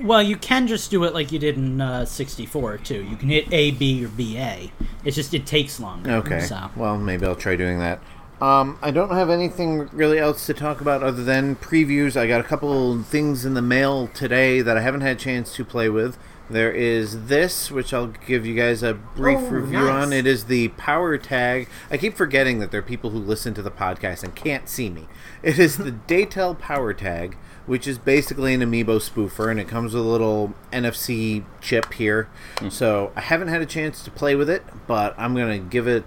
[0.00, 3.02] Well, you can just do it like you did in uh, 64 too.
[3.02, 4.72] You can hit A, B, or B, A.
[5.04, 6.10] It's just it takes longer.
[6.10, 6.40] Okay.
[6.40, 8.00] So Well, maybe I'll try doing that.
[8.40, 12.16] Um, I don't have anything really else to talk about other than previews.
[12.16, 15.54] I got a couple things in the mail today that I haven't had a chance
[15.54, 16.18] to play with.
[16.52, 20.06] There is this, which I'll give you guys a brief Oh, review nice.
[20.06, 20.12] on.
[20.12, 21.66] It is the Power Tag.
[21.90, 24.90] I keep forgetting that there are people who listen to the podcast and can't see
[24.90, 25.08] me.
[25.42, 29.94] It is the Datel Power Tag, which is basically an amiibo spoofer, and it comes
[29.94, 32.28] with a little NFC chip here.
[32.68, 36.04] So I haven't had a chance to play with it, but I'm gonna give it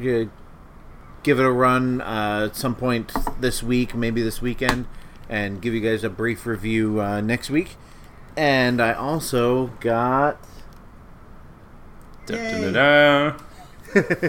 [0.00, 0.30] gi-
[1.22, 4.86] give it a run uh, at some point this week, maybe this weekend,
[5.28, 7.76] and give you guys a brief review uh, next week.
[8.36, 10.38] And I also got
[12.26, 13.36] Da-da-da-da.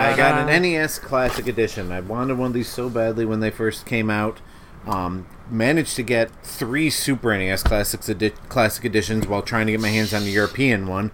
[0.00, 1.92] I got an NES Classic Edition.
[1.92, 4.40] I wanted one of these so badly when they first came out.
[4.86, 9.80] Um, managed to get three Super NES Classics edi- Classic Editions while trying to get
[9.80, 11.10] my hands on the European one.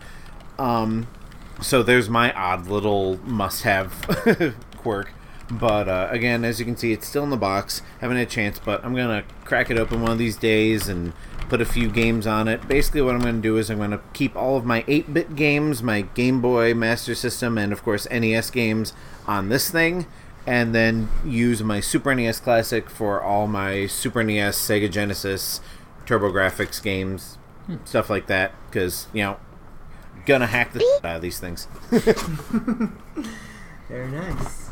[0.58, 1.08] Um,
[1.60, 5.12] so there's my odd little must-have quirk.
[5.50, 7.82] But uh, again, as you can see, it's still in the box.
[8.00, 11.12] Haven't had a chance, but I'm gonna crack it open one of these days and
[11.48, 12.66] put a few games on it.
[12.66, 16.02] Basically, what I'm gonna do is I'm gonna keep all of my 8-bit games, my
[16.02, 18.92] Game Boy, Master System, and of course NES games
[19.26, 20.06] on this thing,
[20.46, 25.60] and then use my Super NES Classic for all my Super NES, Sega Genesis,
[26.06, 27.76] TurboGrafx games, hmm.
[27.84, 28.52] stuff like that.
[28.66, 29.36] Because you know,
[30.26, 31.68] gonna hack the shit out of these things.
[33.88, 34.70] Very nice.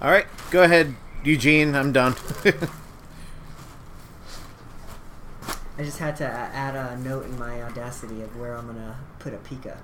[0.00, 0.94] All right, go ahead,
[1.24, 1.74] Eugene.
[1.74, 2.14] I'm done.
[5.78, 9.34] I just had to add a note in my audacity of where I'm gonna put
[9.34, 9.76] a Pika.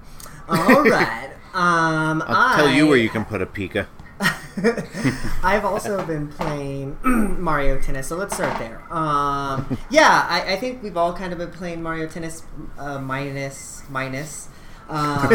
[0.48, 1.30] All right.
[1.54, 3.86] Um, I'll tell you where you can put a Pika.
[5.44, 8.80] I've also been playing Mario Tennis, so let's start there.
[8.90, 12.42] Um, yeah, I, I think we've all kind of been playing Mario Tennis
[12.78, 14.48] uh, minus minus.
[14.88, 15.28] Um,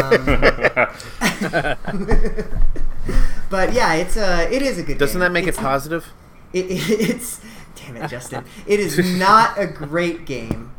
[3.50, 4.98] but yeah, it's a it is a good.
[4.98, 5.20] Doesn't game.
[5.22, 6.12] that make It's- it positive?
[6.54, 7.42] It, it, it's
[7.88, 8.46] damn it, Justin.
[8.66, 10.74] It is not a great game,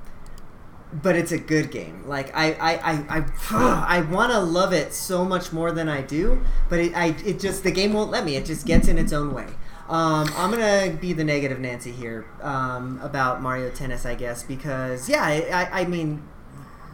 [0.93, 2.07] but it's a good game.
[2.07, 3.25] Like I I I I,
[3.99, 7.41] I want to love it so much more than I do, but it I it
[7.41, 8.37] just the game won't let me.
[8.37, 9.47] It just gets in its own way.
[9.89, 15.09] Um, I'm gonna be the negative Nancy here um, about Mario Tennis, I guess, because
[15.09, 16.23] yeah, I, I, I mean,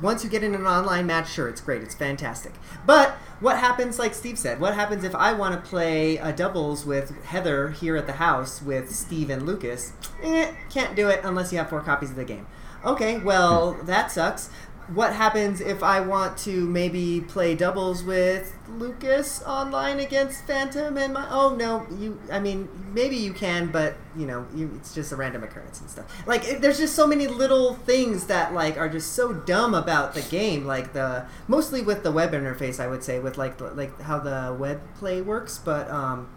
[0.02, 2.52] once you get in an online match, sure, it's great, it's fantastic.
[2.86, 6.84] But what happens, like Steve said, what happens if I want to play a doubles
[6.84, 9.92] with Heather here at the house with Steve and Lucas?
[10.22, 12.46] Eh, can't do it unless you have four copies of the game.
[12.84, 14.50] Okay, well, that sucks.
[14.88, 21.14] What happens if I want to maybe play doubles with Lucas online against Phantom and
[21.14, 21.26] my?
[21.30, 22.20] Oh no, you.
[22.30, 25.88] I mean, maybe you can, but you know, you, it's just a random occurrence and
[25.88, 26.26] stuff.
[26.26, 30.12] Like, it, there's just so many little things that like are just so dumb about
[30.12, 30.66] the game.
[30.66, 34.18] Like the mostly with the web interface, I would say, with like the, like how
[34.18, 35.56] the web play works.
[35.56, 36.28] But um,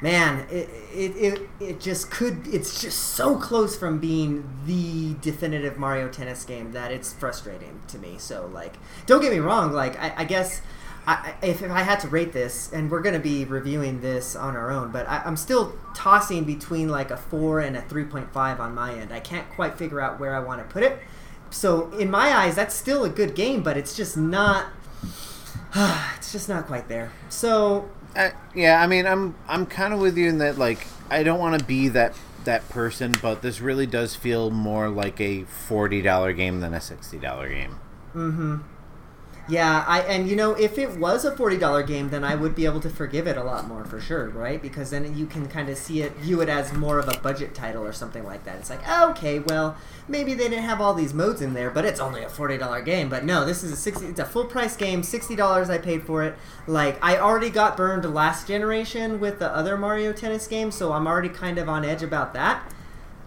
[0.00, 2.46] man, it, it, it, it just could.
[2.48, 7.98] It's just so close from being the definitive Mario Tennis game that it's frustrating to
[7.98, 8.16] me.
[8.18, 8.74] So like,
[9.06, 9.72] don't get me wrong.
[9.72, 10.60] Like, I, I guess.
[11.08, 14.34] I, if, if I had to rate this, and we're going to be reviewing this
[14.34, 18.58] on our own, but I, I'm still tossing between like a 4 and a 3.5
[18.58, 19.12] on my end.
[19.12, 20.98] I can't quite figure out where I want to put it.
[21.48, 24.66] So, in my eyes, that's still a good game, but it's just not.
[26.16, 27.12] it's just not quite there.
[27.28, 31.22] So, Uh, yeah, I mean, I'm I'm kind of with you in that like I
[31.22, 35.44] don't want to be that that person, but this really does feel more like a
[35.44, 37.78] forty dollar game than a sixty dollar game.
[39.48, 42.56] Yeah, I and you know if it was a forty dollar game, then I would
[42.56, 44.60] be able to forgive it a lot more for sure, right?
[44.60, 47.54] Because then you can kind of see it, view it as more of a budget
[47.54, 48.56] title or something like that.
[48.56, 49.76] It's like, okay, well,
[50.08, 52.82] maybe they didn't have all these modes in there, but it's only a forty dollar
[52.82, 53.08] game.
[53.08, 54.06] But no, this is a sixty.
[54.06, 55.04] It's a full price game.
[55.04, 56.34] Sixty dollars I paid for it.
[56.66, 61.06] Like I already got burned last generation with the other Mario Tennis game, so I'm
[61.06, 62.72] already kind of on edge about that.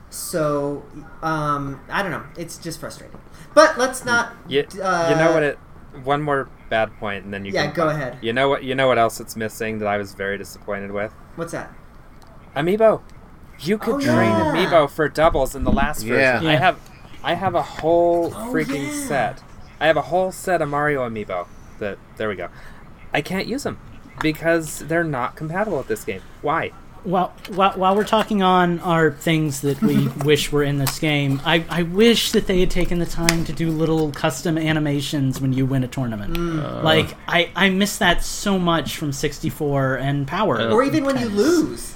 [0.09, 0.83] So
[1.21, 2.25] um, I don't know.
[2.37, 3.19] It's just frustrating.
[3.53, 4.33] But let's not.
[4.49, 5.57] You, uh, you know what it
[6.03, 7.95] one more bad point and then you Yeah, can go talk.
[7.95, 8.17] ahead.
[8.21, 11.11] You know what you know what else it's missing that I was very disappointed with?
[11.35, 11.71] What's that?
[12.55, 13.01] Amiibo.
[13.59, 14.45] You could Oh, train yeah.
[14.53, 16.33] Amiibo for doubles in the last Yeah.
[16.39, 16.47] version.
[16.47, 16.79] I have
[17.23, 19.07] I have a whole Oh, freaking yeah.
[19.07, 19.43] set.
[19.79, 21.47] I have a whole set of Mario Amiibo.
[21.79, 22.49] That there we go.
[23.13, 23.77] I can't use them
[24.21, 26.21] because they're not compatible with this game.
[26.41, 26.71] Why?
[27.03, 31.41] While, while, while we're talking on our things that we wish were in this game,
[31.45, 35.53] I, I wish that they had taken the time to do little custom animations when
[35.53, 36.35] you win a tournament.
[36.83, 40.69] like, I, I miss that so much from 64 and Power.
[40.69, 41.95] Or even when you lose.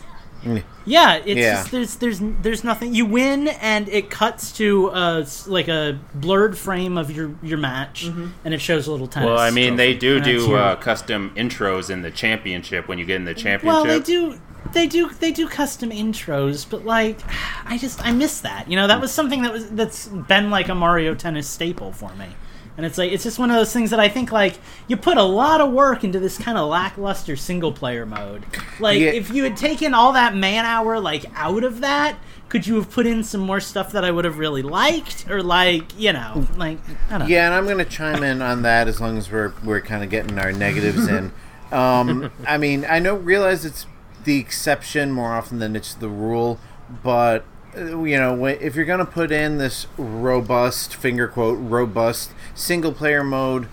[0.86, 1.54] Yeah, it's Yeah.
[1.56, 2.94] just there's there's there's nothing.
[2.94, 8.04] You win and it cuts to uh like a blurred frame of your your match,
[8.44, 9.28] and it shows a little tennis.
[9.28, 13.06] Well, I mean, they do And do uh, custom intros in the championship when you
[13.06, 13.66] get in the championship.
[13.66, 14.38] Well, they do.
[14.72, 15.10] They do.
[15.10, 17.20] They do custom intros, but like,
[17.66, 18.70] I just I miss that.
[18.70, 22.14] You know, that was something that was that's been like a Mario Tennis staple for
[22.16, 22.28] me.
[22.76, 24.58] And it's like it's just one of those things that I think like
[24.88, 28.46] you put a lot of work into this kind of lackluster single player mode.
[28.80, 29.10] Like Yeah.
[29.10, 32.18] if you had taken all that man hour like out of that,
[32.50, 35.44] could you have put in some more stuff that I would have really liked or
[35.44, 36.80] like you know like
[37.10, 37.26] I don't know.
[37.28, 40.04] Yeah, and I'm going to chime in on that as long as we're we're kind
[40.04, 41.32] of getting our negatives in.
[41.72, 43.88] Um, I mean, I know realize it's
[44.26, 46.60] the exception more often than it's the rule,
[47.04, 47.46] but
[47.78, 53.24] uh, you know, if you're to put in this robust finger quote robust single player
[53.24, 53.68] mode,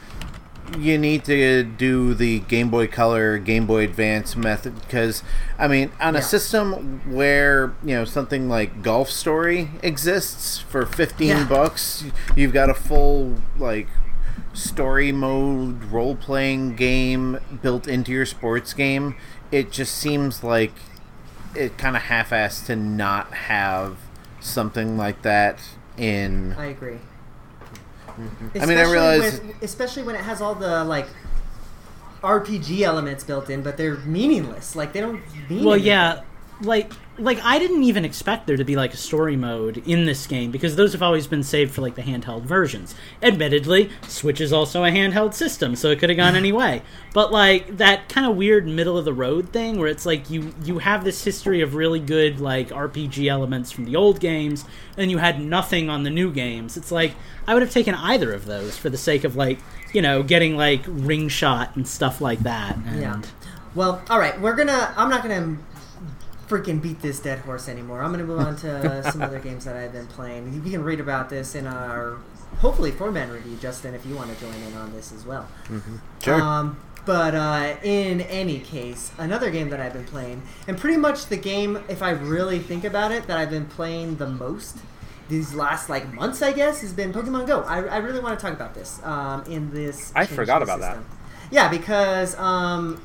[0.79, 5.23] you need to do the Game Boy Color, Game Boy Advance method because
[5.59, 11.29] I mean, on a system where you know something like Golf Story exists for fifteen
[11.29, 11.45] Yeah.
[11.49, 12.05] bucks,
[12.37, 13.89] you've got a full like
[14.53, 19.15] story mode role playing game built into your sports game.
[19.51, 20.73] It just seems like
[21.55, 23.99] it kind of half assed to not have
[24.41, 25.61] something like that
[25.97, 26.53] in.
[26.57, 26.99] I agree.
[28.07, 28.59] Mm-hmm.
[28.61, 31.07] I mean, I Especially realize- when, especially when it has all the like
[32.23, 34.77] RPG elements built in, but they're meaningless.
[34.77, 35.65] Like they don't mean.
[35.65, 35.89] Well, anything.
[35.89, 36.21] yeah,
[36.63, 40.27] like like I didn't even expect there to be like a story mode in this
[40.27, 42.95] game because those have always been saved for like the handheld versions.
[43.23, 46.83] Admittedly, Switch is also a handheld system, so it could have gone any way.
[47.13, 50.55] But like that kind of weird middle of the road thing where it's like you
[50.65, 54.65] you have this history of really good like RPG elements from the old games
[54.97, 56.77] and you had nothing on the new games.
[56.77, 57.15] It's like
[57.47, 59.59] I would have taken either of those for the sake of like,
[59.93, 62.77] you know, getting like ring shot and stuff like that.
[62.77, 63.21] And Yeah.
[63.75, 64.39] Well, all right.
[64.41, 64.93] We're gonna.
[64.97, 65.57] I'm not gonna
[66.51, 68.03] freaking beat this dead horse anymore.
[68.03, 70.53] I'm gonna move on to some other games that I've been playing.
[70.65, 72.19] You can read about this in our
[72.59, 75.49] hopefully four man review, Justin, if you want to join in on this as well.
[76.23, 76.43] Sure.
[76.43, 81.27] Um, but uh, in any case, another game that I've been playing, and pretty much
[81.27, 84.79] the game, if I really think about it, that I've been playing the most
[85.29, 87.63] these last like months, I guess, has been Pokemon Go.
[87.63, 90.13] I, I really want to talk about this um, in this.
[90.15, 90.99] I forgot to about that.
[91.51, 93.01] Yeah, because um,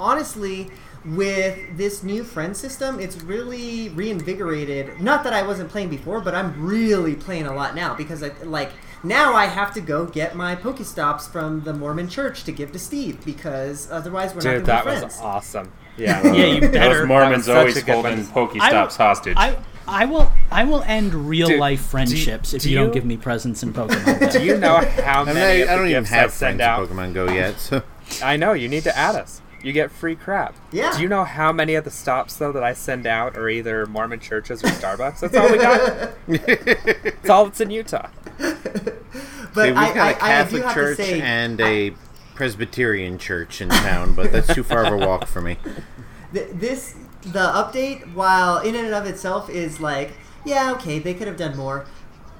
[0.00, 0.70] honestly,
[1.14, 5.00] with this new friend system, it's really reinvigorated.
[5.00, 8.30] Not that I wasn't playing before, but I'm really playing a lot now because I,
[8.42, 8.72] like
[9.02, 12.78] now I have to go get my Pokestops from the Mormon church to give to
[12.78, 15.14] Steve because otherwise we're Dude, not going to be friends.
[15.14, 15.66] Dude, that was friends.
[15.66, 15.72] awesome.
[15.96, 16.22] Yeah.
[16.36, 16.98] Yeah, you better.
[17.00, 18.48] Those Mormons always such a good holding one.
[18.48, 19.36] Pokestops hostage.
[19.38, 19.56] I,
[19.88, 22.92] I will I will end real Dude, life do you- friendships if do you, don't
[22.92, 24.32] give me presents in Pokemon.
[24.32, 26.82] Do you know how I'm not, many I don't even have send friends out?
[26.90, 27.82] in Pokemon Go yet, so
[28.22, 29.40] I know you need to add us.
[29.62, 30.54] You get free crap.
[30.72, 30.94] Yeah.
[30.96, 33.86] Do you know how many of the stops though that I send out are either
[33.86, 35.20] Mormon churches or Starbucks?
[35.20, 36.10] That's all we got.
[36.28, 38.08] it's all that's in Utah.
[38.38, 41.94] But See, we've I, got I, a Catholic church say, and a
[42.34, 45.56] Presbyterian church in town, but that's too far of a walk for me.
[46.34, 50.12] th- this the update, while in and of itself is like,
[50.44, 51.86] yeah, okay, they could have done more.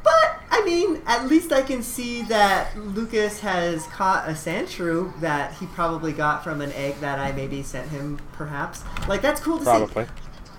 [0.06, 5.52] But I mean, at least I can see that Lucas has caught a Sandshrew that
[5.54, 8.84] he probably got from an egg that I maybe sent him, perhaps.
[9.08, 9.70] Like that's cool to see.
[9.70, 10.06] Probably.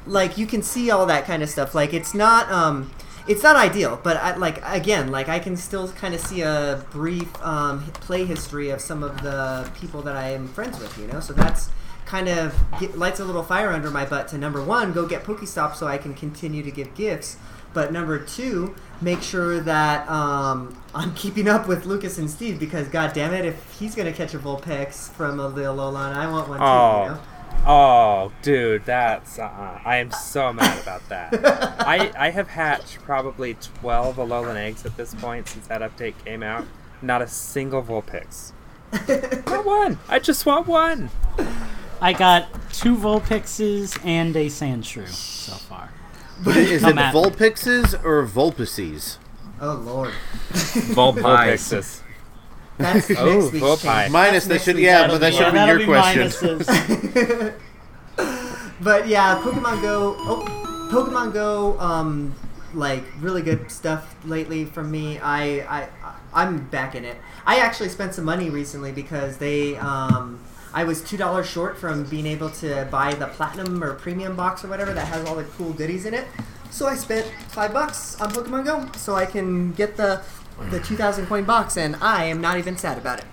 [0.05, 2.89] like you can see all that kind of stuff like it's not um
[3.27, 6.85] it's not ideal but I, like again like i can still kind of see a
[6.91, 11.07] brief um, play history of some of the people that i am friends with you
[11.07, 11.69] know so that's
[12.07, 15.23] kind of get, lights a little fire under my butt to number one, go get
[15.23, 17.37] Pokestop so I can continue to give gifts.
[17.73, 22.87] But number two, make sure that um, I'm keeping up with Lucas and Steve because,
[22.87, 26.49] god damn it, if he's gonna catch a Vulpix from a Lil Alolan, I want
[26.49, 26.65] one too.
[26.65, 27.03] Oh.
[27.03, 27.19] You know?
[27.65, 31.33] Oh, dude, that's uh, I am so mad about that.
[31.85, 36.43] I I have hatched probably twelve Alolan eggs at this point since that update came
[36.43, 36.65] out.
[37.01, 38.53] Not a single Vulpix.
[39.47, 39.99] Not one.
[40.07, 41.09] I just want one.
[41.99, 45.91] I got two Vulpixes and a Sandshrew so far.
[46.45, 47.13] Is it at.
[47.13, 49.17] Vulpixes or Vulpices?
[49.59, 50.13] Oh lord,
[50.93, 52.01] Vulpixes.
[52.77, 54.11] that's Oh, next week's Vulpix.
[54.11, 57.53] Minus That's that should yeah, but that yeah, should be your be question.
[58.79, 60.15] But yeah, Pokemon Go.
[60.19, 61.79] Oh, Pokemon Go.
[61.79, 62.35] Um,
[62.73, 65.19] like really good stuff lately from me.
[65.19, 65.87] I I
[66.33, 67.17] I'm back in it.
[67.45, 70.39] I actually spent some money recently because they um.
[70.73, 74.63] I was two dollars short from being able to buy the platinum or premium box
[74.63, 76.27] or whatever that has all the cool goodies in it.
[76.71, 80.21] So I spent five bucks on Pokemon Go so I can get the
[80.69, 83.25] the two thousand coin box, and I am not even sad about it.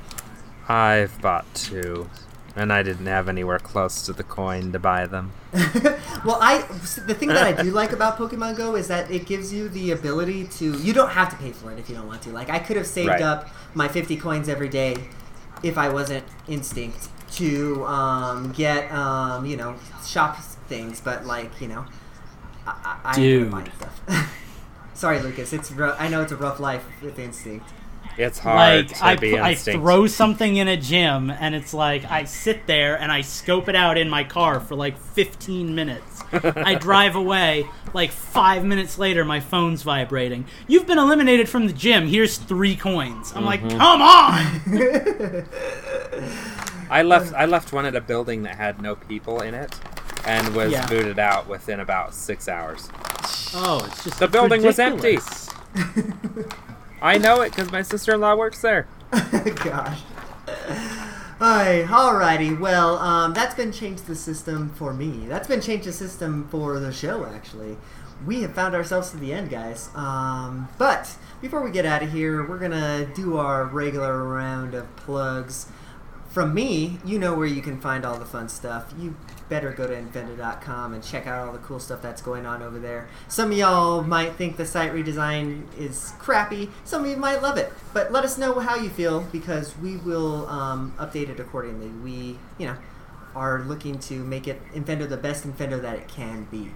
[0.69, 2.09] I've bought two,
[2.57, 5.33] and I didn't have anywhere close to the coin to buy them.
[6.25, 6.63] Well, I
[7.07, 9.91] the thing that I do like about Pokemon Go is that it gives you the
[9.91, 10.73] ability to.
[10.79, 12.31] You don't have to pay for it if you don't want to.
[12.31, 13.21] Like I could have saved Right.
[13.21, 14.97] up my fifty coins every day
[15.63, 20.39] if I wasn't Instinct to um, get um, you know shop
[20.69, 21.85] things, but like you know,
[22.67, 23.51] I, I, I enjoy Dude.
[23.51, 24.31] buying stuff.
[24.95, 25.53] Sorry, Lucas.
[25.53, 27.69] It's ru- I know it's a rough life with Instinct.
[28.17, 32.05] It's hard like to I, be I throw something in a gym and it's like
[32.09, 36.23] I sit there and I scope it out in my car for like 15 minutes.
[36.33, 37.67] I drive away.
[37.93, 40.45] Like five minutes later, my phone's vibrating.
[40.69, 42.07] You've been eliminated from the gym.
[42.07, 43.33] Here's three coins.
[43.35, 43.79] I'm like, Mm-hmm.
[43.79, 45.45] come on!
[46.95, 47.35] I left.
[47.35, 49.75] I left one at a building that had no people in it,
[50.25, 50.87] and was Yeah.
[50.87, 52.89] booted out within about six hours.
[53.55, 55.19] Oh, it's just The building was empty.
[57.03, 58.87] I know it because my sister-in-law works there.
[59.11, 60.01] Gosh.
[61.41, 62.59] Alright, alrighty.
[62.59, 65.27] Well, um, that's been changed the system for me.
[65.29, 67.77] That's been changed the system for the show, actually.
[68.25, 69.91] We have found ourselves to the end, guys.
[69.95, 74.95] Um, but before we get out of here, we're gonna do our regular round of
[74.97, 75.67] plugs.
[76.35, 78.93] From me, you know where you can find all the fun stuff.
[78.99, 79.15] You
[79.49, 82.81] better go to Infendo.com and check out all the cool stuff that's going on over
[82.81, 83.09] there.
[83.29, 86.73] Some of y'all might think the site redesign is crappy.
[86.83, 87.73] Some of you might love it.
[87.93, 91.87] But let us know how you feel because we will um, update it accordingly.
[91.87, 92.77] We, you know,
[93.37, 96.73] are looking to make it Infendo the best Infendo that it can be.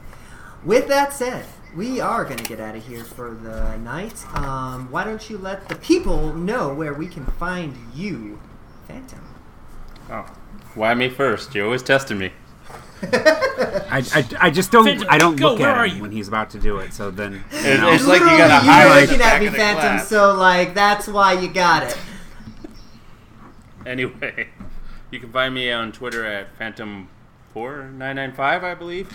[0.64, 4.24] With that said, we are going to get out of here for the night.
[4.36, 8.40] Um, why don't you let the people know where we can find you,
[8.86, 9.37] Phantom?
[10.10, 10.24] Oh,
[10.74, 11.54] why me first?
[11.54, 12.32] You're always testing me.
[13.12, 16.02] I, I, I just don't Phantom, I don't go, look at him you?
[16.02, 16.92] when he's about to do it.
[16.92, 17.92] So then you It's- know.
[17.92, 19.80] it's like you Literally, gotta you're at looking at me, Phantom.
[19.80, 20.08] class.
[20.08, 21.96] So like that's why you got it.
[23.86, 24.48] Anyway,
[25.10, 29.08] you can find me on Twitter at Phantom4995, I believe.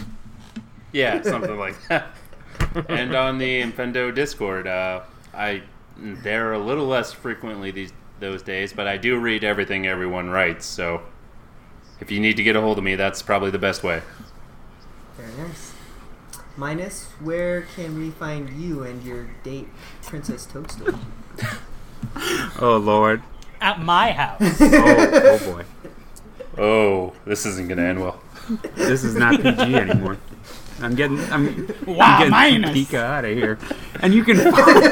[0.92, 2.08] Yeah, something like that.
[2.90, 5.02] And on the Infendo Discord, uh,
[5.34, 5.64] I
[5.98, 7.92] there a little less frequently these
[8.24, 10.66] those days, but I do read everything everyone writes.
[10.66, 11.02] So
[12.00, 14.02] if you need to get a hold of me, that's probably the best way.
[15.18, 15.74] Very nice.
[16.56, 19.68] Minus, where can we find you and your date,
[20.04, 21.00] Princess Toadstool?
[22.60, 23.22] oh lord.
[23.62, 24.42] At my house.
[24.62, 25.66] Oh, oh boy.
[26.58, 28.22] Oh, this isn't gonna end well.
[28.76, 30.18] This is not PG anymore.
[30.84, 32.72] I'm getting I'm, Wow, I'm getting minus.
[32.72, 33.58] Pika out of here.
[34.02, 34.84] And you can find,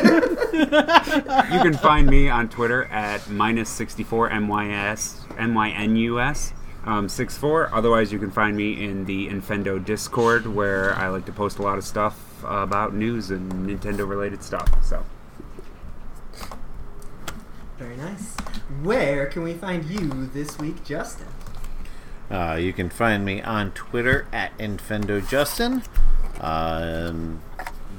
[1.54, 6.20] you can find me on Twitter at minus sixty four MYS M Y N U
[6.20, 6.54] S
[6.86, 7.74] um, six four.
[7.74, 11.62] Otherwise, you can find me in the Infendo Discord where I like to post a
[11.62, 14.70] lot of stuff uh, about news and Nintendo related stuff.
[14.84, 15.04] So
[17.78, 18.36] Very nice.
[18.84, 21.28] Where can we find you this week, Justin?
[22.32, 25.84] Uh, you can find me on Twitter at InfendoJustin.
[26.40, 27.42] Um,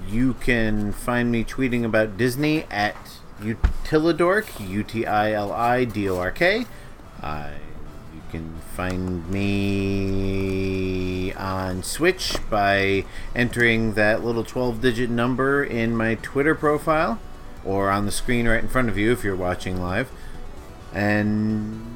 [0.08, 2.96] you can find me tweeting about Disney at
[3.40, 6.64] Utilidork, U T I L I D O R K.
[7.22, 7.50] Uh,
[8.14, 13.04] you can find me on Switch by
[13.34, 17.20] entering that little 12 digit number in my Twitter profile
[17.64, 20.10] or on the screen right in front of you if you're watching live.
[20.92, 21.91] And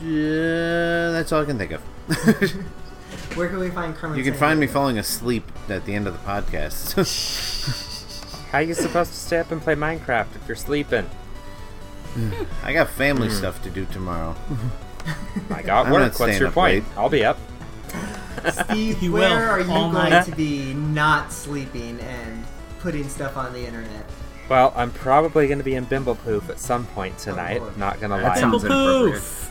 [0.00, 1.80] uh, that's all I can think of.
[3.36, 4.18] Where can we find Carmen?
[4.18, 4.38] you can Sandiego?
[4.38, 6.94] find me falling asleep at the end of the podcast.
[8.52, 11.08] How are you supposed to stay up and play Minecraft if you're sleeping?
[12.64, 14.34] I got family stuff to do tomorrow.
[15.50, 16.18] I got I'm work.
[16.18, 16.84] What's your point?
[16.84, 16.84] late.
[16.96, 17.38] I'll be up.
[18.66, 20.24] Steve, You where will, are you all going night.
[20.24, 22.44] to be not sleeping and
[22.80, 24.04] putting stuff on the internet?
[24.48, 27.60] Well, I'm probably going to be in Bimblepoof at some point tonight.
[27.60, 27.76] Lord.
[27.76, 28.40] Not going to That lie.
[28.40, 29.14] sounds inappropriate.
[29.14, 29.47] Poof.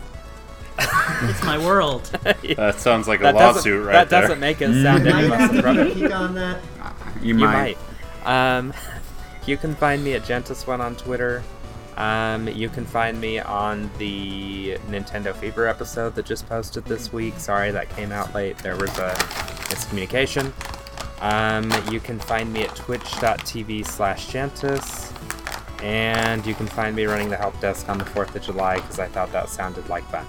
[1.29, 2.09] it's my world.
[2.55, 4.21] That sounds like a lawsuit doesn't, right that there.
[4.21, 6.11] doesn't make it sound You any less have to keep a appropriate.
[6.11, 6.61] on that.
[7.21, 7.77] You You might.
[8.25, 8.57] might.
[8.57, 8.73] Um,
[9.45, 11.43] you can find me at Gentis1 on Twitter.
[11.97, 17.39] Um, you can find me on the Nintendo Fever episode that just posted this week.
[17.39, 18.57] Sorry that came out late.
[18.59, 19.09] There was a
[19.69, 20.51] miscommunication.
[21.21, 25.11] Um, you can find me at twitch.tv slash Gentis.
[25.83, 28.99] And you can find me running the help desk on the 4th of July because
[28.99, 30.25] I thought that sounded like fun.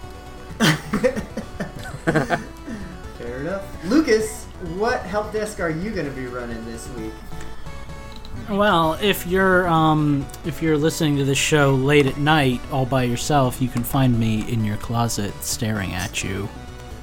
[3.18, 3.84] Fair enough.
[3.84, 4.44] Lucas,
[4.76, 7.12] what help desk are you going to be running this week?
[8.48, 13.02] Well, if you're um, if you're listening to this show late at night all by
[13.02, 16.48] yourself, you can find me in your closet staring at you.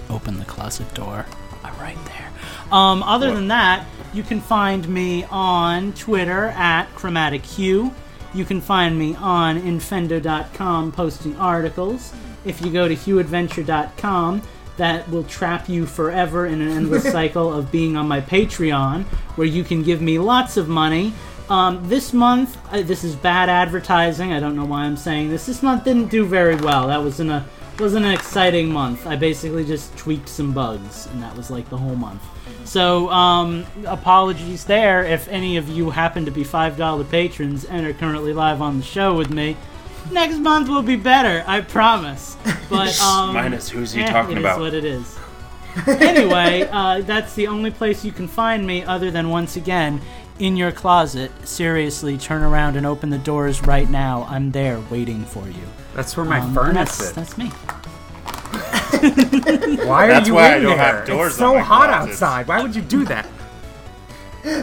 [0.09, 1.25] Open the closet door.
[1.63, 2.31] I'm right there.
[2.71, 7.93] Um, other than that, you can find me on Twitter at Chromatic Hue.
[8.33, 12.11] You can find me on Infendo.com posting articles.
[12.45, 14.41] If you go to HueAdventure.com,
[14.77, 19.03] that will trap you forever in an endless cycle of being on my Patreon,
[19.35, 21.13] where you can give me lots of money.
[21.49, 24.33] Um, this month, uh, this is bad advertising.
[24.33, 25.45] I don't know why I'm saying this.
[25.45, 26.87] This month didn't do very well.
[26.87, 27.45] That wasn't a
[27.79, 29.05] wasn't an exciting month.
[29.05, 32.23] I basically just tweaked some bugs, and that was like the whole month.
[32.63, 37.93] So, um, apologies there if any of you happen to be $5 patrons and are
[37.93, 39.55] currently live on the show with me.
[40.11, 42.37] Next month will be better, I promise.
[42.69, 44.57] But, um, Minus who's he eh, talking it about?
[44.57, 45.17] is what it is.
[45.87, 49.99] anyway, uh, that's the only place you can find me other than once again
[50.39, 51.31] in your closet.
[51.47, 54.25] Seriously, turn around and open the doors right now.
[54.29, 55.63] I'm there waiting for you.
[55.93, 57.13] That's where my Um, furnace that's, is.
[57.13, 57.47] that's me.
[59.85, 60.79] Why are That's you why I in don't there?
[60.95, 62.21] have doors it's so hot closets.
[62.21, 62.47] outside.
[62.47, 63.27] Why would you do that?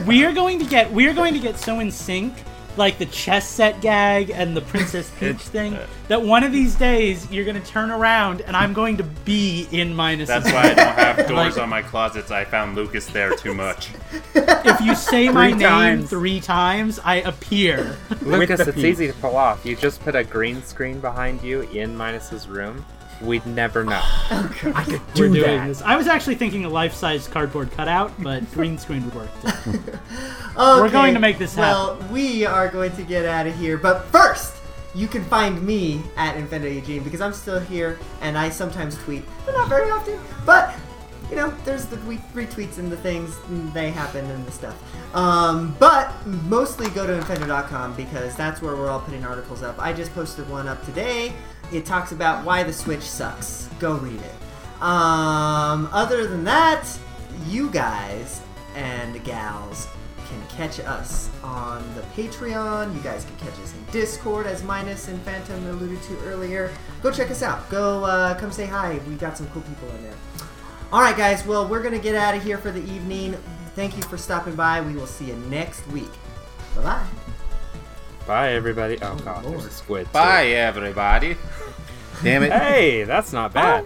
[0.06, 2.32] We are going to get we are going to get so in sync,
[2.76, 6.74] like the chess set gag and the Princess Peach thing, uh, that one of these
[6.74, 10.28] days you're going to turn around and I'm going to be in minus.
[10.28, 12.30] That's why I don't have doors Like- on my closets.
[12.30, 13.90] I found Lucas there too much.
[14.34, 16.10] if you say my Three name times.
[16.10, 17.96] three times, I appear.
[18.22, 18.84] Lucas, it's peak.
[18.86, 19.64] easy to pull off.
[19.66, 22.84] You just put a green screen behind you in Minus's room.
[23.22, 24.00] We'd never know.
[24.30, 25.68] I could We're doing that.
[25.68, 25.82] this.
[25.82, 29.48] I was actually thinking a life-size cardboard cutout, but green screen would work too.
[29.48, 29.98] Okay,
[30.56, 31.98] We're going to make this happen.
[31.98, 34.56] Well, we are going to get out of here, but first,
[34.94, 39.22] you can find me at Infendo Eugene because I'm still here and I sometimes tweet,
[39.46, 40.18] but not very often.
[40.44, 40.74] But
[41.30, 44.76] you know, there's the we- retweets and the things and they happen and the stuff.
[45.16, 49.78] Um, but mostly go to Infendo.com because that's where we're all putting articles up.
[49.78, 51.32] I just posted one up today.
[51.72, 53.68] It talks about why the Switch sucks.
[53.78, 54.82] Go read it.
[54.82, 56.86] Um, other than that,
[57.46, 58.42] you guys
[58.74, 59.88] and gals
[60.28, 62.94] can catch us on the Patreon.
[62.94, 66.70] You guys can catch us in Discord, as Minus and Phantom alluded to earlier.
[67.02, 67.68] Go check us out.
[67.70, 69.00] Go uh, come say hi.
[69.06, 70.14] We've got some cool people in there.
[70.92, 71.46] All right, guys.
[71.46, 73.36] Well, we're gonna get out of here for the evening.
[73.74, 74.80] Thank you for stopping by.
[74.80, 76.12] We will see you next week.
[76.76, 77.21] Bye bye.
[78.26, 78.98] Bye, everybody.
[79.02, 80.10] Oh, God, there's a squid.
[80.12, 81.36] Bye, everybody.
[82.22, 82.52] Damn it.
[82.52, 83.80] Hey, that's not bad.